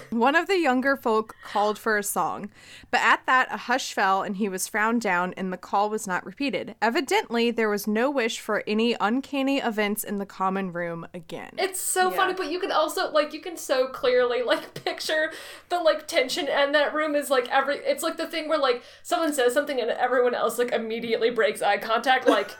one 0.09 0.35
of 0.35 0.47
the 0.47 0.57
younger 0.57 0.97
folk 0.97 1.35
called 1.43 1.77
for 1.77 1.97
a 1.97 2.03
song, 2.03 2.49
but 2.91 2.99
at 2.99 3.25
that 3.27 3.47
a 3.51 3.57
hush 3.57 3.93
fell 3.93 4.23
and 4.23 4.35
he 4.37 4.49
was 4.49 4.67
frowned 4.67 5.01
down 5.01 5.33
and 5.37 5.53
the 5.53 5.57
call 5.57 5.89
was 5.89 6.05
not 6.05 6.25
repeated. 6.25 6.75
Evidently 6.81 7.51
there 7.51 7.69
was 7.69 7.87
no 7.87 8.09
wish 8.11 8.39
for 8.39 8.63
any 8.67 8.95
uncanny 8.99 9.59
events 9.59 10.03
in 10.03 10.17
the 10.17 10.25
common 10.25 10.73
room 10.73 11.07
again. 11.13 11.51
It's 11.57 11.79
so 11.79 12.09
Yeah. 12.09 12.17
funny, 12.17 12.33
but 12.33 12.51
you 12.51 12.59
can 12.59 12.71
also 12.71 13.11
like 13.11 13.33
you 13.33 13.39
can 13.39 13.55
so 13.55 13.87
clearly 13.87 14.41
like 14.41 14.73
picture 14.83 15.31
the 15.69 15.79
like 15.79 16.07
tension 16.07 16.47
and 16.49 16.75
that 16.75 16.93
room 16.93 17.15
is 17.15 17.29
like 17.29 17.47
every 17.49 17.77
it's 17.77 18.03
like 18.03 18.17
the 18.17 18.27
thing 18.27 18.49
where 18.49 18.57
like 18.59 18.83
someone 19.03 19.31
says 19.33 19.53
something 19.53 19.79
and 19.79 19.89
everyone 19.91 20.35
else 20.35 20.57
like 20.57 20.71
immediately 20.73 21.29
breaks 21.29 21.61
eye 21.61 21.77
contact 21.77 22.27
like 22.27 22.51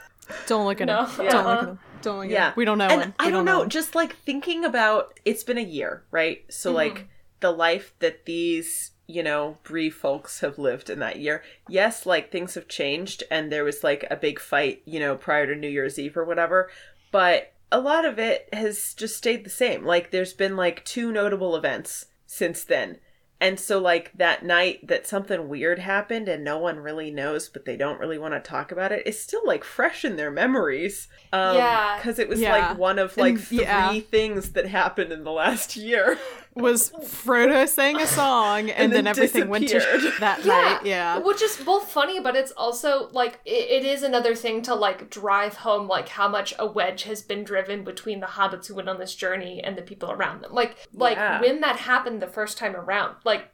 Don't 0.48 0.66
look 0.66 0.82
at 0.82 0.88
No. 0.88 1.06
him. 1.06 1.26
Yeah. 1.26 1.32
Don't 1.32 1.46
look 1.46 1.54
at 1.54 1.60
uh-huh. 1.60 1.68
him. 1.72 1.80
Don't 2.02 2.18
look 2.18 2.26
at 2.26 2.32
Yeah. 2.32 2.48
him. 2.50 2.54
We 2.56 2.66
don't 2.66 2.78
know 2.78 2.88
and 2.88 3.02
him. 3.02 3.14
I 3.20 3.26
We 3.26 3.32
don't 3.32 3.46
know, 3.46 3.64
him. 3.64 3.70
just 3.70 3.96
like 3.96 4.16
thinking 4.18 4.64
about 4.66 5.20
it's 5.26 5.44
been 5.44 5.58
a 5.58 5.62
year, 5.62 6.04
right? 6.12 6.44
So 6.50 6.70
mm-hmm. 6.70 6.76
like 6.78 7.08
the 7.40 7.52
life 7.52 7.94
that 8.00 8.26
these, 8.26 8.92
you 9.08 9.24
know, 9.24 9.58
Bree 9.64 9.90
folks 9.90 10.40
have 10.42 10.58
lived 10.58 10.90
in 10.90 11.00
that 11.00 11.20
year. 11.20 11.44
Yes, 11.68 12.06
like 12.06 12.32
things 12.32 12.56
have 12.56 12.68
changed 12.68 13.24
and 13.32 13.52
there 13.52 13.64
was 13.64 13.84
like 13.84 14.06
a 14.10 14.16
big 14.16 14.40
fight, 14.40 14.82
you 14.86 15.00
know, 15.00 15.16
prior 15.16 15.48
to 15.48 15.56
New 15.56 15.70
Year's 15.70 15.98
Eve 15.98 16.18
or 16.18 16.26
whatever, 16.26 16.70
but 17.12 17.54
a 17.72 17.80
lot 17.80 18.06
of 18.06 18.18
it 18.18 18.50
has 18.54 18.94
just 18.94 19.16
stayed 19.16 19.44
the 19.44 19.50
same. 19.50 19.86
Like 19.86 20.12
there's 20.12 20.34
been 20.34 20.56
like 20.56 20.84
two 20.86 21.12
notable 21.12 21.56
events 21.56 22.08
since 22.26 22.64
then. 22.64 22.98
And 23.42 23.58
so 23.60 23.80
like 23.80 24.12
that 24.18 24.44
night 24.44 24.86
that 24.88 25.08
something 25.08 25.48
weird 25.48 25.80
happened 25.80 26.28
and 26.28 26.44
no 26.44 26.58
one 26.58 26.78
really 26.80 27.10
knows 27.10 27.48
but 27.48 27.64
they 27.66 27.78
don't 27.78 28.00
really 28.00 28.18
want 28.18 28.34
to 28.34 28.40
talk 28.42 28.72
about 28.72 28.92
it, 28.92 29.00
it 29.06 29.08
is 29.08 29.20
still 29.22 29.42
like 29.46 29.64
fresh 29.64 30.04
in 30.04 30.18
their 30.18 30.30
memories. 30.32 31.08
Um 31.32 31.56
Yeah. 31.56 32.00
cuz 32.02 32.20
it 32.20 32.28
was 32.28 32.42
Yeah. 32.42 32.52
like 32.68 32.78
one 32.78 33.00
of 33.00 33.16
like 33.16 33.36
And- 33.36 33.44
three 33.44 33.62
yeah. 33.62 33.98
things 34.02 34.52
that 34.52 34.66
happened 34.66 35.12
in 35.14 35.24
the 35.24 35.32
last 35.32 35.76
year. 35.78 36.18
was 36.62 36.92
Frodo 36.92 37.68
sang 37.68 38.00
a 38.00 38.08
song 38.08 38.70
and, 38.70 38.92
then 38.92 39.06
then 39.06 39.08
everything 39.08 39.50
went 39.50 39.68
to 39.70 39.80
disappeared. 39.80 40.14
that 40.20 40.46
yeah, 40.46 40.52
night. 40.54 40.86
Yeah. 40.86 41.18
which 41.20 41.42
is 41.42 41.58
both 41.58 41.90
funny, 41.90 42.20
but 42.20 42.36
it's 42.36 42.52
also 42.52 43.10
like 43.12 43.40
it, 43.46 43.84
it 43.84 43.86
is 43.86 44.04
another 44.04 44.36
thing 44.36 44.62
to 44.64 44.76
like 44.76 45.10
drive 45.10 45.56
home 45.56 45.88
like 45.88 46.10
how 46.10 46.28
much 46.28 46.54
a 46.60 46.66
wedge 46.66 47.04
has 47.04 47.22
been 47.22 47.44
driven 47.44 47.84
between 47.84 48.20
the 48.20 48.28
hobbits 48.28 48.68
who 48.68 48.76
went 48.76 48.90
on 48.90 49.00
this 49.00 49.16
journey 49.16 49.62
and 49.64 49.78
the 49.78 49.82
people 49.82 50.12
around 50.12 50.42
them. 50.42 50.54
Like 50.54 50.76
like 50.94 51.18
Yeah. 51.18 51.42
when 51.42 51.62
that 51.62 51.78
happened 51.78 52.22
the 52.22 52.28
first 52.28 52.58
time 52.58 52.76
around, 52.76 53.16
like 53.24 53.52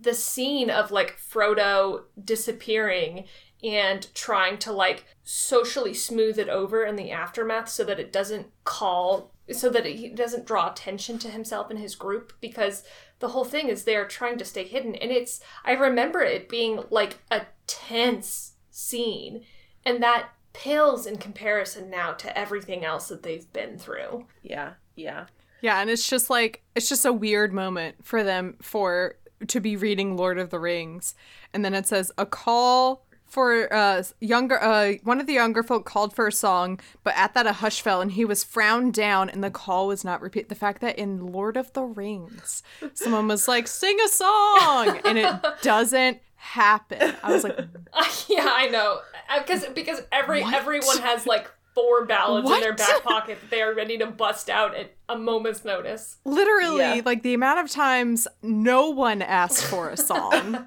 the 0.00 0.14
scene 0.14 0.70
of 0.70 0.90
like 0.90 1.18
Frodo 1.18 2.02
disappearing 2.22 3.24
and 3.62 4.12
trying 4.14 4.56
to 4.58 4.72
like 4.72 5.04
socially 5.24 5.92
smooth 5.92 6.38
it 6.38 6.48
over 6.48 6.84
in 6.84 6.96
the 6.96 7.10
aftermath 7.10 7.68
so 7.68 7.82
that 7.84 7.98
it 7.98 8.12
doesn't 8.12 8.46
call 8.64 9.32
so 9.52 9.68
that 9.70 9.86
he 9.86 10.08
doesn't 10.08 10.46
draw 10.46 10.70
attention 10.70 11.18
to 11.18 11.30
himself 11.30 11.70
and 11.70 11.78
his 11.78 11.94
group 11.94 12.32
because 12.40 12.84
the 13.18 13.28
whole 13.28 13.44
thing 13.44 13.68
is 13.68 13.84
they're 13.84 14.06
trying 14.06 14.38
to 14.38 14.44
stay 14.44 14.64
hidden 14.64 14.94
and 14.94 15.10
it's 15.10 15.40
I 15.64 15.72
remember 15.72 16.20
it 16.20 16.48
being 16.48 16.84
like 16.90 17.18
a 17.30 17.42
tense 17.66 18.52
scene 18.70 19.44
and 19.84 20.02
that 20.02 20.30
pales 20.52 21.06
in 21.06 21.16
comparison 21.16 21.88
now 21.88 22.12
to 22.12 22.36
everything 22.36 22.84
else 22.84 23.08
that 23.08 23.22
they've 23.22 23.50
been 23.52 23.78
through. 23.78 24.26
Yeah. 24.42 24.72
Yeah. 24.96 25.26
Yeah, 25.60 25.80
and 25.80 25.90
it's 25.90 26.08
just 26.08 26.30
like 26.30 26.62
it's 26.74 26.88
just 26.88 27.04
a 27.04 27.12
weird 27.12 27.52
moment 27.52 28.04
for 28.04 28.22
them 28.22 28.56
for 28.60 29.16
to 29.46 29.60
be 29.60 29.76
reading 29.76 30.16
Lord 30.16 30.38
of 30.38 30.50
the 30.50 30.58
Rings, 30.58 31.14
and 31.52 31.64
then 31.64 31.74
it 31.74 31.86
says 31.86 32.12
a 32.18 32.26
call 32.26 33.04
for 33.28 33.72
uh 33.72 34.02
younger 34.20 34.62
uh 34.62 34.94
one 35.04 35.20
of 35.20 35.26
the 35.26 35.34
younger 35.34 35.62
folk 35.62 35.84
called 35.84 36.14
for 36.14 36.26
a 36.26 36.32
song, 36.32 36.80
but 37.04 37.14
at 37.16 37.34
that 37.34 37.46
a 37.46 37.52
hush 37.54 37.80
fell 37.82 38.00
and 38.00 38.12
he 38.12 38.24
was 38.24 38.42
frowned 38.44 38.94
down 38.94 39.28
and 39.30 39.42
the 39.44 39.50
call 39.50 39.86
was 39.86 40.04
not 40.04 40.20
repeated. 40.20 40.48
The 40.48 40.54
fact 40.54 40.80
that 40.80 40.98
in 40.98 41.26
Lord 41.26 41.56
of 41.56 41.72
the 41.74 41.82
Rings, 41.82 42.62
someone 42.94 43.28
was 43.28 43.46
like 43.48 43.68
sing 43.68 43.98
a 44.04 44.08
song 44.08 45.00
and 45.04 45.18
it 45.18 45.34
doesn't 45.62 46.20
happen. 46.36 47.14
I 47.22 47.32
was 47.32 47.44
like, 47.44 47.58
yeah, 48.28 48.46
I 48.50 48.68
know. 48.68 49.00
Because 49.38 49.64
because 49.74 50.00
every 50.12 50.42
What? 50.42 50.54
everyone 50.54 50.98
has 50.98 51.26
like 51.26 51.50
four 51.74 52.06
ballads 52.06 52.50
in 52.50 52.60
their 52.60 52.72
back 52.74 53.02
pocket 53.04 53.38
that 53.40 53.50
they 53.50 53.62
are 53.62 53.72
ready 53.72 53.96
to 53.98 54.06
bust 54.06 54.50
out 54.50 54.74
at 54.74 54.94
a 55.08 55.16
moment's 55.16 55.64
notice. 55.64 56.16
literally 56.24 56.78
Yeah. 56.96 57.02
like 57.04 57.22
the 57.22 57.34
amount 57.34 57.60
of 57.60 57.70
times 57.70 58.26
no 58.42 58.90
one 58.90 59.22
asked 59.22 59.64
for 59.64 59.88
a 59.88 59.96
song. 59.96 60.66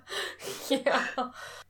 Yeah. 0.70 1.06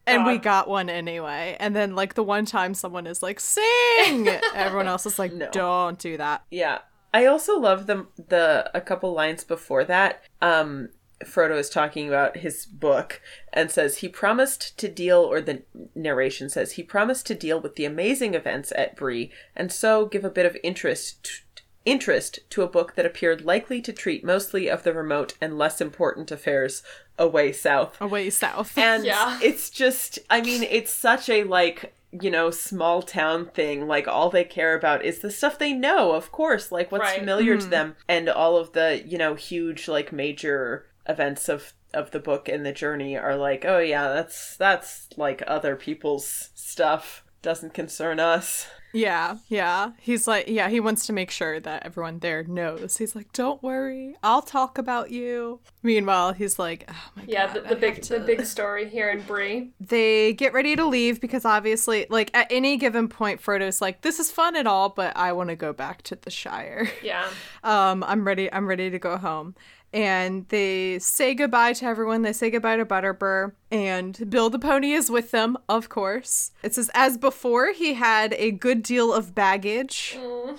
And 0.08 0.26
we 0.26 0.38
got 0.38 0.68
one 0.68 0.90
anyway. 0.90 1.56
And 1.60 1.76
then 1.76 1.96
like 1.96 2.16
the 2.16 2.24
one 2.24 2.46
time 2.46 2.74
someone 2.74 3.08
is 3.08 3.22
like, 3.22 3.40
sing 3.40 4.28
everyone 4.56 4.88
else 4.88 5.06
is 5.06 5.20
like, 5.20 5.34
No. 5.34 5.50
don't 5.52 6.00
do 6.00 6.18
that. 6.18 6.44
Yeah. 6.50 6.80
I 7.14 7.26
also 7.26 7.60
love 7.60 7.88
the 7.88 8.08
the 8.30 8.70
a 8.74 8.82
couple 8.82 9.14
lines 9.14 9.44
before 9.44 9.84
that. 9.86 10.24
Um 10.42 10.90
Frodo 11.26 11.58
is 11.60 11.70
talking 11.70 12.08
about 12.08 12.38
his 12.38 12.66
book 12.66 13.22
and 13.54 13.70
says 13.70 13.98
he 13.98 14.08
promised 14.10 14.76
to 14.80 14.88
deal 14.88 15.20
or 15.20 15.40
the 15.40 15.62
narration 15.94 16.50
says 16.50 16.72
he 16.74 16.84
promised 16.84 17.28
to 17.28 17.36
deal 17.36 17.62
with 17.62 17.76
the 17.76 17.86
amazing 17.86 18.34
events 18.34 18.74
at 18.76 18.96
Bree 18.96 19.32
and 19.56 19.72
so 19.72 20.08
give 20.08 20.26
a 20.26 20.32
bit 20.32 20.48
of 20.48 20.58
interest 20.64 21.44
interest 21.86 22.40
to 22.50 22.62
a 22.62 22.68
book 22.68 22.96
that 22.96 23.06
appeared 23.06 23.46
likely 23.46 23.82
to 23.82 23.94
treat 23.94 24.24
mostly 24.24 24.68
of 24.70 24.84
the 24.84 24.94
remote 24.94 25.36
and 25.42 25.58
less 25.58 25.82
important 25.82 26.32
affairs 26.32 26.84
away 27.22 27.52
south. 27.52 28.00
Away 28.02 28.30
south. 28.30 28.78
And 28.78 29.06
Yeah. 29.12 29.40
it's 29.42 29.70
just, 29.70 30.20
I 30.30 30.42
mean, 30.42 30.64
it's 30.64 30.94
such 30.94 31.30
a 31.30 31.44
like, 31.44 31.94
you 32.12 32.30
know, 32.30 32.52
small 32.52 33.02
town 33.02 33.46
thing. 33.46 33.88
Like, 33.88 34.08
all 34.08 34.30
they 34.30 34.44
care 34.44 34.76
about 34.76 35.06
is 35.06 35.20
the 35.20 35.32
stuff 35.32 35.58
they 35.58 35.72
know, 35.74 36.12
of 36.12 36.32
course, 36.32 36.72
like 36.72 36.92
what's 36.92 37.04
Right. 37.04 37.20
familiar 37.20 37.56
to 37.56 37.62
mm-hmm. 37.62 37.70
them. 37.70 37.96
And 38.10 38.28
all 38.28 38.58
of 38.58 38.74
the, 38.74 39.02
you 39.06 39.18
know, 39.18 39.36
huge, 39.36 39.88
like, 39.88 40.12
major 40.12 40.88
events 41.08 41.50
of 41.50 41.74
of 41.94 42.12
the 42.12 42.20
book 42.20 42.48
and 42.48 42.66
the 42.66 42.72
journey 42.72 43.18
are 43.18 43.36
like, 43.36 43.66
oh 43.66 43.80
yeah, 43.80 44.08
that's 44.14 44.56
that's 44.58 45.10
like 45.18 45.44
other 45.48 45.76
people's 45.76 46.50
stuff. 46.56 47.24
Doesn't 47.42 47.74
concern 47.74 48.20
us. 48.20 48.68
yeah, 48.94 49.38
yeah. 49.48 49.92
He's 50.00 50.28
like, 50.28 50.48
yeah, 50.48 50.70
he 50.70 50.80
wants 50.80 51.06
to 51.08 51.14
make 51.14 51.32
sure 51.32 51.60
that 51.60 51.86
everyone 51.86 52.20
there 52.20 52.44
knows. 52.44 52.98
He's 52.98 53.16
like, 53.16 53.32
don't 53.34 53.64
worry, 53.64 54.16
I'll 54.22 54.42
talk 54.44 54.78
about 54.78 55.10
you. 55.12 55.60
Meanwhile, 55.82 56.34
he's 56.34 56.60
like, 56.60 56.86
oh 56.90 57.12
my 57.16 57.24
Yeah, 57.26 57.48
god. 57.48 57.56
the, 57.56 57.70
the 57.70 57.76
big 57.78 57.96
have 57.96 58.08
the 58.10 58.20
big 58.20 58.46
story 58.46 58.88
here 58.90 59.10
in 59.10 59.22
Bree. 59.22 59.72
They 59.80 60.34
get 60.34 60.54
ready 60.54 60.76
to 60.76 60.86
leave 60.86 61.20
because 61.22 61.46
obviously, 61.46 62.06
like, 62.10 62.30
at 62.36 62.48
any 62.52 62.78
given 62.78 63.08
point, 63.08 63.42
Frodo's 63.42 63.82
like, 63.82 64.02
this 64.02 64.20
is 64.20 64.30
fun 64.30 64.56
and 64.56 64.68
all, 64.68 64.90
but 64.90 65.16
I 65.18 65.32
want 65.32 65.50
to 65.50 65.56
go 65.56 65.74
back 65.74 66.04
to 66.04 66.16
the 66.16 66.30
Shire. 66.30 66.90
Yeah. 67.02 67.28
um 67.64 68.04
i'm 68.04 68.26
ready 68.26 68.52
i'm 68.52 68.68
ready 68.68 68.90
to 68.90 68.98
go 69.00 69.18
home 69.18 69.54
and 69.94 70.48
they 70.50 71.00
say 71.00 71.34
goodbye 71.34 71.74
to 71.74 71.86
everyone. 71.86 72.22
They 72.22 72.34
say 72.34 72.50
goodbye 72.50 72.78
to 72.78 72.86
butterbur 72.86 73.54
and 73.70 74.30
bill 74.30 74.50
the 74.50 74.60
pony 74.60 74.92
is 74.92 75.10
with 75.10 75.32
them 75.32 75.58
of 75.68 75.90
course. 75.90 76.52
It 76.64 76.76
says 76.76 76.90
as 76.94 77.18
before 77.18 77.74
he 77.74 77.96
had 77.96 78.34
a 78.34 78.52
good 78.52 78.84
deal 78.84 79.14
of 79.14 79.36
baggage 79.36 80.18
mm. 80.18 80.58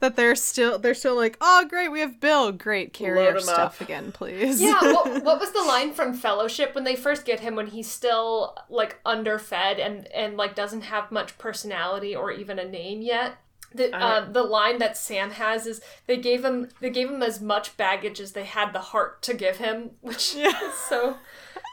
that 0.00 0.16
they're 0.16 0.36
still 0.36 0.78
they're 0.78 0.94
still 0.94 1.16
like 1.16 1.36
oh 1.40 1.66
great 1.68 1.88
we 1.88 2.00
have 2.00 2.20
bill. 2.20 2.52
Great 2.52 2.92
carry 2.92 3.18
Load 3.18 3.34
our 3.34 3.40
stuff 3.40 3.80
up. 3.80 3.80
again 3.80 4.12
please. 4.12 4.60
Yeah, 4.60 4.80
what, 4.80 5.24
what 5.24 5.40
was 5.40 5.50
the 5.52 5.62
line 5.62 5.92
from 5.92 6.14
Fellowship 6.14 6.74
when 6.74 6.84
they 6.84 6.96
first 6.96 7.24
get 7.24 7.40
him 7.40 7.56
when 7.56 7.66
he's 7.66 7.90
still 7.90 8.56
like 8.68 9.00
underfed 9.04 9.78
and 9.78 10.06
and 10.08 10.36
like 10.36 10.54
doesn't 10.54 10.82
have 10.82 11.10
much 11.10 11.38
personality 11.38 12.14
or 12.14 12.30
even 12.30 12.58
a 12.58 12.64
name 12.64 13.02
yet? 13.02 13.36
The 13.74 13.92
um, 13.92 14.32
the 14.32 14.44
line 14.44 14.78
that 14.78 14.96
Sam 14.96 15.32
has 15.32 15.66
is 15.66 15.80
they 16.06 16.16
gave 16.16 16.44
him 16.44 16.68
they 16.80 16.90
gave 16.90 17.10
him 17.10 17.22
as 17.22 17.40
much 17.40 17.76
baggage 17.76 18.20
as 18.20 18.32
they 18.32 18.44
had 18.44 18.72
the 18.72 18.80
heart 18.80 19.20
to 19.22 19.34
give 19.34 19.56
him, 19.56 19.90
which 20.00 20.34
is 20.36 20.74
so 20.88 21.16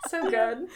so 0.10 0.30
good. 0.30 0.68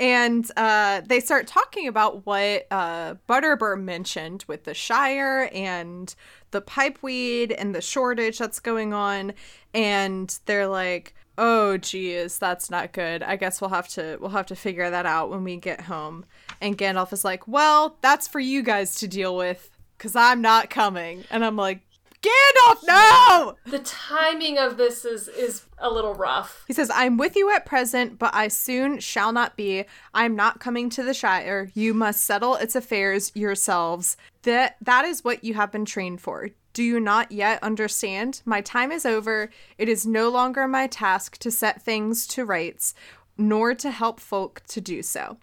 And 0.00 0.50
uh, 0.56 1.02
they 1.06 1.20
start 1.20 1.46
talking 1.46 1.86
about 1.86 2.26
what 2.26 2.66
uh, 2.70 3.14
Butterbur 3.28 3.80
mentioned 3.80 4.44
with 4.48 4.64
the 4.64 4.74
Shire 4.74 5.48
and 5.52 6.12
the 6.50 6.60
pipeweed 6.60 7.54
and 7.56 7.74
the 7.74 7.80
shortage 7.80 8.38
that's 8.38 8.58
going 8.58 8.92
on. 8.92 9.34
And 9.72 10.36
they're 10.46 10.66
like, 10.66 11.14
"Oh, 11.38 11.78
geez, 11.78 12.38
that's 12.38 12.70
not 12.70 12.92
good. 12.92 13.22
I 13.22 13.36
guess 13.36 13.60
we'll 13.60 13.70
have 13.70 13.88
to 13.90 14.18
we'll 14.20 14.30
have 14.30 14.46
to 14.46 14.56
figure 14.56 14.90
that 14.90 15.06
out 15.06 15.30
when 15.30 15.44
we 15.44 15.56
get 15.56 15.82
home." 15.82 16.24
And 16.60 16.76
Gandalf 16.76 17.12
is 17.12 17.24
like, 17.24 17.46
"Well, 17.46 17.96
that's 18.00 18.26
for 18.26 18.40
you 18.40 18.62
guys 18.62 18.96
to 18.96 19.08
deal 19.08 19.36
with, 19.36 19.70
cause 20.04 20.14
I'm 20.14 20.42
not 20.42 20.68
coming." 20.68 21.24
And 21.30 21.44
I'm 21.44 21.56
like, 21.56 21.80
Gandalf, 22.24 22.82
no! 22.86 23.56
The 23.66 23.80
timing 23.80 24.56
of 24.56 24.78
this 24.78 25.04
is 25.04 25.28
is 25.28 25.66
a 25.76 25.90
little 25.90 26.14
rough. 26.14 26.64
He 26.66 26.72
says, 26.72 26.90
I'm 26.94 27.18
with 27.18 27.36
you 27.36 27.50
at 27.50 27.66
present, 27.66 28.18
but 28.18 28.34
I 28.34 28.48
soon 28.48 28.98
shall 28.98 29.30
not 29.30 29.56
be. 29.56 29.84
I 30.14 30.24
am 30.24 30.34
not 30.34 30.58
coming 30.58 30.88
to 30.90 31.02
the 31.02 31.12
Shire. 31.12 31.70
You 31.74 31.92
must 31.92 32.22
settle 32.22 32.54
its 32.54 32.74
affairs 32.74 33.30
yourselves. 33.34 34.16
That 34.44 34.76
that 34.80 35.04
is 35.04 35.22
what 35.22 35.44
you 35.44 35.52
have 35.54 35.70
been 35.70 35.84
trained 35.84 36.22
for. 36.22 36.48
Do 36.72 36.82
you 36.82 36.98
not 36.98 37.30
yet 37.30 37.62
understand? 37.62 38.40
My 38.46 38.62
time 38.62 38.90
is 38.90 39.04
over. 39.04 39.50
It 39.76 39.90
is 39.90 40.06
no 40.06 40.30
longer 40.30 40.66
my 40.66 40.86
task 40.86 41.36
to 41.38 41.50
set 41.50 41.82
things 41.82 42.26
to 42.28 42.46
rights, 42.46 42.94
nor 43.36 43.74
to 43.74 43.90
help 43.90 44.18
folk 44.18 44.62
to 44.68 44.80
do 44.80 45.02
so. 45.02 45.36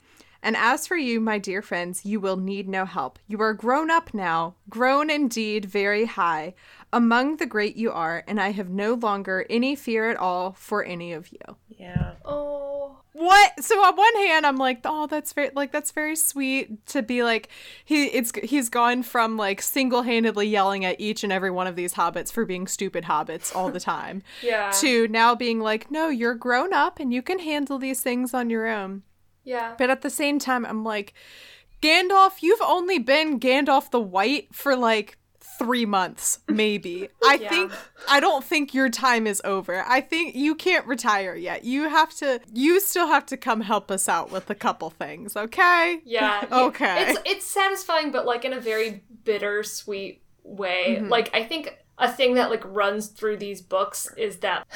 And 0.44 0.58
as 0.58 0.88
for 0.88 0.98
you, 0.98 1.20
my 1.22 1.38
dear 1.38 1.62
friends, 1.62 2.06
you 2.06 2.20
will 2.20 2.38
need 2.38 2.68
no 2.68 2.86
help. 2.86 3.20
You 3.28 3.40
are 3.42 3.54
grown 3.54 3.92
up 3.92 4.14
now, 4.14 4.56
grown 4.70 5.10
indeed 5.10 5.66
very 5.66 6.06
high. 6.06 6.56
Among 6.94 7.38
the 7.38 7.46
great 7.46 7.76
you 7.78 7.92
are, 7.92 8.24
and 8.28 8.42
I 8.42 8.52
have 8.52 8.70
no 8.70 8.96
longer 8.96 9.46
any 9.50 9.76
fear 9.76 10.10
at 10.10 10.18
all 10.18 10.52
for 10.54 10.84
any 10.84 11.14
of 11.14 11.32
you. 11.32 11.56
Yeah. 11.70 12.14
Oh. 12.26 12.98
What? 13.14 13.64
So 13.64 13.76
on 13.84 13.96
one 13.96 14.16
hand, 14.16 14.46
I'm 14.46 14.58
like, 14.58 14.82
oh, 14.84 15.06
that's 15.08 15.32
very 15.34 15.52
like 15.56 15.72
that's 15.72 15.92
very 15.92 16.16
sweet 16.16 16.86
to 16.88 17.02
be 17.02 17.24
like 17.24 17.50
he 17.86 18.06
it's 18.06 18.32
he's 18.44 18.68
gone 18.70 19.04
from 19.04 19.38
like 19.38 19.62
single 19.62 20.02
handedly 20.02 20.48
yelling 20.48 20.84
at 20.86 21.00
each 21.00 21.24
and 21.24 21.32
every 21.32 21.52
one 21.52 21.68
of 21.68 21.76
these 21.76 21.94
hobbits 21.94 22.32
for 22.32 22.46
being 22.46 22.68
stupid 22.68 23.04
hobbits 23.06 23.56
all 23.56 23.70
the 23.70 23.80
time, 23.80 24.24
Yeah. 24.42 24.72
to 24.80 25.08
now 25.10 25.36
being 25.36 25.60
like, 25.60 25.92
no, 25.92 26.10
you're 26.10 26.36
grown 26.36 26.74
up 26.74 27.00
and 27.00 27.14
you 27.14 27.22
can 27.22 27.40
handle 27.40 27.78
these 27.78 28.02
things 28.02 28.34
on 28.34 28.50
your 28.50 28.68
own. 28.68 29.04
Yeah. 29.44 29.76
But 29.78 29.90
at 29.90 30.02
the 30.02 30.10
same 30.10 30.40
time, 30.40 30.66
I'm 30.66 30.84
like, 30.84 31.14
Gandalf, 31.82 32.42
you've 32.42 32.62
only 32.62 33.00
been 33.00 33.40
Gandalf 33.40 33.90
the 33.92 34.00
White 34.00 34.54
for 34.54 34.76
like 34.76 35.18
three 35.58 35.86
months, 35.86 36.40
maybe. 36.48 37.10
I 37.24 37.36
Yeah. 37.36 37.50
think, 37.50 37.72
I 38.10 38.20
don't 38.20 38.44
think 38.44 38.74
your 38.74 38.90
time 38.90 39.26
is 39.28 39.42
over. 39.44 39.84
I 39.88 40.02
think 40.02 40.36
you 40.36 40.56
can't 40.56 40.86
retire 40.88 41.36
yet. 41.36 41.64
You 41.64 41.90
have 41.90 42.14
to, 42.18 42.40
you 42.54 42.80
still 42.80 43.08
have 43.08 43.26
to 43.28 43.38
come 43.38 43.62
help 43.62 43.90
us 43.92 44.08
out 44.08 44.32
with 44.32 44.50
a 44.50 44.56
couple 44.56 44.90
things, 44.92 45.36
okay? 45.36 46.02
Yeah. 46.06 46.46
Okay. 46.52 47.10
It's 47.12 47.20
it's 47.26 47.46
satisfying, 47.46 48.12
but 48.12 48.26
like 48.26 48.46
in 48.46 48.54
a 48.54 48.60
very 48.60 49.04
bittersweet 49.24 50.22
way. 50.44 50.98
Mm-hmm. 51.00 51.10
Like 51.10 51.30
I 51.34 51.44
think 51.44 51.78
a 52.02 52.12
thing 52.12 52.34
that 52.34 52.50
like 52.50 52.64
runs 52.66 53.08
through 53.08 53.38
these 53.38 53.62
books 53.62 54.10
is 54.18 54.38
that 54.38 54.68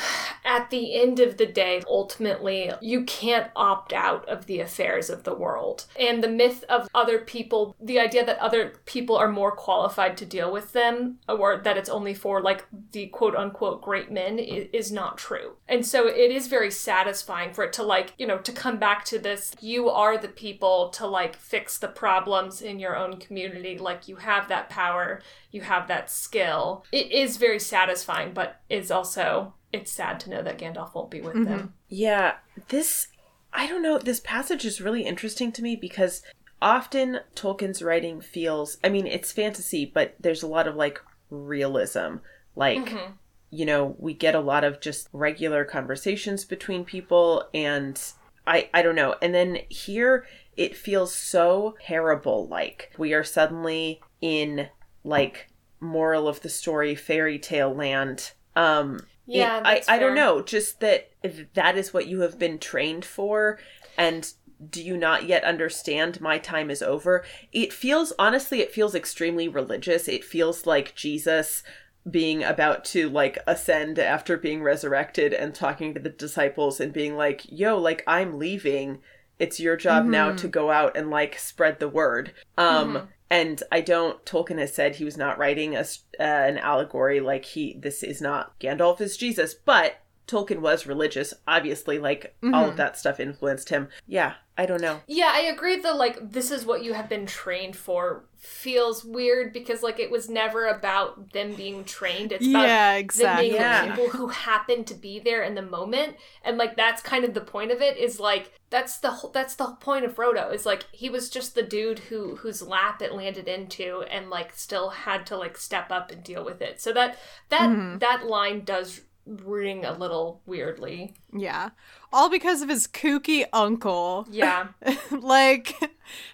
at 0.45 0.69
the 0.69 0.95
end 1.01 1.19
of 1.19 1.37
the 1.37 1.45
day, 1.45 1.81
ultimately, 1.87 2.71
you 2.79 3.03
can't 3.03 3.51
opt 3.55 3.91
out 3.91 4.27
of 4.29 4.45
the 4.45 4.59
affairs 4.59 5.09
of 5.09 5.23
the 5.23 5.33
world. 5.33 5.85
And 5.99 6.23
the 6.23 6.29
myth 6.29 6.63
of 6.69 6.87
other 6.93 7.19
people, 7.19 7.75
the 7.81 7.99
idea 7.99 8.23
that 8.25 8.37
other 8.37 8.75
people 8.85 9.17
are 9.17 9.27
more 9.27 9.51
qualified 9.51 10.15
to 10.17 10.25
deal 10.25 10.51
with 10.51 10.71
them, 10.73 11.17
or 11.27 11.57
that 11.57 11.77
it's 11.77 11.89
only 11.89 12.13
for 12.13 12.41
like 12.41 12.65
the 12.91 13.07
quote 13.07 13.35
unquote 13.35 13.81
great 13.81 14.11
men, 14.11 14.39
is, 14.39 14.85
not 14.95 15.17
true. 15.17 15.53
And 15.67 15.83
so 15.83 16.07
it 16.07 16.31
is 16.31 16.45
very 16.45 16.69
satisfying 16.69 17.51
for 17.53 17.63
it 17.63 17.73
to 17.73 17.83
like, 17.83 18.13
you 18.19 18.27
know, 18.27 18.37
to 18.37 18.51
come 18.51 18.77
back 18.77 19.03
to 19.05 19.17
this 19.17 19.55
you 19.59 19.89
are 19.89 20.15
the 20.17 20.27
people 20.27 20.89
to 20.89 21.07
like 21.07 21.35
fix 21.35 21.79
the 21.79 21.87
problems 21.87 22.61
in 22.61 22.79
your 22.79 22.95
own 22.95 23.17
community. 23.17 23.79
Like 23.79 24.07
you 24.07 24.17
have 24.17 24.47
that 24.49 24.69
power, 24.69 25.21
you 25.51 25.61
have 25.61 25.87
that 25.87 26.11
skill. 26.11 26.85
It 26.91 27.11
is 27.15 27.37
very 27.37 27.59
satisfying, 27.59 28.33
but 28.33 28.59
is 28.69 28.91
also 28.91 29.53
it's 29.71 29.91
sad 29.91 30.19
to 30.21 30.29
know 30.29 30.41
that 30.41 30.57
Gandalf 30.57 30.93
won't 30.93 31.09
be 31.09 31.21
with 31.21 31.33
them. 31.33 31.59
Mm-hmm. 31.59 31.67
Yeah, 31.87 32.35
this 32.67 33.07
I 33.53 33.67
don't 33.67 33.81
know, 33.81 33.97
this 33.97 34.19
passage 34.19 34.65
is 34.65 34.81
really 34.81 35.03
interesting 35.03 35.53
to 35.53 35.63
me 35.63 35.77
because 35.77 36.21
often 36.61 37.21
Tolkien's 37.33 37.81
writing 37.81 38.19
feels 38.19 38.77
I 38.83 38.89
mean, 38.89 39.07
it's 39.07 39.31
fantasy, 39.31 39.85
but 39.85 40.15
there's 40.19 40.43
a 40.43 40.47
lot 40.47 40.67
of 40.67 40.75
like 40.75 40.99
realism. 41.29 42.17
Like 42.55 42.85
mm-hmm. 42.85 43.13
you 43.49 43.65
know, 43.65 43.95
we 43.97 44.13
get 44.13 44.35
a 44.35 44.41
lot 44.41 44.65
of 44.65 44.81
just 44.81 45.07
regular 45.13 45.63
conversations 45.63 46.43
between 46.43 46.83
people 46.83 47.45
and 47.53 48.01
I 48.45 48.69
I 48.73 48.81
don't 48.81 48.95
know. 48.95 49.15
And 49.21 49.33
then 49.33 49.59
here 49.69 50.25
it 50.57 50.75
feels 50.75 51.15
so 51.15 51.75
parable 51.79 52.47
like. 52.49 52.93
We 52.97 53.13
are 53.13 53.23
suddenly 53.23 54.01
in 54.21 54.67
like 55.05 55.47
moral 55.79 56.27
of 56.27 56.41
the 56.41 56.49
story 56.49 56.95
fairy 56.95 57.39
tale 57.39 57.73
land. 57.73 58.31
Um 58.55 58.97
it- 59.27 59.37
Yeah, 59.37 59.61
I 59.65 59.73
that's 59.75 59.89
I 59.89 59.97
don't 59.99 60.15
know, 60.15 60.41
just 60.41 60.79
that 60.81 61.09
that 61.53 61.77
is 61.77 61.93
what 61.93 62.07
you 62.07 62.21
have 62.21 62.37
been 62.39 62.59
trained 62.59 63.05
for 63.05 63.59
and 63.97 64.31
do 64.69 64.81
you 64.81 64.95
not 64.95 65.25
yet 65.25 65.43
understand 65.43 66.21
my 66.21 66.37
time 66.37 66.69
is 66.71 66.81
over? 66.81 67.23
It 67.51 67.73
feels 67.73 68.13
honestly 68.17 68.61
it 68.61 68.71
feels 68.73 68.95
extremely 68.95 69.47
religious. 69.47 70.07
It 70.07 70.23
feels 70.23 70.65
like 70.65 70.95
Jesus 70.95 71.61
being 72.09 72.43
about 72.43 72.85
to 72.85 73.09
like 73.09 73.39
ascend 73.47 73.97
after 73.99 74.37
being 74.37 74.61
resurrected 74.61 75.33
and 75.33 75.53
talking 75.55 75.93
to 75.93 75.99
the 75.99 76.09
disciples 76.09 76.79
and 76.79 76.93
being 76.93 77.17
like, 77.17 77.41
"Yo, 77.49 77.77
like 77.77 78.03
I'm 78.07 78.37
leaving. 78.37 79.01
It's 79.39 79.59
your 79.59 79.75
job 79.75 80.05
now 80.05 80.31
to 80.33 80.47
go 80.47 80.71
out 80.71 80.95
and 80.95 81.09
like 81.09 81.37
spread 81.39 81.79
the 81.79 81.89
word." 81.89 82.33
Um 82.57 83.09
and 83.29 83.61
I 83.71 83.81
don't 83.81 84.23
Tolkien 84.25 84.59
has 84.59 84.73
said 84.73 84.95
he 84.95 85.05
was 85.05 85.17
not 85.17 85.37
writing 85.37 85.75
a, 85.75 85.81
uh, 86.19 86.23
an 86.23 86.57
allegory 86.57 87.19
like 87.19 87.45
he 87.45 87.75
this 87.79 88.03
is 88.03 88.21
not 88.21 88.57
Gandalf 88.59 89.01
is 89.01 89.17
Jesus, 89.17 89.53
but 89.53 89.97
Tolkien 90.27 90.59
was 90.59 90.87
religious, 90.87 91.33
obviously 91.47 91.99
like 91.99 92.35
all 92.53 92.69
of 92.69 92.77
that 92.77 92.97
stuff 92.97 93.19
influenced 93.19 93.69
him. 93.69 93.89
Yeah, 94.07 94.35
I 94.57 94.65
don't 94.65 94.81
know. 94.81 95.01
Yeah, 95.07 95.31
I 95.33 95.41
agree 95.41 95.79
that 95.81 95.97
like 95.97 96.31
this 96.31 96.49
is 96.49 96.65
what 96.65 96.81
you 96.83 96.93
have 96.93 97.09
been 97.09 97.25
trained 97.25 97.75
for 97.75 98.25
feels 98.37 99.03
weird 99.03 99.51
because 99.51 99.83
like 99.83 99.99
it 99.99 100.09
was 100.09 100.29
never 100.29 100.67
about 100.67 101.33
them 101.33 101.55
being 101.55 101.83
trained. 101.83 102.31
It's 102.31 102.47
about 102.47 102.69
Yeah, 102.69 103.01
them 103.01 103.35
being 103.35 103.53
Yeah. 103.55 103.81
the 103.81 103.87
people 103.89 104.09
who 104.11 104.27
happen 104.29 104.85
to 104.85 104.93
be 104.93 105.19
there 105.19 105.43
in 105.43 105.55
the 105.55 105.61
moment. 105.61 106.15
And 106.43 106.57
like 106.57 106.77
that's 106.77 107.01
kind 107.01 107.25
of 107.25 107.33
the 107.33 107.41
point 107.41 107.71
of 107.71 107.81
it 107.81 107.97
is 107.97 108.19
like 108.19 108.53
that's 108.69 108.97
the 108.99 109.11
whole 109.11 109.31
that's 109.31 109.55
the 109.55 109.75
point 109.81 110.05
of 110.05 110.15
Frodo 110.15 110.53
is 110.53 110.65
like 110.65 110.85
he 110.91 111.09
was 111.09 111.29
just 111.29 111.53
the 111.55 111.63
dude 111.63 111.99
who 111.99 112.37
whose 112.37 112.61
lap 112.61 113.01
it 113.01 113.13
landed 113.13 113.47
into 113.49 114.03
and 114.09 114.29
like 114.29 114.55
still 114.55 114.89
had 114.89 115.25
to 115.27 115.37
like 115.37 115.57
step 115.57 115.91
up 115.91 116.11
and 116.11 116.23
deal 116.23 116.45
with 116.45 116.61
it. 116.61 116.79
So 116.81 116.93
that 116.93 117.17
that 117.49 117.69
Mm-hmm. 117.69 117.97
that 117.99 118.25
line 118.25 118.63
does 118.63 119.01
ring 119.25 119.83
a 119.85 119.93
little 119.97 120.41
weirdly. 120.45 121.15
Yeah. 121.33 121.69
All 122.13 122.29
because 122.29 122.61
of 122.61 122.69
his 122.69 122.87
kooky 122.87 123.45
uncle. 123.51 124.27
Yeah. 124.31 124.67
like 125.11 125.75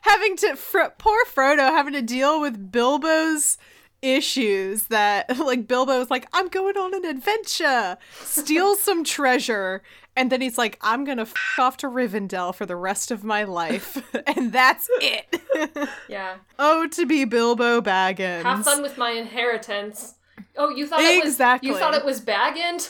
having 0.02 0.36
to 0.38 0.56
fr- 0.56 0.94
poor 0.98 1.24
Frodo 1.26 1.70
having 1.72 1.94
to 1.94 2.02
deal 2.02 2.42
with 2.42 2.72
Bilbo's 2.72 3.58
issues 4.02 4.84
that 4.88 5.38
like 5.38 5.68
Bilbo's 5.68 6.10
like 6.10 6.28
I'm 6.34 6.48
going 6.48 6.76
on 6.78 6.94
an 6.96 7.06
adventure 7.06 7.98
steal 8.24 8.76
some 8.88 9.04
treasure 9.04 9.84
and 10.16 10.32
then 10.32 10.42
he's 10.42 10.58
like 10.58 10.80
I'm 10.82 11.04
going 11.06 11.18
to 11.18 11.22
f- 11.24 11.34
off 11.60 11.78
to 11.78 11.88
Rivendell 11.88 12.54
for 12.56 12.66
the 12.66 12.76
rest 12.76 13.12
of 13.12 13.24
my 13.24 13.44
life 13.44 14.02
and 14.26 14.52
that's 14.52 14.88
it 15.02 15.38
Yeah. 16.10 16.38
oh 16.58 16.88
to 16.88 17.06
be 17.06 17.26
Bilbo 17.26 17.80
Baggins 17.82 18.42
Have 18.44 18.66
fun 18.66 18.82
with 18.82 18.98
my 18.98 19.12
inheritance. 19.12 20.16
Oh, 20.58 20.70
you 20.70 20.86
thought 20.88 21.00
it 21.02 21.24
was 21.24 21.34
Exactly. 21.34 21.70
you 21.70 21.78
thought 21.78 21.94
it 21.94 22.06
was 22.06 22.20
Bag 22.20 22.58
End? 22.58 22.90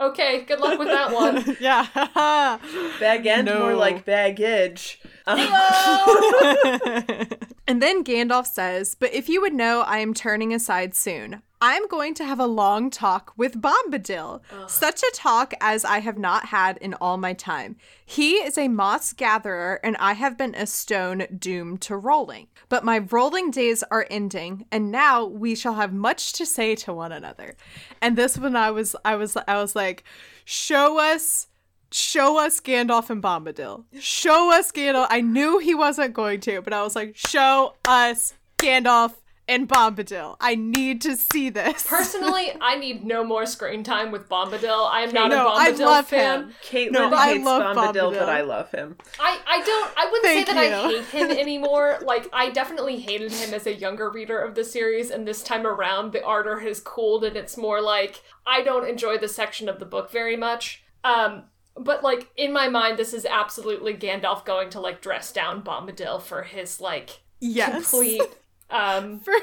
Okay, 0.00 0.42
good 0.44 0.58
luck 0.60 0.78
with 0.78 0.88
that 0.88 1.12
one. 1.12 1.56
yeah 1.60 1.86
Bag 3.00 3.26
end 3.26 3.46
No. 3.46 3.60
more 3.60 3.74
like 3.74 4.04
baggage. 4.04 5.00
And 7.72 7.80
then 7.80 8.04
Gandalf 8.04 8.46
says, 8.46 8.94
But 8.94 9.14
if 9.14 9.28
you 9.28 9.40
would 9.40 9.54
know, 9.54 9.80
I 9.80 9.98
am 9.98 10.14
turning 10.14 10.52
aside 10.52 10.94
soon. 10.94 11.42
I'm 11.60 11.86
going 11.86 12.12
to 12.14 12.24
have 12.24 12.40
a 12.40 12.46
long 12.46 12.90
talk 12.90 13.32
with 13.36 13.62
Bombadil. 13.62 14.40
Such 14.68 15.02
a 15.02 15.12
talk 15.14 15.54
as 15.60 15.84
I 15.84 16.00
have 16.00 16.18
not 16.18 16.46
had 16.46 16.76
in 16.78 16.92
all 16.94 17.18
my 17.18 17.34
time. 17.34 17.76
He 18.04 18.32
is 18.32 18.58
a 18.58 18.66
moss 18.66 19.12
gatherer, 19.12 19.78
and 19.84 19.96
I 19.98 20.14
have 20.14 20.36
been 20.36 20.56
a 20.56 20.66
stone 20.66 21.24
doomed 21.38 21.80
to 21.82 21.96
rolling. 21.96 22.48
But 22.68 22.84
my 22.84 22.98
rolling 22.98 23.52
days 23.52 23.84
are 23.92 24.08
ending, 24.10 24.66
and 24.72 24.90
now 24.90 25.24
we 25.24 25.54
shall 25.54 25.74
have 25.74 25.92
much 25.92 26.32
to 26.34 26.44
say 26.44 26.74
to 26.74 26.92
one 26.92 27.12
another. 27.12 27.54
And 28.00 28.18
this 28.18 28.36
one 28.36 28.56
I 28.56 28.72
was 28.72 28.96
I 29.04 29.14
was 29.14 29.36
I 29.46 29.56
was 29.56 29.76
like, 29.76 30.02
show 30.44 30.98
us 30.98 31.46
show 31.92 32.38
us 32.38 32.60
Gandalf 32.60 33.10
and 33.10 33.22
Bombadil. 33.22 33.84
Show 33.98 34.52
us 34.52 34.72
Gandalf. 34.72 35.06
I 35.10 35.20
knew 35.20 35.58
he 35.58 35.74
wasn't 35.74 36.14
going 36.14 36.40
to, 36.40 36.62
but 36.62 36.72
I 36.72 36.82
was 36.82 36.96
like, 36.96 37.16
show 37.16 37.74
us 37.86 38.34
Gandalf 38.58 39.14
and 39.48 39.68
Bombadil. 39.68 40.36
I 40.40 40.54
need 40.54 41.00
to 41.02 41.16
see 41.16 41.50
this. 41.50 41.84
Personally, 41.86 42.52
I 42.60 42.76
need 42.76 43.04
no 43.04 43.24
more 43.24 43.44
screen 43.44 43.82
time 43.82 44.12
with 44.12 44.28
Bombadil. 44.28 44.88
I 44.90 45.00
am 45.00 45.12
not 45.12 45.30
No, 45.30 45.48
a 45.48 45.52
I 45.52 45.72
Bombadil 45.72 45.80
love 45.80 46.06
fan. 46.06 46.42
him. 46.44 46.54
Caitlin 46.64 46.92
No, 46.92 47.12
I 47.12 47.32
hates 47.32 47.44
love 47.44 47.76
Bombadil, 47.76 48.12
but 48.12 48.28
I 48.28 48.42
love 48.42 48.70
him. 48.70 48.96
I, 49.18 49.38
I 49.46 49.62
don't 49.62 49.90
I 49.96 50.04
wouldn't 50.06 50.24
Thank 50.24 50.46
say 50.46 50.54
that 50.54 50.74
I 50.84 50.88
hate 50.88 51.04
him 51.06 51.30
anymore. 51.38 51.98
Like 52.02 52.28
I 52.32 52.50
definitely 52.50 53.00
hated 53.00 53.32
him 53.32 53.52
as 53.52 53.66
a 53.66 53.74
younger 53.74 54.08
reader 54.10 54.38
of 54.38 54.54
the 54.54 54.64
series, 54.64 55.10
and 55.10 55.26
this 55.26 55.42
time 55.42 55.66
around 55.66 56.12
the 56.12 56.22
ardor 56.24 56.60
has 56.60 56.78
cooled 56.80 57.24
and 57.24 57.36
it's 57.36 57.56
more 57.56 57.80
like 57.82 58.22
I 58.46 58.62
don't 58.62 58.88
enjoy 58.88 59.18
this 59.18 59.34
section 59.34 59.68
of 59.68 59.80
the 59.80 59.86
book 59.86 60.10
very 60.12 60.36
much. 60.36 60.84
Um 61.02 61.44
but 61.76 62.02
like 62.02 62.30
in 62.36 62.52
my 62.52 62.68
mind 62.68 62.98
this 62.98 63.14
is 63.14 63.26
absolutely 63.26 63.94
Gandalf 63.94 64.44
going 64.44 64.70
to 64.70 64.80
like 64.80 65.00
dress 65.00 65.32
down 65.32 65.62
Bombadil 65.62 66.22
for 66.22 66.42
his 66.42 66.80
like 66.80 67.20
yes. 67.40 67.90
complete 67.90 68.22
um 68.70 69.20
for 69.20 69.34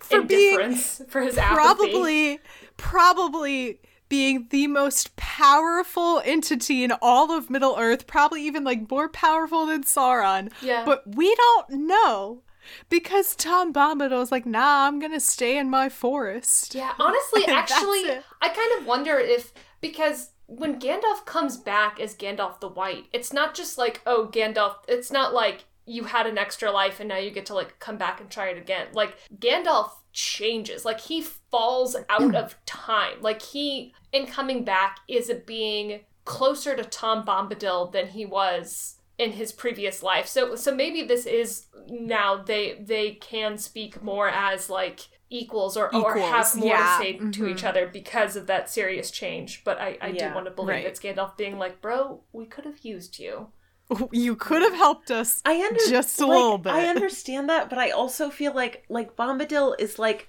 for 0.00 0.22
being 0.22 0.74
for 0.74 1.22
his 1.22 1.38
apathy. 1.38 1.54
probably 1.54 2.38
probably 2.76 3.80
being 4.12 4.46
the 4.50 4.66
most 4.66 5.16
powerful 5.16 6.20
entity 6.26 6.84
in 6.84 6.92
all 7.00 7.32
of 7.32 7.48
Middle 7.48 7.76
Earth, 7.78 8.06
probably 8.06 8.42
even 8.42 8.62
like 8.62 8.90
more 8.90 9.08
powerful 9.08 9.64
than 9.64 9.84
Sauron. 9.84 10.52
Yeah. 10.60 10.84
But 10.84 11.02
we 11.16 11.34
don't 11.34 11.86
know. 11.86 12.42
Because 12.90 13.34
Tom 13.34 13.72
Bombadil's 13.72 14.30
like, 14.30 14.44
nah, 14.44 14.86
I'm 14.86 15.00
gonna 15.00 15.18
stay 15.18 15.56
in 15.56 15.70
my 15.70 15.88
forest. 15.88 16.74
Yeah, 16.74 16.92
honestly, 16.98 17.44
actually. 17.48 18.04
I 18.42 18.50
kind 18.50 18.78
of 18.78 18.86
wonder 18.86 19.18
if 19.18 19.54
because 19.80 20.32
when 20.58 20.80
Gandalf 20.80 21.24
comes 21.24 21.56
back 21.56 21.98
as 22.00 22.14
Gandalf 22.14 22.60
the 22.60 22.68
White, 22.68 23.06
it's 23.12 23.32
not 23.32 23.54
just 23.54 23.78
like, 23.78 24.00
oh, 24.06 24.28
Gandalf, 24.30 24.76
it's 24.88 25.10
not 25.10 25.32
like 25.32 25.64
you 25.86 26.04
had 26.04 26.26
an 26.26 26.38
extra 26.38 26.70
life 26.70 27.00
and 27.00 27.08
now 27.08 27.16
you 27.16 27.30
get 27.30 27.46
to 27.46 27.54
like 27.54 27.78
come 27.80 27.96
back 27.96 28.20
and 28.20 28.30
try 28.30 28.48
it 28.48 28.58
again. 28.58 28.88
Like 28.92 29.16
Gandalf 29.38 29.90
changes. 30.12 30.84
Like 30.84 31.00
he 31.00 31.22
falls 31.22 31.96
out 32.08 32.34
of 32.34 32.56
time. 32.66 33.20
Like 33.20 33.42
he 33.42 33.94
in 34.12 34.26
coming 34.26 34.64
back 34.64 34.98
is 35.08 35.28
a 35.30 35.34
being 35.34 36.00
closer 36.24 36.76
to 36.76 36.84
Tom 36.84 37.24
Bombadil 37.24 37.90
than 37.92 38.08
he 38.08 38.24
was 38.24 38.96
in 39.18 39.32
his 39.32 39.52
previous 39.52 40.02
life. 40.02 40.26
So 40.26 40.54
so 40.54 40.74
maybe 40.74 41.02
this 41.02 41.26
is 41.26 41.66
now 41.88 42.36
they 42.36 42.78
they 42.80 43.12
can 43.12 43.58
speak 43.58 44.02
more 44.02 44.28
as 44.28 44.70
like 44.70 45.08
equals 45.32 45.76
or, 45.76 45.94
or 45.94 46.16
have 46.18 46.54
more 46.56 46.68
yeah, 46.68 46.96
to 46.98 47.02
say 47.04 47.12
to 47.14 47.24
mhm. 47.42 47.50
each 47.50 47.64
other 47.64 47.86
because 47.86 48.36
of 48.36 48.46
that 48.46 48.68
serious 48.70 49.10
change. 49.10 49.64
But 49.64 49.80
I, 49.80 49.98
I 50.00 50.08
Yeah, 50.08 50.28
do 50.28 50.34
want 50.34 50.46
to 50.46 50.52
believe 50.52 50.68
right. 50.68 50.86
it's 50.86 51.00
Gandalf 51.00 51.36
being 51.36 51.58
like, 51.58 51.80
bro, 51.80 52.20
we 52.32 52.46
could 52.46 52.64
have 52.64 52.84
used 52.84 53.18
you. 53.18 53.48
You 54.12 54.36
could 54.36 54.62
have 54.62 54.74
helped 54.74 55.10
us 55.10 55.42
I 55.44 55.54
under- 55.66 55.90
just 55.90 56.20
a 56.20 56.26
like, 56.26 56.36
little 56.36 56.58
bit. 56.58 56.72
I 56.72 56.86
understand 56.94 57.48
that, 57.48 57.68
but 57.68 57.78
I 57.78 57.90
also 57.90 58.30
feel 58.30 58.54
like 58.54 58.84
like 58.88 59.16
Bombadil 59.16 59.74
is 59.78 59.98
like 59.98 60.28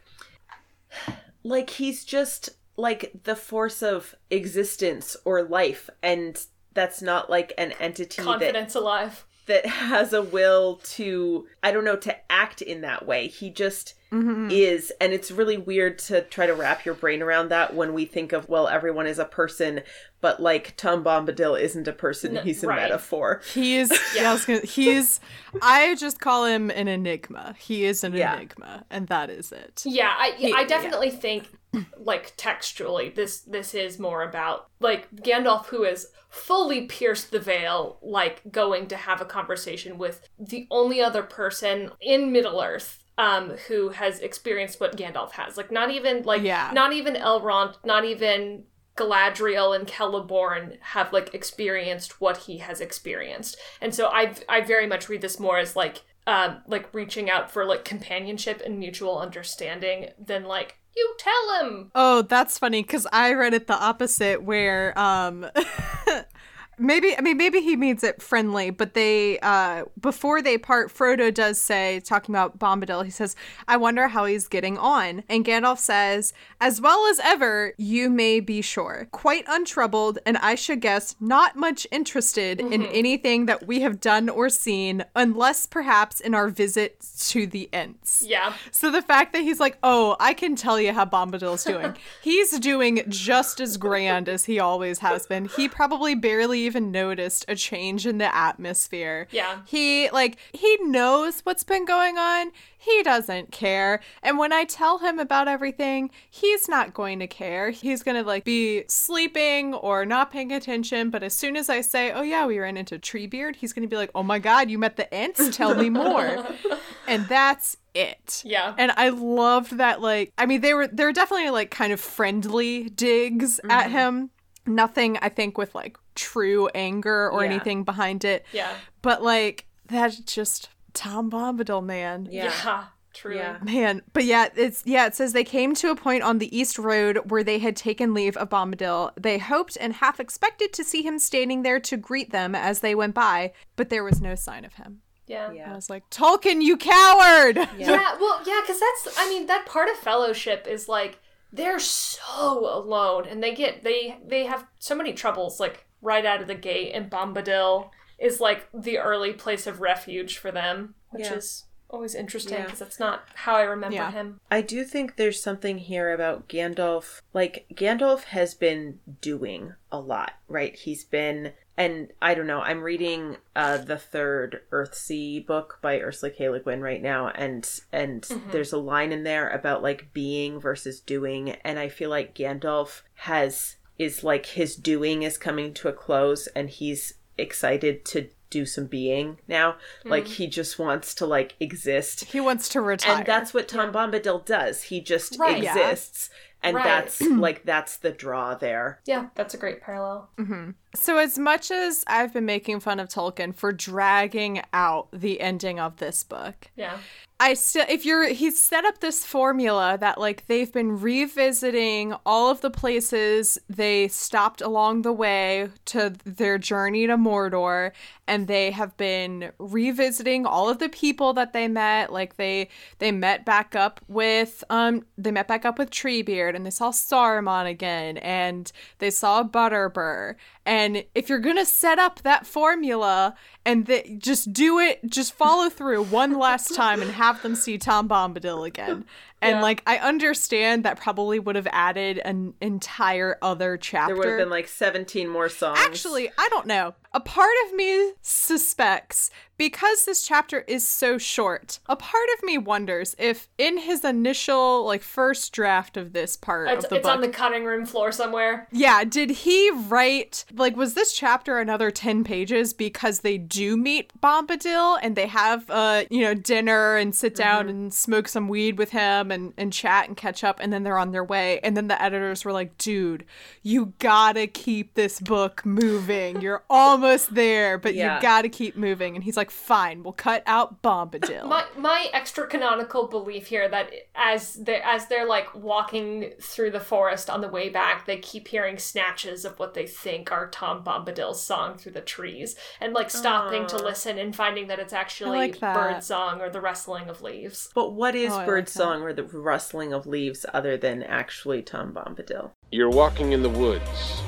like 1.43 1.70
he's 1.70 2.04
just 2.06 2.49
like 2.78 3.12
the 3.24 3.36
force 3.36 3.84
of 3.84 4.16
existence 4.32 5.16
or 5.26 5.43
life 5.43 5.89
and 6.01 6.45
that's 6.74 7.01
not 7.01 7.30
like 7.30 7.54
an 7.58 7.72
entity 7.80 8.18
that 8.22 8.26
Confidence 8.26 8.74
alive. 8.76 9.26
that 9.45 9.66
has 9.66 10.12
a 10.14 10.24
will 10.24 10.80
to 10.84 11.47
I 11.62 11.72
don't 11.72 11.86
know 11.86 11.95
to 11.97 12.32
act 12.32 12.62
in 12.62 12.82
that 12.82 13.06
way. 13.06 13.28
He 13.28 13.49
just 13.51 13.93
Mhm. 14.14 14.51
is 14.51 14.91
and 15.01 15.11
it's 15.11 15.32
really 15.32 15.57
weird 15.57 15.97
to 15.99 16.22
try 16.22 16.45
to 16.45 16.53
wrap 16.53 16.86
your 16.86 16.93
brain 16.95 17.22
around 17.22 17.49
that 17.49 17.74
when 17.74 17.93
we 17.93 18.05
think 18.05 18.32
of 18.32 18.47
well 18.47 18.68
everyone 18.68 19.07
is 19.07 19.18
a 19.20 19.26
person 19.26 19.82
but 20.22 20.41
like 20.41 20.74
Tom 20.78 21.03
Bombadil 21.03 21.59
isn't 21.59 21.86
a 21.86 21.91
person, 21.91 22.38
N- 22.38 22.45
he's 22.45 22.64
a 22.64 22.68
right. 22.68 22.84
metaphor. 22.84 23.41
He 23.53 23.76
is. 23.76 23.91
yeah. 24.16 24.32
I 24.32 24.45
gonna, 24.45 24.61
he's. 24.61 25.20
I 25.61 25.95
just 25.95 26.22
call 26.22 26.45
him 26.45 26.70
an 26.72 26.88
enigma. 26.88 27.55
He 27.59 27.84
is 27.84 28.05
an 28.05 28.14
Yeah. 28.14 28.34
enigma, 28.38 28.86
and 28.89 29.07
that 29.09 29.30
is 29.30 29.51
it. 29.51 29.82
Yeah, 29.86 30.14
I 30.18 30.32
He- 30.38 30.53
I 30.53 30.64
definitely 30.64 31.09
think 31.11 31.49
like 31.97 32.32
textually 32.38 33.09
this 33.09 33.41
this 33.41 33.74
is 33.76 33.99
more 33.99 34.22
about 34.24 34.68
like 34.80 35.14
Gandalf 35.14 35.66
who 35.66 35.84
has 35.84 36.07
fully 36.30 36.86
pierced 36.86 37.32
the 37.32 37.39
veil 37.41 37.97
like 38.01 38.41
going 38.49 38.88
to 38.88 38.95
have 38.95 39.20
a 39.20 39.26
conversation 39.26 39.97
with 39.97 40.30
the 40.39 40.68
only 40.72 41.01
other 41.01 41.24
person 41.24 41.91
in 41.99 42.32
Middle 42.32 42.61
Earth 42.61 43.03
um 43.18 43.51
who 43.68 43.89
has 43.89 44.20
experienced 44.20 44.80
what 44.80 44.97
Gandalf 44.97 45.32
has. 45.32 45.57
Like 45.57 45.72
not 45.72 45.91
even 45.91 46.24
like 46.24 46.41
Yeah. 46.41 46.72
not 46.74 46.93
even 46.93 47.16
Elrond, 47.16 47.76
not 47.86 48.05
even 48.05 48.64
Galadriel 48.95 49.76
and 49.76 49.88
Celeborn 49.88 50.78
have 50.82 51.11
like 51.11 51.34
experienced 51.34 52.22
what 52.22 52.38
he 52.38 52.59
has 52.59 52.80
experienced. 52.82 53.57
And 53.82 53.93
so 53.93 54.07
I 54.07 54.34
I 54.49 54.61
very 54.61 54.88
much 54.88 55.09
read 55.09 55.22
this 55.22 55.39
more 55.39 55.57
as 55.57 55.76
like 55.76 56.01
um 56.28 56.61
like 56.68 56.93
reaching 56.93 57.30
out 57.30 57.51
for 57.51 57.66
like 57.66 57.84
companionship 57.86 58.61
and 58.66 58.80
mutual 58.80 59.20
understanding 59.20 60.09
than 60.24 60.43
like 60.45 60.78
you 60.95 61.16
tell 61.18 61.59
him. 61.59 61.91
Oh, 61.95 62.22
that's 62.22 62.59
funny 62.59 62.84
because 62.84 63.07
I 63.11 63.34
read 63.34 63.55
it 63.55 63.66
the 63.66 63.74
opposite, 63.74 64.43
where 64.43 64.95
um, 64.95 65.43
maybe 66.78 67.17
I 67.17 67.21
mean 67.21 67.38
maybe 67.38 67.61
he 67.61 67.76
means 67.76 68.03
it 68.03 68.21
friendly, 68.21 68.69
but 68.69 68.93
they 68.93 69.39
uh 69.39 69.86
before 69.99 70.41
they 70.41 70.57
part, 70.57 70.93
Frodo 70.93 71.34
does 71.34 71.59
say 71.59 71.99
talking 72.01 72.34
about 72.34 72.59
Bombadil. 72.59 73.05
He 73.05 73.11
says, 73.11 73.36
"I 73.67 73.78
wonder 73.78 74.07
how 74.07 74.26
he's 74.26 74.47
getting 74.47 74.78
on," 74.78 75.24
and 75.30 75.45
Gandalf 75.45 75.80
says, 75.80 76.34
"As 76.59 76.82
well 76.82 77.07
as 77.07 77.19
ever, 77.24 77.74
you 77.78 78.09
may 78.09 78.39
be 78.39 78.61
sure. 78.61 79.07
Quite 79.11 79.45
untroubled, 79.47 80.19
and 80.26 80.38
I 80.38 80.55
should 80.55 80.82
guess 80.82 81.15
not 81.19 81.55
much 81.55 81.88
interested 81.91 82.59
in 82.59 82.86
anything 82.88 83.45
that 83.45 83.67
we 83.67 83.82
have 83.82 83.99
done 83.99 84.30
or 84.30 84.49
seen, 84.49 85.05
unless 85.15 85.65
perhaps 85.65 86.19
in 86.19 86.34
our 86.34 86.49
visit 86.49 87.05
to 87.30 87.47
the 87.47 87.69
Ents." 87.74 88.24
Yeah. 88.26 88.53
So 88.71 88.91
the 88.91 89.01
fact 89.01 89.34
that 89.34 89.41
he's 89.41 89.59
like, 89.59 89.78
oh, 89.84 90.15
I 90.19 90.34
can 90.34 90.55
tell 90.55 90.80
you 90.80 90.93
how 90.93 91.05
Bombadil's 91.05 91.63
doing. 91.63 91.95
he's 92.21 92.57
doing 92.59 93.03
just 93.09 93.59
as 93.59 93.78
grand 93.78 94.30
as 94.30 94.45
he 94.45 94.59
always 94.59 94.99
has 94.99 95.28
been. 95.28 95.45
He 95.45 95.67
probably 95.67 96.15
barely 96.15 96.62
even 96.66 96.91
noticed 96.91 97.45
a 97.47 97.55
change 97.55 98.05
in 98.05 98.18
the 98.18 98.34
atmosphere. 98.34 99.28
Yeah. 99.32 99.59
He 99.66 100.09
like 100.11 100.38
he 100.51 100.78
knows 100.82 101.41
what's 101.41 101.64
been 101.64 101.86
going 101.86 102.18
on. 102.18 102.51
He 102.78 103.01
doesn't 103.03 103.51
care. 103.51 104.01
And 104.22 104.38
when 104.38 104.51
I 104.51 104.66
tell 104.66 104.97
him 104.99 105.18
about 105.18 105.47
everything, 105.47 106.11
he's 106.30 106.68
not 106.68 106.93
going 106.93 107.20
to 107.20 107.28
care. 107.28 107.70
He's 107.70 108.03
going 108.03 108.18
to 108.18 108.28
like 108.28 108.43
be 108.43 108.84
sleeping 108.88 109.74
or 109.74 110.05
not 110.05 110.32
paying 110.32 110.51
attention, 110.51 111.09
but 111.09 111.24
as 111.24 111.34
soon 111.34 111.55
as 111.55 111.70
I 111.70 111.82
say, 111.82 112.11
"Oh 112.11 112.24
yeah, 112.24 112.45
we 112.45 112.59
ran 112.59 112.76
into 112.76 112.99
Treebeard," 112.99 113.55
he's 113.55 113.72
going 113.72 113.88
to 113.88 113.89
be 113.89 113.95
like, 113.95 114.11
"Oh 114.14 114.24
my 114.24 114.39
god, 114.39 114.70
you 114.70 114.78
met 114.78 114.97
the 114.97 115.14
Ents? 115.14 115.55
Tell 115.55 115.76
me 115.76 115.89
more." 115.89 116.45
and 117.07 117.28
that's 117.28 117.78
it. 117.93 118.41
Yeah. 118.45 118.74
And 118.78 118.91
I 118.97 119.09
loved 119.09 119.78
that 119.78 120.01
like 120.01 120.34
I 120.38 120.45
mean 120.45 120.61
they 120.61 120.74
were 120.74 120.88
they 120.88 121.05
were 121.05 121.14
definitely 121.14 121.49
like 121.51 121.72
kind 121.72 121.93
of 121.93 121.99
friendly 121.99 122.89
digs 122.89 123.59
at 123.70 123.86
mm-hmm. 123.86 123.91
him. 123.91 124.30
Nothing 124.66 125.18
I 125.22 125.30
think 125.30 125.57
with 125.57 125.76
like 125.76 125.97
true 126.16 126.68
anger 126.76 127.30
or 127.30 127.43
Yeah. 127.43 127.51
anything 127.51 127.84
behind 127.84 128.24
it. 128.24 128.45
Yeah. 128.51 128.72
But 129.01 129.22
like 129.24 129.66
that's 129.88 130.18
just 130.20 130.70
Tom 130.93 131.30
Bombadil, 131.30 131.84
man. 131.84 132.28
Yeah. 132.32 132.45
Yeah. 132.64 132.86
Truly. 133.14 133.38
Yeah. 133.38 133.59
Man, 133.61 134.01
but 134.14 134.26
yeah, 134.26 134.47
it's 134.55 134.82
yeah, 134.88 135.05
it 135.05 135.14
says 135.14 135.34
they 135.34 135.43
came 135.43 135.76
to 135.76 135.91
a 135.91 135.95
point 135.95 136.24
on 136.24 136.39
the 136.39 136.57
East 136.57 136.80
Road 136.80 137.30
where 137.30 137.43
they 137.43 137.59
had 137.59 137.76
taken 137.76 138.14
leave 138.16 138.36
of 138.38 138.49
Bombadil. 138.49 139.11
They 139.16 139.38
hoped 139.38 139.78
and 139.80 139.93
half 139.93 140.20
expected 140.20 140.74
to 140.74 140.84
see 140.84 141.03
him 141.03 141.20
standing 141.20 141.61
there 141.61 141.80
to 141.82 141.95
greet 141.95 142.32
them 142.32 142.55
as 142.55 142.80
they 142.80 142.95
went 142.95 143.14
by, 143.14 143.53
but 143.76 143.89
there 143.89 144.03
was 144.03 144.20
no 144.20 144.34
sign 144.34 144.66
of 144.66 144.74
him. 144.74 145.01
Yeah. 145.28 145.51
yeah. 145.51 145.72
I 145.72 145.76
was 145.76 145.91
like, 145.91 146.09
Tolkien, 146.09 146.64
you 146.64 146.76
coward! 146.76 147.55
Yeah, 147.78 148.18
well, 148.20 148.41
yeah, 148.45 148.59
because 148.61 148.80
that's, 148.80 149.16
I 149.18 149.30
mean, 149.30 149.45
that 149.45 149.66
part 149.68 149.89
of 149.89 149.95
fellowship 149.95 150.68
is 150.68 150.89
like 150.89 151.20
they're 151.54 151.80
so 151.80 152.60
alone, 152.76 153.26
and 153.28 153.41
they 153.41 153.54
get 153.54 153.84
they 153.84 154.18
they 154.26 154.45
have 154.45 154.66
so 154.80 154.95
many 154.95 155.14
troubles 155.14 155.60
like 155.60 155.86
right 156.01 156.26
out 156.26 156.41
of 156.41 156.47
the 156.47 156.56
gate, 156.56 156.91
and 156.93 157.10
Bombadil 157.10 157.89
is 158.20 158.39
like 158.41 158.68
the 158.74 158.97
early 158.97 159.32
place 159.34 159.68
of 159.68 159.80
refuge 159.80 160.38
for 160.38 160.51
them, 160.51 160.95
which 161.12 161.26
Yeah. 161.26 161.36
is 161.36 161.66
always 161.89 162.16
interesting 162.16 162.58
Yeah. 162.58 162.64
because 162.64 162.80
that's 162.80 162.99
not 162.99 163.28
how 163.36 163.56
I 163.56 163.62
remember 163.64 163.95
Yeah. 163.95 164.12
him. 164.12 164.39
I 164.49 164.62
do 164.62 164.84
think 164.84 165.16
there's 165.16 165.41
something 165.43 165.78
here 165.78 166.12
about 166.12 166.47
Gandalf. 166.49 167.22
Like, 167.34 167.66
Gandalf 167.74 168.24
has 168.26 168.56
been 168.56 168.99
doing 169.22 169.76
a 169.91 169.99
lot, 169.99 170.34
right? 170.47 170.76
He's 170.76 171.04
been, 171.06 171.54
and 171.78 172.09
I 172.21 172.36
don't 172.36 172.47
know, 172.47 172.61
I'm 172.61 172.82
reading 172.82 173.38
uh, 173.55 173.78
the 173.78 173.97
third 173.97 174.61
Earthsea 174.71 175.45
book 175.45 175.80
by 175.82 175.99
Ursula 175.99 176.32
K. 176.32 176.49
Le 176.49 176.59
Guin 176.59 176.82
right 176.82 177.01
now, 177.01 177.30
and 177.30 177.67
and 177.91 178.21
mm-hmm. 178.21 178.51
there's 178.51 178.74
a 178.74 178.78
line 178.78 179.11
in 179.11 179.24
there 179.24 179.49
about 179.49 179.82
like 179.82 180.13
being 180.13 180.59
versus 180.59 180.99
doing, 180.99 181.51
and 181.63 181.80
I 181.80 181.89
feel 181.89 182.09
like 182.09 182.36
Gandalf 182.36 183.01
has 183.15 183.78
is 183.97 184.24
like 184.24 184.45
his 184.47 184.76
doing 184.76 185.24
is 185.24 185.38
coming 185.38 185.74
to 185.76 185.88
a 185.88 185.93
close, 185.93 186.47
and 186.47 186.69
he's 186.69 187.15
excited 187.38 188.05
to 188.05 188.30
do 188.51 188.65
some 188.67 188.86
being 188.86 189.39
now. 189.47 189.76
Like 190.05 190.26
mm-hmm. 190.26 190.34
he 190.34 190.47
just 190.47 190.78
wants 190.78 191.15
to 191.15 191.26
like 191.26 191.55
exist 191.59 192.26
He 192.26 192.39
wants 192.39 192.69
to 192.69 192.82
retire. 192.82 193.17
and 193.17 193.26
that's 193.26 193.51
what 193.51 193.67
Tom 193.67 193.91
Bombadil 193.91 194.45
does. 194.45 194.84
He 194.84 195.01
just 195.01 195.39
Right. 195.39 195.63
exists, 195.63 196.30
and 196.61 196.76
Right. 196.76 196.84
that's 196.84 197.19
like 197.21 197.63
that's 197.65 197.97
the 197.97 198.11
draw 198.11 198.53
there. 198.53 198.99
Yeah, 199.05 199.30
that's 199.34 199.55
a 199.55 199.57
great 199.57 199.82
parallel. 199.82 200.30
Mm-hmm. 200.38 200.71
So, 200.96 201.18
as 201.18 201.39
much 201.39 201.72
as 201.72 202.04
I've 202.06 202.34
been 202.34 202.46
making 202.46 202.80
fun 202.80 203.00
of 203.00 203.10
Tolkien 203.10 203.56
for 203.56 203.72
dragging 203.72 204.62
out 204.74 205.08
the 205.12 205.41
ending 205.41 205.80
of 205.80 205.98
this 205.98 206.24
book, 206.24 206.70
Yeah. 206.76 206.98
I 207.39 207.56
still, 207.56 207.86
if 207.89 208.06
you're, 208.06 208.30
he's 208.30 208.62
set 208.62 208.86
up 208.86 209.00
this 209.00 209.26
formula 209.26 209.98
that 210.00 210.18
like 210.18 210.46
they've 210.48 210.72
been 210.72 211.02
revisiting 211.02 212.14
all 212.26 212.50
of 212.50 212.62
the 212.62 212.70
places 212.70 213.58
they 213.68 214.08
stopped 214.08 214.62
along 214.62 215.02
the 215.02 215.12
way 215.12 215.68
to 215.86 216.14
their 216.24 216.58
journey 216.58 217.06
to 217.06 217.18
Mordor, 217.18 217.91
and 218.28 218.48
they 218.48 218.72
have 218.72 218.96
been 218.96 219.52
revisiting 219.58 220.46
all 220.46 220.70
of 220.70 220.80
the 220.80 220.88
people 220.88 221.34
that 221.34 221.52
they 221.52 221.68
met. 221.68 222.14
Like 222.14 222.38
they, 222.38 222.70
they 223.00 223.12
met 223.12 223.44
back 223.44 223.76
up 223.76 224.00
with, 224.08 224.64
um, 224.70 225.04
they 225.18 225.32
met 225.32 225.48
back 225.50 225.66
up 225.66 225.78
with 225.78 225.89
Treebeard, 225.89 226.56
and 226.56 226.66
they 226.66 226.70
saw 226.70 226.91
Saruman 226.91 227.70
again, 227.70 228.18
and 228.20 228.72
they 229.00 229.10
saw 229.10 229.44
Butterbur. 229.44 230.36
And 230.66 231.03
if 231.14 231.28
you're 231.30 231.39
gonna 231.39 231.66
set 231.66 231.99
up 231.99 232.22
that 232.22 232.45
formula 232.45 233.36
and 233.66 233.86
th- 233.86 234.18
just 234.18 234.53
do 234.53 234.80
it, 234.80 234.99
just 235.09 235.34
follow 235.34 235.70
through 235.70 236.05
one 236.05 236.38
last 236.39 236.74
time 236.74 237.01
and 237.01 237.11
have 237.11 237.41
them 237.41 237.55
see 237.55 237.78
Tom 237.78 238.07
Bombadil 238.07 238.66
again. 238.66 239.05
And 239.44 239.58
Yeah. 239.58 239.62
like, 239.62 239.84
I 239.86 239.98
understand 239.98 240.86
that 240.86 241.00
probably 241.00 241.39
would 241.39 241.56
have 241.56 241.68
added 241.72 242.20
an 242.20 242.54
entire 242.62 243.38
other 243.41 243.78
chapter. 243.78 244.16
There 244.16 244.18
would 244.18 244.28
have 244.30 244.38
been 244.38 244.50
like 244.50 244.68
17 244.68 245.28
more 245.28 245.50
songs. 245.50 245.78
Actually, 245.80 246.30
I 246.38 246.48
don't 246.50 246.66
know. 246.66 246.96
A 247.16 247.20
part 247.20 247.54
of 247.68 247.74
me 247.76 248.14
suspects 248.22 249.30
because 249.58 250.06
this 250.06 250.26
chapter 250.26 250.62
is 250.68 250.88
so 250.88 251.18
short. 251.20 251.80
A 251.88 251.96
part 251.96 252.28
of 252.38 252.44
me 252.44 252.58
wonders 252.58 253.16
if 253.20 253.50
in 253.60 253.78
his 253.78 254.04
initial 254.04 254.84
like 254.86 255.04
first 255.04 255.54
draft 255.54 255.96
of 255.96 256.14
this 256.14 256.36
part 256.36 256.70
It's, 256.70 256.86
of 256.86 256.89
the 256.89 256.96
it's 256.98 257.04
book 257.04 257.14
on 257.14 257.22
the 257.22 257.28
cutting 257.30 257.66
room 257.66 257.86
floor 257.86 258.12
somewhere. 258.12 258.68
yeah, 258.72 259.04
did 259.04 259.30
he 259.30 259.70
write 259.72 260.46
like 260.56 260.76
was 260.76 260.96
this 260.96 261.14
chapter 261.14 261.60
another 261.60 261.91
10 261.91 262.24
pages 262.24 262.74
because 262.74 263.20
they 263.20 263.38
do 263.38 263.78
meet 263.78 264.12
Bombadil 264.20 264.98
and 265.04 265.16
they 265.16 265.28
have 265.28 265.70
uh 265.70 266.04
you 266.10 266.22
know 266.22 266.34
dinner 266.34 266.96
and 266.98 267.14
sit 267.14 267.36
down 267.36 267.70
and 267.70 267.94
smoke 267.94 268.28
some 268.28 268.48
weed 268.48 268.78
with 268.80 268.89
him 268.89 269.30
and 269.34 269.53
and 269.57 269.73
chat 269.73 270.07
and 270.07 270.15
catch 270.15 270.43
up 270.43 270.59
and 270.61 270.71
then 270.71 270.84
they're 270.84 270.97
on 270.97 271.11
their 271.11 271.23
way 271.23 271.59
and 271.63 271.75
then 271.75 271.88
the 271.88 272.01
editors 272.01 272.45
were 272.45 272.51
like, 272.53 272.77
"Dude, 272.77 273.25
you 273.61 273.93
got 273.99 274.34
to 274.34 274.47
keep 274.47 274.93
this 274.93 275.19
book 275.19 275.65
moving. 275.65 276.39
You're 276.41 276.63
almost 276.69 277.36
there, 277.36 277.77
but 277.77 277.93
Yeah. 277.95 278.15
you 278.15 278.21
got 278.21 278.43
to 278.43 278.49
keep 278.49 278.77
moving." 278.77 279.15
And 279.15 279.23
he's 279.23 279.36
like, 279.38 279.51
"Fine, 279.51 280.03
we'll 280.03 280.13
cut 280.13 280.43
out 280.45 280.81
Bombadil." 280.81 281.47
My 281.47 281.65
my 281.77 282.07
extra 282.13 282.47
canonical 282.47 283.07
belief 283.07 283.47
here 283.47 283.67
that 283.67 283.91
as 284.15 284.53
they 284.53 284.81
as 284.81 285.07
they're 285.07 285.27
like 285.27 285.53
walking 285.55 286.31
through 286.41 286.71
the 286.71 286.79
forest 286.79 287.29
on 287.29 287.41
the 287.41 287.49
way 287.49 287.69
back, 287.69 288.05
they 288.05 288.17
keep 288.17 288.47
hearing 288.47 288.77
snatches 288.77 289.43
of 289.45 289.57
what 289.59 289.73
they 289.73 289.88
think 289.88 290.31
are 290.31 290.49
Tom 290.49 290.84
Bombadil's 290.84 291.41
song 291.41 291.77
through 291.77 291.93
the 291.93 292.01
trees, 292.01 292.55
and 292.79 292.93
like 292.93 293.09
stopping 293.09 293.65
to 293.67 293.77
listen 293.77 294.17
and 294.17 294.36
finding 294.36 294.67
that 294.67 294.79
it's 294.79 294.93
actually 294.93 295.38
like 295.38 295.59
that. 295.59 295.75
bird 295.75 296.03
song 296.03 296.41
or 296.41 296.49
the 296.49 296.61
rustling 296.61 297.09
of 297.09 297.21
leaves. 297.21 297.69
But 297.73 297.93
what 297.93 298.15
is 298.15 298.31
Oh, 298.31 298.36
I 298.36 298.38
like 298.38 298.45
bird 298.45 298.69
song 298.69 299.01
or 299.01 299.13
the 299.13 299.22
rustling 299.32 299.93
of 299.93 300.07
leaves 300.07 300.45
other 300.53 300.78
than 300.78 301.03
actually 301.03 301.61
Tom 301.61 301.93
Bombadil? 301.93 302.51
You're 302.71 302.89
walking 302.89 303.32
in 303.32 303.43
the 303.43 303.49
woods. 303.49 304.21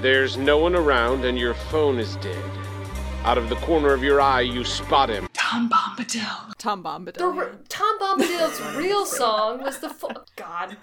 There's 0.00 0.36
no 0.36 0.58
one 0.58 0.74
around 0.74 1.24
and 1.24 1.38
your 1.38 1.54
phone 1.54 1.98
is 1.98 2.16
dead. 2.16 2.44
Out 3.24 3.38
of 3.38 3.48
the 3.48 3.56
corner 3.56 3.92
of 3.92 4.02
your 4.04 4.20
eye, 4.20 4.42
you 4.42 4.64
spot 4.64 5.08
him. 5.08 5.28
Tom 5.32 5.68
Bombadil. 6.82 7.18
The, 7.18 7.34
yeah. 7.34 7.40
r 7.40 7.50
Tom 7.68 7.98
Bombadil's 7.98 8.76
real 8.76 9.04
song 9.04 9.62
was 9.62 9.78
the 9.78 9.90
fo- 9.90 10.24
God. 10.36 10.76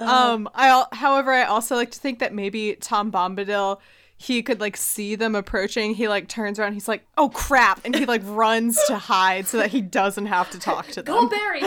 Um, 0.00 0.48
I 0.54 0.68
al- 0.68 0.88
however, 0.92 1.32
I 1.32 1.44
also 1.44 1.76
like 1.76 1.90
to 1.92 1.98
think 1.98 2.18
that 2.18 2.34
maybe 2.34 2.76
Tom 2.80 3.12
Bombadil, 3.12 3.78
he 4.22 4.40
could 4.40 4.60
like 4.60 4.76
see 4.76 5.16
them 5.16 5.34
approaching. 5.34 5.94
He 5.94 6.06
like 6.06 6.28
turns 6.28 6.60
around. 6.60 6.74
He's 6.74 6.86
like, 6.86 7.04
"Oh 7.18 7.28
crap!" 7.28 7.80
and 7.84 7.92
he 7.92 8.06
like 8.06 8.22
runs 8.24 8.78
to 8.86 8.96
hide 8.96 9.48
so 9.48 9.56
that 9.58 9.70
he 9.70 9.80
doesn't 9.80 10.26
have 10.26 10.48
to 10.50 10.60
talk 10.60 10.86
to 10.88 11.02
Go 11.02 11.22
them. 11.22 11.28
Barry, 11.28 11.60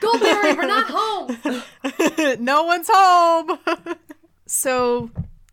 go 0.00 0.18
Barry, 0.18 0.52
we're 0.52 0.66
not 0.66 0.86
home. 0.90 1.62
no 2.44 2.64
one's 2.64 2.90
home. 2.92 3.56
so, 4.46 5.10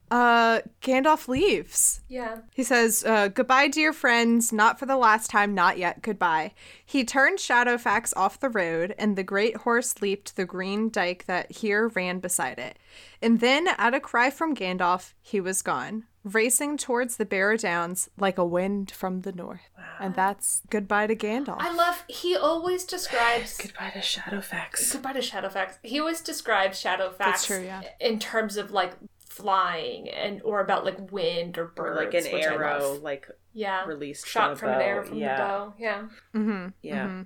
uh, 0.09 0.61
Gandalf 0.81 1.27
leaves. 1.27 2.01
Yeah. 2.07 2.39
He 2.51 2.63
says, 2.63 3.03
uh, 3.05 3.27
Goodbye, 3.27 3.67
dear 3.67 3.93
friends, 3.93 4.51
not 4.51 4.79
for 4.79 4.87
the 4.87 4.97
last 4.97 5.29
time, 5.29 5.53
not 5.53 5.77
yet, 5.77 6.01
goodbye. 6.01 6.53
He 6.83 7.03
turned 7.03 7.37
Shadowfax 7.37 8.13
off 8.17 8.39
the 8.39 8.49
road, 8.49 8.95
and 8.97 9.15
the 9.15 9.23
great 9.23 9.57
horse 9.57 10.01
leaped 10.01 10.35
the 10.35 10.45
green 10.45 10.89
dike 10.89 11.25
that 11.27 11.51
here 11.51 11.89
ran 11.89 12.19
beside 12.19 12.57
it. 12.57 12.79
And 13.21 13.39
then, 13.39 13.67
at 13.67 13.93
a 13.93 13.99
cry 13.99 14.31
from 14.31 14.55
Gandalf, 14.55 15.13
he 15.21 15.39
was 15.39 15.61
gone, 15.61 16.05
racing 16.24 16.78
towards 16.78 17.17
the 17.17 17.26
Barrow 17.26 17.57
Downs 17.57 18.09
like 18.17 18.38
a 18.38 18.45
wind 18.45 18.91
from 18.91 19.22
the 19.22 19.32
north. 19.32 19.61
And 19.99 20.15
that's 20.15 20.61
goodbye 20.70 21.07
to 21.07 21.15
Gandalf. 21.15 21.57
I 21.59 21.74
love. 21.74 22.03
He 22.07 22.36
always 22.36 22.86
describes. 22.86 23.57
Goodbye 23.61 23.89
to 23.91 23.99
Shadowfax. 23.99 24.93
Goodbye 24.93 25.13
to 25.13 25.20
Shadowfax. 25.20 25.78
He 25.84 25.99
always 25.99 26.22
describes 26.22 26.82
Shadowfax 26.82 27.17
That's 27.17 27.45
true, 27.45 27.63
yeah. 27.63 27.82
in 27.99 28.17
terms 28.20 28.55
of 28.55 28.72
like 28.72 28.93
flying 29.30 30.09
and 30.09 30.41
or 30.43 30.59
about 30.61 30.86
like 30.86 31.11
wind 31.11 31.57
or 31.57 31.72
Or 31.78 31.95
like 31.95 32.13
an 32.13 32.24
which 32.32 32.45
I 32.45 32.53
arrow, 32.53 32.93
love. 32.93 33.01
like 33.03 33.28
yeah, 33.53 33.86
released 33.86 34.26
shot 34.28 34.51
from 34.51 34.57
from 34.57 34.70
a 34.70 34.74
an 34.74 34.82
arrow 34.82 35.05
from 35.05 35.17
Yeah. 35.17 35.36
the 35.38 35.43
bow. 35.43 35.74
Yeah, 35.78 36.01
Mm-hmm. 36.36 36.67
yeah. 36.82 37.24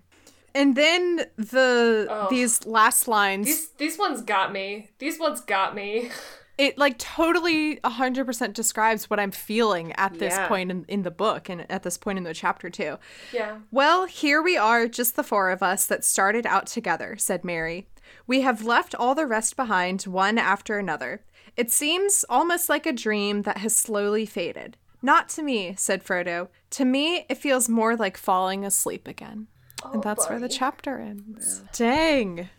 and 0.56 0.76
then 0.76 1.26
the 1.38 2.08
Oh. 2.10 2.28
these 2.30 2.66
last 2.66 3.08
lines 3.08 3.46
these 3.48 3.70
these 3.78 3.98
ones 3.98 4.22
got 4.22 4.52
me. 4.52 4.90
These 5.00 5.20
ones 5.20 5.42
got 5.42 5.76
me. 5.76 6.10
it 6.58 6.78
like 6.78 6.98
totally 7.00 7.78
100% 7.78 8.54
describes 8.54 9.10
what 9.10 9.20
i'm 9.20 9.32
feeling 9.32 9.92
at 9.94 10.20
this 10.20 10.34
Yeah. 10.34 10.48
point 10.48 10.70
in, 10.72 10.86
in 10.88 11.02
the 11.04 11.12
book 11.12 11.50
and 11.50 11.70
at 11.72 11.84
this 11.84 11.98
point 11.98 12.18
in 12.18 12.24
the 12.24 12.34
chapter 12.34 12.70
too. 12.70 12.98
Yeah. 13.32 13.58
well 13.72 14.06
here 14.06 14.42
we 14.42 14.56
are 14.58 14.88
just 14.88 15.16
the 15.16 15.24
four 15.24 15.50
of 15.50 15.64
us 15.64 15.86
that 15.88 16.04
started 16.04 16.46
out 16.46 16.68
together 16.68 17.16
said 17.18 17.44
Merry. 17.44 17.88
We 18.28 18.42
have 18.42 18.64
left 18.64 18.94
all 18.96 19.16
the 19.16 19.26
rest 19.26 19.56
behind 19.56 20.04
one 20.04 20.38
after 20.38 20.78
another. 20.78 21.24
It 21.58 21.72
seems 21.72 22.24
almost 22.30 22.70
like 22.70 22.86
a 22.86 22.94
dream 22.94 23.42
that 23.44 23.58
has 23.58 23.76
slowly 23.76 24.26
faded. 24.26 24.78
Not 25.02 25.30
to 25.30 25.44
me 25.44 25.74
said 25.78 26.04
frodo. 26.04 26.50
To 26.72 26.86
me 26.86 27.26
it 27.30 27.38
feels 27.38 27.68
more 27.70 27.96
like 27.96 28.18
falling 28.18 28.64
asleep 28.66 29.08
again. 29.08 29.48
And 29.84 29.98
oh, 29.98 30.02
that's 30.02 30.30
where 30.30 30.40
the 30.40 30.48
chapter 30.50 30.98
ends. 31.00 31.64
Dang 31.74 32.50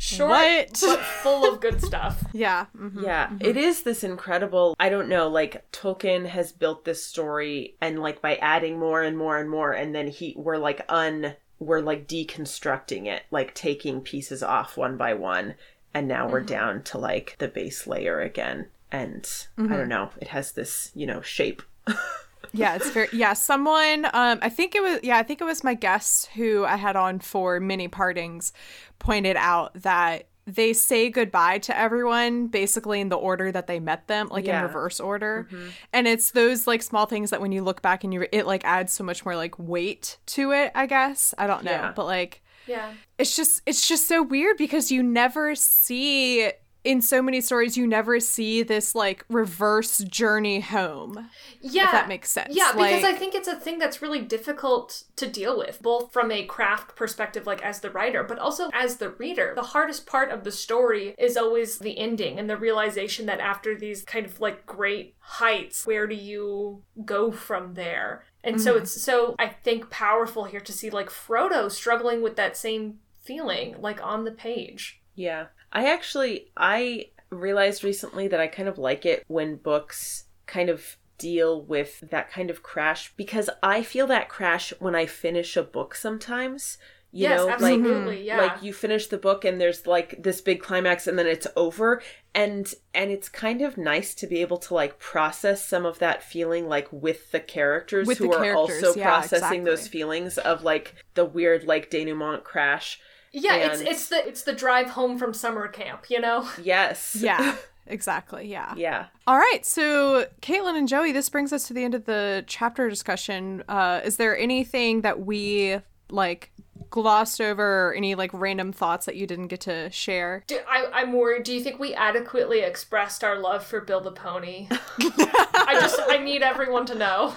Short, 0.00 0.30
What? 0.30 0.80
but 0.80 1.00
full 1.00 1.52
of 1.52 1.60
good 1.60 1.82
stuff. 1.82 2.22
yeah 2.32 2.66
mhm. 2.76 3.02
Yeah, 3.02 3.26
mm-hmm. 3.26 3.44
it 3.44 3.56
is 3.56 3.82
this 3.82 4.04
incredible. 4.04 4.76
I 4.78 4.88
don't 4.88 5.08
know, 5.08 5.28
like 5.28 5.70
Tolkien 5.72 6.26
has 6.26 6.52
built 6.52 6.84
this 6.84 7.04
story 7.04 7.74
and 7.80 8.00
like 8.00 8.22
by 8.22 8.36
adding 8.36 8.78
more 8.78 9.02
and 9.02 9.18
more 9.18 9.38
and 9.38 9.50
more 9.50 9.72
and 9.72 9.94
then 9.94 10.08
he 10.08 10.34
we're 10.36 10.56
like 10.56 10.84
un 10.88 11.34
we're 11.58 11.80
like 11.80 12.06
deconstructing 12.06 13.06
it, 13.06 13.24
like 13.32 13.54
taking 13.54 14.00
pieces 14.00 14.42
off 14.42 14.76
one 14.76 14.96
by 14.96 15.14
one 15.14 15.56
and 15.94 16.06
now 16.06 16.28
we're 16.28 16.40
mm-hmm. 16.40 16.46
down 16.46 16.82
to 16.84 16.98
like 16.98 17.34
the 17.38 17.48
base 17.48 17.86
layer 17.86 18.20
again. 18.20 18.68
And 18.90 19.28
I 19.58 19.62
mm-hmm. 19.62 19.72
don't 19.72 19.88
know, 19.88 20.10
it 20.20 20.28
has 20.28 20.52
this, 20.52 20.90
you 20.94 21.06
know, 21.06 21.20
shape. 21.20 21.62
Yeah, 22.52 22.76
it's 22.76 22.90
very 22.90 23.08
yeah. 23.12 23.32
Someone, 23.34 24.04
um, 24.12 24.38
I 24.42 24.48
think 24.48 24.74
it 24.74 24.82
was 24.82 25.00
yeah, 25.02 25.18
I 25.18 25.22
think 25.22 25.40
it 25.40 25.44
was 25.44 25.62
my 25.64 25.74
guest 25.74 26.26
who 26.34 26.64
I 26.64 26.76
had 26.76 26.96
on 26.96 27.18
for 27.20 27.60
Many 27.60 27.88
Partings, 27.88 28.52
pointed 28.98 29.36
out 29.36 29.72
that 29.82 30.28
they 30.46 30.72
say 30.72 31.10
goodbye 31.10 31.58
to 31.58 31.78
everyone 31.78 32.46
basically 32.46 33.02
in 33.02 33.10
the 33.10 33.16
order 33.16 33.52
that 33.52 33.66
they 33.66 33.78
met 33.80 34.06
them, 34.08 34.28
like 34.28 34.46
Yeah. 34.46 34.60
in 34.60 34.64
reverse 34.66 34.98
order, 34.98 35.46
and 35.92 36.08
it's 36.08 36.30
those 36.30 36.66
like 36.66 36.82
small 36.82 37.04
things 37.04 37.28
that 37.30 37.40
when 37.42 37.52
you 37.52 37.62
look 37.62 37.82
back 37.82 38.02
and 38.02 38.14
you 38.14 38.26
it 38.32 38.46
like 38.46 38.64
adds 38.64 38.92
so 38.92 39.04
much 39.04 39.24
more 39.26 39.36
like 39.36 39.58
weight 39.58 40.16
to 40.26 40.52
it. 40.52 40.72
I 40.74 40.86
guess 40.86 41.34
I 41.36 41.46
don't 41.46 41.64
know, 41.64 41.70
Yeah. 41.70 41.92
but 41.94 42.06
like 42.06 42.40
Yeah. 42.66 42.92
it's 43.18 43.36
just 43.36 43.60
it's 43.66 43.86
just 43.86 44.08
so 44.08 44.22
weird 44.22 44.56
because 44.56 44.90
you 44.90 45.02
never 45.02 45.54
see 45.54 46.50
in 46.88 47.02
so 47.02 47.20
many 47.20 47.38
stories 47.42 47.76
you 47.76 47.86
never 47.86 48.18
see 48.18 48.62
this 48.62 48.94
like 48.94 49.22
reverse 49.28 49.98
journey 49.98 50.60
home 50.60 51.28
Yeah. 51.60 51.84
If 51.84 51.92
that 51.92 52.08
makes 52.08 52.30
sense. 52.30 52.56
Yeah, 52.56 52.72
because 52.72 53.04
I 53.04 53.12
think 53.12 53.34
it's 53.34 53.46
a 53.46 53.56
thing 53.56 53.78
that's 53.78 54.00
really 54.00 54.22
difficult 54.22 55.02
to 55.16 55.28
deal 55.28 55.58
with, 55.58 55.82
both 55.82 56.14
from 56.14 56.32
a 56.32 56.46
craft 56.46 56.96
perspective, 56.96 57.46
like 57.46 57.62
as 57.62 57.80
the 57.80 57.90
writer, 57.90 58.24
but 58.24 58.38
also 58.38 58.70
as 58.72 58.96
the 58.96 59.10
reader. 59.10 59.52
The 59.54 59.60
hardest 59.60 60.06
part 60.06 60.30
of 60.30 60.44
the 60.44 60.50
story 60.50 61.14
is 61.18 61.36
always 61.36 61.78
the 61.78 61.98
ending 61.98 62.38
and 62.38 62.48
the 62.48 62.56
realization 62.56 63.26
that 63.26 63.40
after 63.40 63.76
these 63.76 64.02
kind 64.02 64.24
of 64.24 64.40
like 64.40 64.64
great 64.64 65.14
heights, 65.18 65.86
where 65.86 66.06
do 66.06 66.14
you 66.14 66.84
go 67.04 67.30
from 67.30 67.74
there? 67.74 68.24
And 68.42 68.58
so 68.58 68.74
mm. 68.74 68.78
it's 68.78 69.02
so, 69.02 69.34
I 69.38 69.48
think, 69.48 69.90
powerful 69.90 70.44
here 70.44 70.60
to 70.60 70.72
see 70.72 70.88
like 70.88 71.10
Frodo 71.10 71.70
struggling 71.70 72.22
with 72.22 72.36
that 72.36 72.56
same 72.56 73.00
feeling, 73.20 73.76
like 73.78 74.02
on 74.02 74.24
the 74.24 74.32
page. 74.32 75.02
Yeah. 75.14 75.48
I 75.72 75.90
actually 75.92 76.50
I 76.56 77.10
realized 77.30 77.84
recently 77.84 78.28
that 78.28 78.40
I 78.40 78.46
kind 78.46 78.68
of 78.68 78.78
like 78.78 79.04
it 79.04 79.24
when 79.28 79.56
books 79.56 80.24
kind 80.46 80.70
of 80.70 80.96
deal 81.18 81.60
with 81.60 82.00
that 82.10 82.30
kind 82.30 82.48
of 82.48 82.62
crash 82.62 83.12
because 83.16 83.50
I 83.62 83.82
feel 83.82 84.06
that 84.06 84.28
crash 84.28 84.72
when 84.78 84.94
I 84.94 85.06
finish 85.06 85.56
a 85.56 85.62
book 85.62 85.94
sometimes. 85.94 86.78
You 87.10 87.22
Yes, 87.22 87.38
know, 87.38 87.46
like 87.46 87.54
absolutely, 87.54 88.26
yeah. 88.26 88.36
like 88.38 88.62
you 88.62 88.74
finish 88.74 89.06
the 89.06 89.16
book 89.16 89.42
and 89.44 89.58
there's 89.58 89.86
like 89.86 90.22
this 90.22 90.42
big 90.42 90.60
climax 90.60 91.06
and 91.06 91.18
then 91.18 91.26
it's 91.26 91.46
over 91.56 92.02
and 92.34 92.72
and 92.92 93.10
it's 93.10 93.30
kind 93.30 93.62
of 93.62 93.78
nice 93.78 94.12
to 94.16 94.26
be 94.26 94.42
able 94.42 94.58
to 94.58 94.74
like 94.74 94.98
process 94.98 95.66
some 95.66 95.86
of 95.86 95.98
that 96.00 96.22
feeling 96.22 96.68
like 96.68 96.86
with 96.92 97.30
the 97.32 97.40
characters 97.40 98.06
With 98.06 98.18
who 98.18 98.28
the 98.28 98.36
are 98.36 98.42
characters, 98.44 98.84
also 98.84 98.98
yeah, 98.98 99.06
processing 99.06 99.64
those 99.64 99.88
feelings 99.88 100.36
of 100.36 100.62
like 100.64 100.96
the 101.14 101.24
weird 101.24 101.64
like 101.64 101.90
denouement 101.90 102.44
crash. 102.44 103.00
Yeah, 103.32 103.56
it's 103.56 103.80
And- 103.80 103.88
it's 103.88 104.08
the 104.08 104.26
it's 104.28 104.42
the 104.42 104.52
drive 104.52 104.90
home 104.90 105.18
from 105.18 105.34
summer 105.34 105.68
camp, 105.68 106.06
you 106.10 106.20
know? 106.20 106.48
Yes. 106.62 107.16
Yeah, 107.20 107.56
exactly. 107.86 108.46
Yeah. 108.48 108.74
Yeah. 108.76 109.06
All 109.26 109.38
right. 109.38 109.64
So, 109.64 110.26
Caitlin 110.42 110.76
and 110.76 110.88
Joey, 110.88 111.12
this 111.12 111.28
brings 111.28 111.52
us 111.52 111.66
to 111.68 111.74
the 111.74 111.84
end 111.84 111.94
of 111.94 112.04
the 112.06 112.44
chapter 112.46 112.88
discussion. 112.88 113.62
Uh, 113.68 114.00
is 114.04 114.16
there 114.16 114.36
anything 114.36 115.02
that 115.02 115.20
we 115.20 115.78
like 116.10 116.50
glossed 116.90 117.38
over 117.40 117.88
or 117.88 117.94
any 117.94 118.14
like 118.14 118.30
random 118.32 118.72
thoughts 118.72 119.04
that 119.04 119.14
you 119.16 119.26
didn't 119.26 119.48
get 119.48 119.60
to 119.62 119.90
share? 119.90 120.42
Do, 120.46 120.58
I, 120.68 120.86
I'm 120.92 121.12
worried. 121.12 121.42
Do 121.44 121.52
you 121.54 121.62
think 121.62 121.78
we 121.78 121.92
adequately 121.94 122.60
expressed 122.60 123.22
our 123.22 123.38
love 123.38 123.64
for 123.64 123.80
Bill 123.82 124.00
the 124.00 124.12
Pony? 124.12 124.68
I 125.00 125.76
just 125.80 126.00
I 126.08 126.16
need 126.18 126.42
everyone 126.42 126.86
to 126.86 126.94
know. 126.94 127.34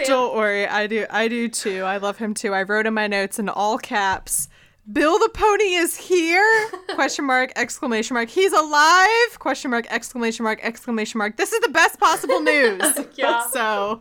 Sam, 0.00 0.06
Don't 0.06 0.36
worry, 0.36 0.66
I 0.66 0.86
do. 0.86 1.06
I 1.10 1.28
do 1.28 1.48
too. 1.48 1.82
I 1.82 1.98
love 1.98 2.18
him 2.18 2.34
too. 2.34 2.52
I 2.52 2.62
wrote 2.62 2.86
in 2.86 2.94
my 2.94 3.06
notes 3.06 3.38
in 3.38 3.48
all 3.48 3.78
caps. 3.78 4.48
Bill 4.92 5.18
the 5.18 5.28
pony 5.28 5.74
is 5.74 5.96
here? 5.96 6.68
Question 6.94 7.26
mark, 7.26 7.52
exclamation 7.54 8.14
mark. 8.14 8.28
He's 8.28 8.52
alive? 8.52 9.38
Question 9.38 9.70
mark, 9.70 9.86
exclamation 9.90 10.42
mark, 10.42 10.58
exclamation 10.62 11.18
mark. 11.18 11.36
This 11.36 11.52
is 11.52 11.60
the 11.60 11.68
best 11.68 12.00
possible 12.00 12.40
news. 12.40 12.82
Yeah. 13.14 13.44
So 13.52 14.00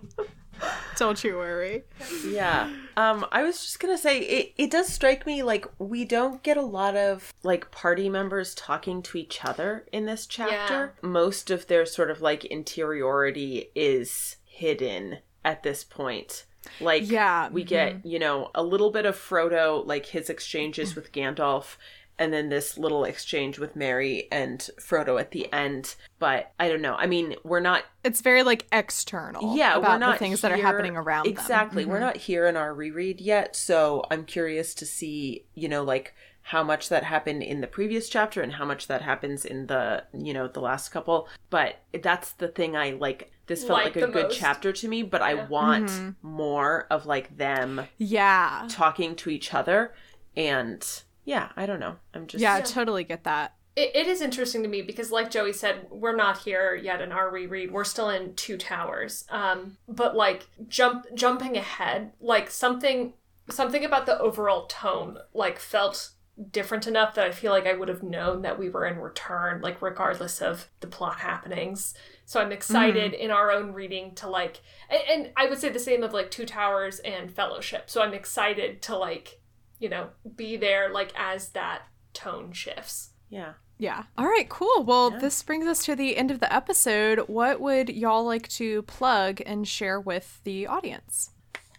don't 0.97 1.23
you 1.23 1.37
worry. 1.37 1.83
Yeah. 2.25 2.69
Um, 2.97 3.25
I 3.31 3.43
was 3.43 3.61
just 3.61 3.79
gonna 3.79 3.97
say 3.97 4.19
it, 4.19 4.53
it 4.57 4.71
does 4.71 4.87
strike 4.87 5.25
me 5.25 5.41
like 5.41 5.65
we 5.79 6.03
don't 6.05 6.43
get 6.43 6.57
a 6.57 6.61
lot 6.61 6.95
of 6.97 7.33
like 7.43 7.71
party 7.71 8.09
members 8.09 8.53
talking 8.55 9.01
to 9.03 9.17
each 9.17 9.43
other 9.45 9.85
in 9.93 10.05
this 10.05 10.25
chapter. 10.25 10.95
Most 11.01 11.49
of 11.49 11.67
their 11.67 11.85
sort 11.85 12.11
of 12.11 12.21
like 12.21 12.43
interiority 12.45 13.69
is 13.73 14.37
hidden 14.45 15.19
at 15.43 15.63
this 15.63 15.83
point. 15.83 16.45
Like 16.81 17.09
Yeah, 17.09 17.49
we 17.49 17.63
get, 17.63 18.05
you 18.05 18.19
know, 18.19 18.51
a 18.53 18.63
little 18.63 18.91
bit 18.91 19.05
of 19.05 19.15
Frodo, 19.15 19.85
like 19.85 20.07
his 20.07 20.29
exchanges 20.29 20.95
with 20.95 21.11
Gandalf, 21.11 21.77
and 22.19 22.33
then 22.33 22.49
this 22.49 22.77
little 22.77 23.05
exchange 23.05 23.57
with 23.59 23.77
Merry 23.77 24.27
and 24.29 24.59
Frodo 24.77 25.19
at 25.19 25.31
the 25.31 25.51
end. 25.53 25.95
But 26.19 26.51
I 26.59 26.67
don't 26.67 26.81
know. 26.81 26.95
I 26.95 27.05
mean, 27.05 27.35
we're 27.45 27.61
not 27.61 27.85
It's 28.03 28.19
very 28.19 28.43
like 28.43 28.65
external. 28.73 29.55
yeah 29.55 29.77
about 29.77 29.91
we're 29.91 29.97
not 29.99 30.13
the 30.15 30.19
things 30.19 30.41
that 30.41 30.51
are 30.51 30.57
happening 30.57 30.97
around 30.97 31.25
them. 31.25 31.33
Mm-hmm. 31.33 31.41
exactly 31.41 31.85
we're 31.85 31.99
not 32.01 32.17
here 32.17 32.45
in 32.45 32.57
our 32.57 32.73
reread 32.73 33.21
yet 33.21 33.55
so 33.55 34.03
i'm 34.11 34.25
curious 34.25 34.73
to 34.75 34.85
see 34.85 35.45
you 35.55 35.69
know 35.69 35.83
like 35.83 36.13
how 36.49 36.63
much 36.63 36.89
that 36.89 37.03
happened 37.03 37.43
in 37.43 37.61
the 37.61 37.67
previous 37.67 38.09
chapter 38.09 38.41
and 38.41 38.53
how 38.53 38.65
much 38.65 38.87
that 38.87 39.01
happens 39.03 39.45
in 39.45 39.67
the 39.67 40.03
you 40.13 40.33
know 40.33 40.47
the 40.47 40.59
last 40.59 40.89
couple 40.89 41.27
but 41.51 41.75
that's 42.01 42.31
the 42.33 42.47
thing 42.47 42.75
i 42.75 42.91
like 42.91 43.31
this 43.45 43.61
felt 43.63 43.83
Like 43.83 43.95
like, 43.95 44.09
a 44.09 44.11
good 44.11 44.23
most. 44.29 44.37
chapter 44.39 44.71
to 44.73 44.87
me 44.87 45.03
but 45.03 45.21
i 45.21 45.33
want 45.35 45.85
Mm-hmm. 45.89 46.09
more 46.27 46.87
of 46.89 47.05
like 47.05 47.37
them 47.37 47.81
Yeah. 47.97 48.65
talking 48.69 49.15
to 49.17 49.29
each 49.29 49.53
other 49.53 49.93
and 50.35 50.83
yeah 51.23 51.49
i 51.55 51.65
don't 51.67 51.79
know 51.79 51.95
i'm 52.15 52.25
just 52.27 52.41
Yeah, 52.41 52.55
I 52.55 52.61
totally 52.61 53.03
get 53.03 53.23
that. 53.25 53.53
it, 53.75 53.91
it 53.95 54.07
is 54.07 54.21
interesting 54.21 54.63
to 54.63 54.69
me 54.69 54.81
because, 54.81 55.11
like 55.11 55.29
Joey 55.31 55.53
said, 55.53 55.87
we're 55.91 56.15
not 56.15 56.39
here 56.39 56.73
yet 56.75 56.99
in 57.01 57.11
our 57.11 57.29
reread. 57.31 57.71
We're 57.71 57.83
still 57.85 58.09
in 58.09 58.33
Two 58.33 58.57
Towers. 58.57 59.25
Um, 59.29 59.77
but 59.87 60.15
like 60.15 60.47
jump 60.67 61.05
jumping 61.13 61.55
ahead, 61.55 62.11
like 62.19 62.49
something 62.49 63.13
something 63.49 63.85
about 63.85 64.05
the 64.05 64.19
overall 64.19 64.65
tone 64.67 65.17
like 65.33 65.59
felt 65.59 66.11
different 66.51 66.87
enough 66.87 67.15
that 67.15 67.25
I 67.25 67.31
feel 67.31 67.51
like 67.51 67.67
I 67.67 67.73
would 67.73 67.89
have 67.89 68.03
known 68.03 68.43
that 68.43 68.57
we 68.57 68.69
were 68.69 68.85
in 68.85 68.97
return, 68.97 69.61
like 69.61 69.81
regardless 69.81 70.41
of 70.41 70.69
the 70.79 70.87
plot 70.87 71.19
happenings. 71.19 71.93
So 72.25 72.39
I'm 72.39 72.51
excited 72.51 73.13
mm-hmm. 73.13 73.21
in 73.21 73.31
our 73.31 73.51
own 73.51 73.73
reading 73.73 74.15
to 74.15 74.29
like, 74.29 74.61
and, 74.89 75.01
and 75.09 75.31
I 75.35 75.47
would 75.47 75.59
say 75.59 75.69
the 75.69 75.79
same 75.79 76.03
of 76.03 76.13
like 76.13 76.31
Two 76.31 76.45
Towers 76.45 76.99
and 76.99 77.31
Fellowship. 77.31 77.89
So 77.89 78.01
I'm 78.01 78.13
excited 78.13 78.81
to 78.83 78.95
like, 78.97 79.41
you 79.79 79.89
know, 79.89 80.09
be 80.35 80.55
there 80.55 80.89
like 80.89 81.11
as 81.17 81.49
that 81.49 81.83
tone 82.13 82.51
shifts. 82.53 83.09
yeah 83.29 83.53
Yeah. 83.77 84.03
All 84.17 84.25
right, 84.25 84.47
cool. 84.49 84.83
Well, 84.83 85.09
this 85.09 85.41
brings 85.43 85.65
us 85.65 85.83
to 85.85 85.95
the 85.95 86.17
end 86.17 86.31
of 86.31 86.39
the 86.39 86.53
episode. 86.53 87.19
What 87.27 87.59
would 87.59 87.89
y'all 87.89 88.25
like 88.25 88.47
to 88.49 88.81
plug 88.83 89.41
and 89.45 89.67
share 89.67 89.99
with 89.99 90.41
the 90.43 90.67
audience? 90.67 91.31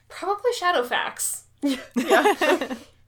Probably 0.08 0.50
Shadowfax. 0.60 1.42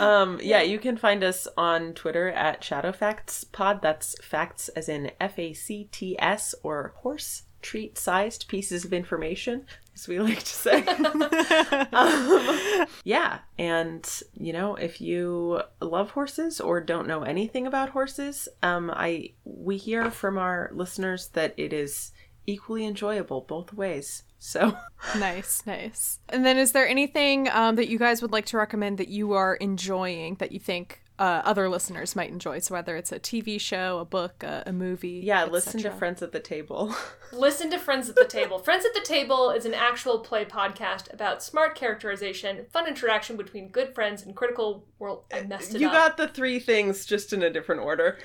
Um, 0.00 0.40
yeah, 0.42 0.62
you 0.62 0.78
can 0.78 0.96
find 0.96 1.22
us 1.24 1.48
on 1.56 1.94
Twitter 1.94 2.28
at 2.28 2.62
Shadow 2.62 2.92
Facts 2.92 3.44
ShadowFactsPod. 3.52 3.82
That's 3.82 4.16
facts 4.24 4.68
as 4.70 4.88
in 4.88 5.10
F 5.20 5.38
A 5.38 5.52
C 5.52 5.88
T 5.90 6.16
S 6.18 6.54
or 6.62 6.94
horse 6.98 7.44
treat 7.60 7.96
sized 7.96 8.48
pieces 8.48 8.84
of 8.84 8.92
information, 8.92 9.66
as 9.94 10.08
we 10.08 10.18
like 10.20 10.40
to 10.40 10.46
say. 10.46 10.84
um, 11.92 12.86
yeah, 13.04 13.38
and 13.58 14.22
you 14.34 14.52
know, 14.52 14.74
if 14.74 15.00
you 15.00 15.62
love 15.80 16.10
horses 16.10 16.60
or 16.60 16.80
don't 16.80 17.06
know 17.06 17.22
anything 17.22 17.66
about 17.66 17.90
horses, 17.90 18.48
um, 18.62 18.90
I 18.90 19.32
we 19.44 19.76
hear 19.76 20.10
from 20.10 20.38
our 20.38 20.70
listeners 20.74 21.28
that 21.28 21.54
it 21.56 21.72
is 21.72 22.12
equally 22.46 22.84
enjoyable 22.84 23.40
both 23.42 23.72
ways. 23.72 24.24
So 24.38 24.76
Nice, 25.18 25.62
nice. 25.66 26.20
And 26.28 26.44
then, 26.44 26.58
is 26.58 26.72
there 26.72 26.86
anything 26.86 27.48
um, 27.50 27.76
that 27.76 27.88
you 27.88 27.98
guys 27.98 28.22
would 28.22 28.32
like 28.32 28.46
to 28.46 28.56
recommend 28.56 28.98
that 28.98 29.08
you 29.08 29.32
are 29.32 29.56
enjoying 29.56 30.36
that 30.36 30.52
you 30.52 30.60
think 30.60 31.01
uh, 31.22 31.40
other 31.44 31.68
listeners 31.68 32.16
might 32.16 32.30
enjoy? 32.30 32.58
So, 32.58 32.74
whether 32.74 32.96
it's 32.96 33.12
a 33.12 33.20
TV 33.20 33.60
show, 33.60 33.98
a 34.00 34.04
book, 34.04 34.42
a, 34.42 34.64
a 34.66 34.72
movie. 34.72 35.20
yeah, 35.22 35.44
listen 35.44 35.80
to. 35.82 35.92
Friends 35.92 36.20
at 36.20 36.32
the 36.32 36.40
Table. 36.40 36.94
Listen 37.32 37.70
to 37.70 37.78
Friends 37.78 38.08
at 38.08 38.16
the 38.16 38.24
Table. 38.24 38.58
Friends 38.58 38.84
at 38.84 38.92
the 38.92 39.00
Table 39.00 39.50
is 39.50 39.64
an 39.64 39.72
actual 39.72 40.18
play 40.18 40.44
podcast 40.44 41.12
about 41.12 41.42
smart 41.42 41.74
characterization, 41.74 42.66
fun 42.72 42.86
interaction 42.86 43.36
between 43.36 43.68
good 43.68 43.94
friends, 43.94 44.22
and 44.22 44.34
critical 44.34 44.84
world. 44.98 45.24
I 45.32 45.42
messed 45.42 45.74
it 45.74 45.80
you 45.80 45.86
up. 45.86 45.92
got 45.92 46.16
the 46.16 46.28
three 46.28 46.58
things 46.58 47.06
just 47.06 47.32
in 47.32 47.42
a 47.42 47.50
different 47.50 47.82
order. 47.82 48.18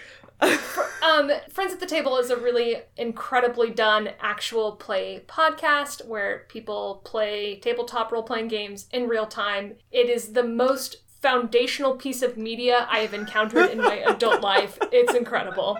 Um, 1.01 1.31
Friends 1.49 1.73
at 1.73 1.79
the 1.79 1.85
Table 1.85 2.17
is 2.17 2.29
a 2.29 2.37
really 2.37 2.77
incredibly 2.97 3.69
done 3.69 4.09
actual 4.19 4.73
play 4.73 5.23
podcast 5.27 6.05
where 6.05 6.45
people 6.49 7.01
play 7.05 7.59
tabletop 7.59 8.11
role 8.11 8.23
playing 8.23 8.49
games 8.49 8.87
in 8.91 9.07
real 9.07 9.25
time. 9.25 9.75
It 9.91 10.09
is 10.09 10.33
the 10.33 10.43
most 10.43 10.97
foundational 11.21 11.95
piece 11.95 12.21
of 12.21 12.37
media 12.37 12.87
I 12.89 12.99
have 12.99 13.13
encountered 13.13 13.69
in 13.69 13.79
my 13.79 13.95
adult 14.07 14.41
life. 14.41 14.77
It's 14.91 15.13
incredible. 15.13 15.79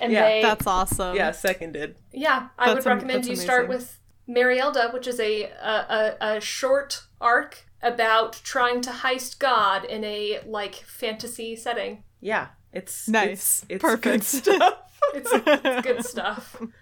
And 0.00 0.12
Yeah, 0.12 0.28
they, 0.28 0.42
That's 0.42 0.66
awesome. 0.66 1.16
Yeah, 1.16 1.30
seconded. 1.32 1.96
yeah, 2.12 2.48
I 2.58 2.66
That's 2.74 2.84
would 2.84 2.92
recommend 2.94 3.18
that's 3.24 3.28
you 3.28 3.36
start 3.36 3.66
amazing. 3.66 3.86
with 4.26 4.36
Marielda, 4.36 4.92
which 4.92 5.06
is 5.06 5.20
a, 5.20 5.44
a, 5.44 6.16
a, 6.20 6.36
a 6.36 6.40
short 6.40 7.04
arc 7.20 7.66
about 7.82 8.40
trying 8.44 8.80
to 8.82 8.90
heist 8.90 9.38
God 9.38 9.84
in 9.84 10.04
a 10.04 10.40
like 10.46 10.74
fantasy 10.76 11.54
setting. 11.56 12.02
Yeah, 12.20 12.48
it's 12.72 13.08
Nice. 13.08 13.62
It's, 13.62 13.66
it's 13.68 13.82
Perfect. 13.82 14.02
good 14.02 14.22
stuff. 14.24 14.74
It's, 15.14 15.30
it's 15.32 15.86
good 15.86 16.04
stuff. 16.04 16.60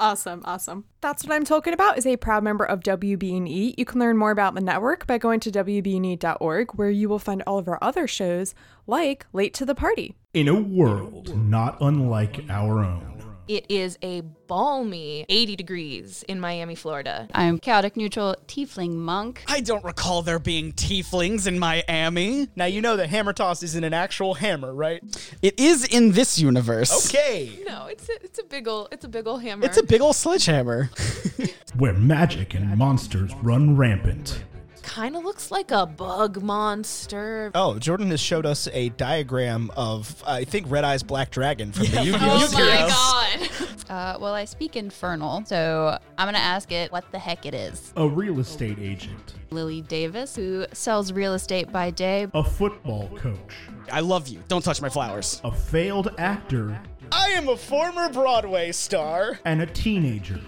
Awesome, 0.00 0.40
awesome. 0.46 0.84
That's 1.02 1.24
what 1.24 1.34
I'm 1.34 1.44
talking 1.44 1.74
about 1.74 1.98
is 1.98 2.06
a 2.06 2.16
proud 2.16 2.42
member 2.42 2.64
of 2.64 2.80
WBNE. 2.80 3.74
You 3.76 3.84
can 3.84 4.00
learn 4.00 4.16
more 4.16 4.30
about 4.30 4.54
the 4.54 4.62
network 4.62 5.06
by 5.06 5.18
going 5.18 5.40
to 5.40 5.50
WBNE.org, 5.50 6.70
where 6.74 6.88
you 6.88 7.06
will 7.06 7.18
find 7.18 7.42
all 7.46 7.58
of 7.58 7.68
our 7.68 7.78
other 7.82 8.06
shows 8.06 8.54
like 8.86 9.26
Late 9.34 9.52
to 9.54 9.66
the 9.66 9.74
Party. 9.74 10.16
In 10.32 10.48
a 10.48 10.58
world 10.58 11.36
not 11.36 11.76
unlike 11.82 12.46
our 12.48 12.78
own. 12.78 13.19
It 13.50 13.66
is 13.68 13.98
a 14.00 14.20
balmy 14.20 15.26
80 15.28 15.56
degrees 15.56 16.22
in 16.28 16.38
Miami, 16.38 16.76
Florida. 16.76 17.26
I'm 17.34 17.58
chaotic 17.58 17.96
neutral 17.96 18.36
tiefling 18.46 18.92
monk. 18.92 19.42
I 19.48 19.60
don't 19.60 19.82
recall 19.82 20.22
there 20.22 20.38
being 20.38 20.72
tieflings 20.72 21.48
in 21.48 21.58
Miami. 21.58 22.46
Now 22.54 22.66
you 22.66 22.80
know 22.80 22.96
that 22.96 23.08
hammer 23.08 23.32
toss 23.32 23.64
isn't 23.64 23.82
an 23.82 23.92
actual 23.92 24.34
hammer, 24.34 24.72
right? 24.72 25.02
It 25.42 25.58
is 25.58 25.84
in 25.84 26.12
this 26.12 26.38
universe. 26.38 27.08
Okay. 27.08 27.58
No, 27.66 27.86
it's 27.86 28.08
a, 28.08 28.22
it's 28.22 28.38
a 28.38 28.44
big 28.44 28.68
ol' 28.68 28.86
it's 28.92 29.04
a 29.04 29.08
big 29.08 29.26
ol' 29.26 29.38
hammer. 29.38 29.66
It's 29.66 29.78
a 29.78 29.82
big 29.82 30.00
old 30.00 30.14
sledgehammer. 30.14 30.88
Where 31.76 31.94
magic 31.94 32.54
and 32.54 32.78
monsters 32.78 33.34
run 33.42 33.76
rampant. 33.76 34.44
Kind 34.82 35.14
of 35.16 35.24
looks 35.24 35.50
like 35.50 35.70
a 35.70 35.86
bug 35.86 36.42
monster. 36.42 37.50
Oh, 37.54 37.78
Jordan 37.78 38.10
has 38.10 38.20
showed 38.20 38.44
us 38.46 38.68
a 38.72 38.88
diagram 38.90 39.70
of, 39.76 40.22
I 40.26 40.44
think, 40.44 40.66
Red-Eyes 40.68 41.02
Black 41.02 41.30
Dragon 41.30 41.70
from 41.72 41.86
the 41.86 42.02
Yu-Gi-Oh! 42.04 42.18
Oh 42.20 42.46
series. 42.46 42.80
my 42.80 42.88
god. 42.88 43.66
Uh, 43.90 44.16
well, 44.20 44.34
I 44.34 44.44
speak 44.44 44.76
infernal, 44.76 45.44
so 45.46 45.98
I'm 46.16 46.28
gonna 46.28 46.38
ask 46.38 46.70
it 46.70 46.92
what 46.92 47.10
the 47.10 47.18
heck 47.18 47.44
it 47.44 47.54
is. 47.54 47.92
A 47.96 48.06
real 48.06 48.38
estate 48.38 48.78
agent. 48.78 49.34
Lily 49.50 49.80
Davis, 49.80 50.36
who 50.36 50.64
sells 50.72 51.10
real 51.12 51.34
estate 51.34 51.72
by 51.72 51.90
day. 51.90 52.28
A 52.32 52.44
football 52.44 53.08
coach. 53.16 53.56
I 53.90 53.98
love 53.98 54.28
you. 54.28 54.44
Don't 54.46 54.62
touch 54.62 54.80
my 54.80 54.88
flowers. 54.88 55.40
A 55.42 55.50
failed 55.50 56.14
actor. 56.18 56.80
I 57.10 57.30
am 57.30 57.48
a 57.48 57.56
former 57.56 58.08
Broadway 58.10 58.70
star. 58.70 59.40
And 59.44 59.60
a 59.60 59.66
teenager. 59.66 60.38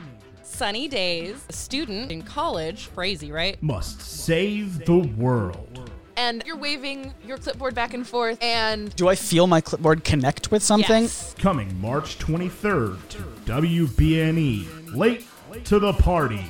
Sunny 0.62 0.86
days, 0.86 1.44
a 1.48 1.52
student 1.52 2.12
in 2.12 2.22
college, 2.22 2.88
crazy, 2.94 3.32
right? 3.32 3.60
Must 3.60 4.00
save 4.00 4.84
the 4.84 4.98
world. 4.98 5.90
And 6.16 6.44
you're 6.46 6.56
waving 6.56 7.12
your 7.26 7.36
clipboard 7.36 7.74
back 7.74 7.94
and 7.94 8.06
forth, 8.06 8.40
and 8.40 8.94
Do 8.94 9.08
I 9.08 9.16
feel 9.16 9.48
my 9.48 9.60
clipboard 9.60 10.04
connect 10.04 10.52
with 10.52 10.62
something? 10.62 11.02
Yes. 11.02 11.34
Coming 11.36 11.80
March 11.80 12.16
23rd 12.20 13.08
to 13.08 13.18
WBNE. 13.44 14.94
Late 14.94 15.26
to 15.64 15.80
the 15.80 15.94
party. 15.94 16.44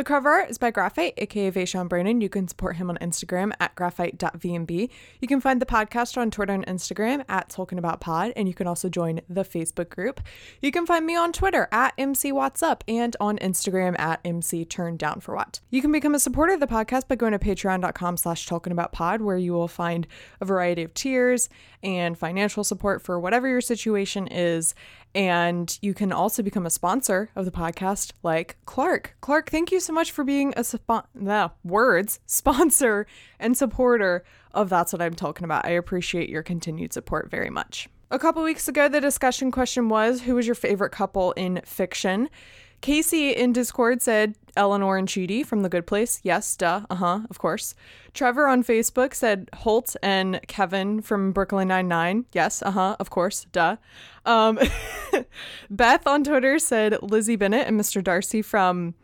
The 0.00 0.04
cover 0.04 0.30
art 0.30 0.48
is 0.48 0.56
by 0.56 0.70
Graphite, 0.70 1.12
aka 1.18 1.50
Vaishon 1.50 1.86
Brannon. 1.86 2.22
You 2.22 2.30
can 2.30 2.48
support 2.48 2.76
him 2.76 2.88
on 2.88 2.96
Instagram 3.02 3.52
at 3.60 3.74
graphite.vmb. 3.74 4.88
You 5.20 5.28
can 5.28 5.42
find 5.42 5.60
the 5.60 5.66
podcast 5.66 6.16
on 6.16 6.30
Twitter 6.30 6.54
and 6.54 6.64
Instagram 6.64 7.22
at 7.28 7.50
Tolkien 7.50 7.76
About 7.76 8.00
Pod, 8.00 8.32
and 8.34 8.48
you 8.48 8.54
can 8.54 8.66
also 8.66 8.88
join 8.88 9.20
the 9.28 9.44
Facebook 9.44 9.90
group. 9.90 10.22
You 10.62 10.72
can 10.72 10.86
find 10.86 11.04
me 11.04 11.16
on 11.16 11.34
Twitter 11.34 11.68
at 11.70 11.92
MC 11.98 12.32
What's 12.32 12.62
Up 12.62 12.82
and 12.88 13.14
on 13.20 13.36
Instagram 13.40 13.94
at 14.00 14.20
MC 14.24 14.64
Down 14.96 15.20
for 15.20 15.34
What. 15.34 15.60
You 15.68 15.82
can 15.82 15.92
become 15.92 16.14
a 16.14 16.18
supporter 16.18 16.54
of 16.54 16.60
the 16.60 16.66
podcast 16.66 17.06
by 17.06 17.16
going 17.16 17.32
to 17.32 17.38
patreon.com 17.38 18.16
slash 18.16 18.48
Tolkien 18.48 18.72
About 18.72 18.92
Pod, 18.92 19.20
where 19.20 19.36
you 19.36 19.52
will 19.52 19.68
find 19.68 20.06
a 20.40 20.46
variety 20.46 20.82
of 20.82 20.94
tiers 20.94 21.50
and 21.82 22.16
financial 22.16 22.64
support 22.64 23.02
for 23.02 23.20
whatever 23.20 23.48
your 23.48 23.60
situation 23.60 24.28
is. 24.28 24.74
And 25.14 25.76
you 25.82 25.92
can 25.92 26.12
also 26.12 26.42
become 26.42 26.66
a 26.66 26.70
sponsor 26.70 27.30
of 27.34 27.44
the 27.44 27.50
podcast, 27.50 28.12
like 28.22 28.56
Clark. 28.64 29.16
Clark, 29.20 29.50
thank 29.50 29.72
you 29.72 29.80
so 29.80 29.92
much 29.92 30.12
for 30.12 30.22
being 30.22 30.54
a 30.56 30.62
spon- 30.62 31.04
words 31.64 32.20
sponsor 32.26 33.06
and 33.38 33.56
supporter 33.56 34.24
of 34.52 34.68
That's 34.68 34.92
What 34.92 35.02
I'm 35.02 35.14
Talking 35.14 35.44
About. 35.44 35.66
I 35.66 35.70
appreciate 35.70 36.28
your 36.28 36.42
continued 36.42 36.92
support 36.92 37.30
very 37.30 37.50
much. 37.50 37.88
A 38.12 38.18
couple 38.18 38.42
weeks 38.42 38.66
ago, 38.66 38.88
the 38.88 39.00
discussion 39.00 39.50
question 39.50 39.88
was 39.88 40.22
Who 40.22 40.34
was 40.34 40.46
your 40.46 40.56
favorite 40.56 40.90
couple 40.90 41.32
in 41.32 41.60
fiction? 41.64 42.28
Casey 42.80 43.30
in 43.30 43.52
Discord 43.52 44.00
said 44.00 44.34
Eleanor 44.56 44.96
and 44.96 45.06
Chidi 45.06 45.44
from 45.44 45.62
The 45.62 45.68
Good 45.68 45.86
Place. 45.86 46.20
Yes, 46.22 46.56
duh, 46.56 46.86
uh 46.88 46.94
huh, 46.94 47.20
of 47.28 47.38
course. 47.38 47.74
Trevor 48.14 48.48
on 48.48 48.64
Facebook 48.64 49.14
said 49.14 49.48
Holt 49.54 49.96
and 50.02 50.40
Kevin 50.48 51.02
from 51.02 51.32
Brooklyn 51.32 51.68
Nine-Nine. 51.68 52.24
Yes, 52.32 52.62
uh 52.62 52.70
huh, 52.70 52.96
of 52.98 53.10
course, 53.10 53.46
duh. 53.52 53.76
Um, 54.24 54.58
Beth 55.70 56.06
on 56.06 56.24
Twitter 56.24 56.58
said 56.58 56.96
Lizzie 57.02 57.36
Bennet 57.36 57.66
and 57.66 57.78
Mr. 57.78 58.02
Darcy 58.02 58.42
from. 58.42 58.94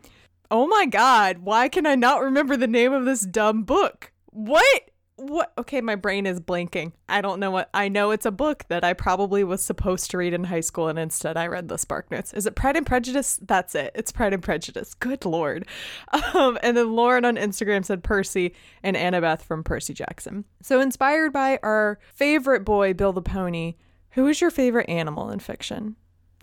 Oh 0.49 0.65
my 0.65 0.85
god, 0.85 1.39
why 1.39 1.67
can 1.67 1.85
I 1.85 1.95
not 1.95 2.21
remember 2.21 2.55
the 2.55 2.67
name 2.67 2.93
of 2.93 3.05
this 3.05 3.21
dumb 3.21 3.63
book? 3.63 4.11
What? 4.27 4.91
What? 5.17 5.51
Okay, 5.57 5.81
my 5.81 5.95
brain 5.95 6.27
is 6.27 6.39
blanking. 6.39 6.91
I 7.09 7.21
don't 7.21 7.39
know 7.39 7.49
what. 7.49 7.71
I 7.73 7.89
know 7.89 8.11
it's 8.11 8.27
a 8.27 8.31
book 8.31 8.65
that 8.67 8.83
I 8.83 8.93
probably 8.93 9.43
was 9.43 9.63
supposed 9.63 10.11
to 10.11 10.17
read 10.17 10.31
in 10.31 10.43
high 10.43 10.59
school, 10.59 10.87
and 10.87 10.99
instead 10.99 11.37
I 11.37 11.47
read 11.47 11.69
the 11.69 11.77
Spark 11.77 12.11
Notes. 12.11 12.33
Is 12.33 12.45
it 12.45 12.55
Pride 12.55 12.77
and 12.77 12.85
Prejudice? 12.85 13.39
That's 13.41 13.73
it. 13.73 13.91
It's 13.95 14.11
Pride 14.11 14.33
and 14.33 14.43
Prejudice. 14.43 14.93
Good 14.93 15.25
lord. 15.25 15.65
Um, 16.33 16.57
and 16.61 16.75
then 16.75 16.93
Lauren 16.93 17.25
on 17.25 17.35
Instagram 17.35 17.85
said 17.85 18.03
Percy 18.03 18.53
and 18.83 18.97
Annabeth 18.97 19.41
from 19.41 19.63
Percy 19.63 19.93
Jackson. 19.93 20.45
So 20.61 20.81
inspired 20.81 21.31
by 21.31 21.59
our 21.63 21.99
favorite 22.13 22.65
boy, 22.65 22.93
Bill 22.93 23.13
the 23.13 23.21
Pony, 23.21 23.75
who 24.11 24.27
is 24.27 24.41
your 24.41 24.51
favorite 24.51 24.89
animal 24.89 25.29
in 25.29 25.39
fiction? 25.39 25.95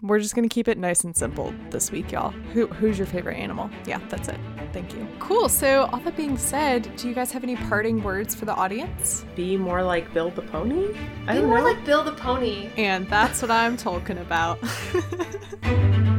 We're 0.03 0.18
just 0.18 0.34
gonna 0.34 0.49
keep 0.49 0.68
it 0.68 0.76
nice 0.76 1.03
and 1.05 1.16
simple 1.16 1.55
this 1.70 1.90
week, 1.90 2.12
y'all. 2.12 2.30
Who 2.53 2.66
who's 2.66 2.99
your 2.99 3.07
favorite 3.07 3.36
animal? 3.36 3.70
Yeah, 3.86 4.01
that's 4.09 4.28
it. 4.28 4.38
Thank 4.72 4.92
you. 4.92 5.07
Cool. 5.18 5.49
So 5.49 5.88
all 5.92 6.01
that 6.01 6.16
being 6.16 6.36
said, 6.36 6.95
do 6.97 7.09
you 7.09 7.14
guys 7.14 7.30
have 7.32 7.42
any 7.45 7.57
parting 7.57 8.03
words 8.03 8.34
for 8.34 8.45
the 8.45 8.53
audience? 8.55 9.24
Be 9.36 9.57
more 9.57 9.82
like 9.82 10.12
Bill 10.12 10.30
the 10.30 10.42
Pony? 10.42 10.95
I 11.26 11.34
Be 11.34 11.40
don't 11.40 11.49
more 11.49 11.59
know. 11.59 11.64
like 11.64 11.84
Bill 11.84 12.03
the 12.03 12.12
Pony. 12.12 12.70
And 12.76 13.09
that's 13.09 13.40
what 13.40 13.51
I'm 13.51 13.76
talking 13.76 14.18
about. 14.18 14.59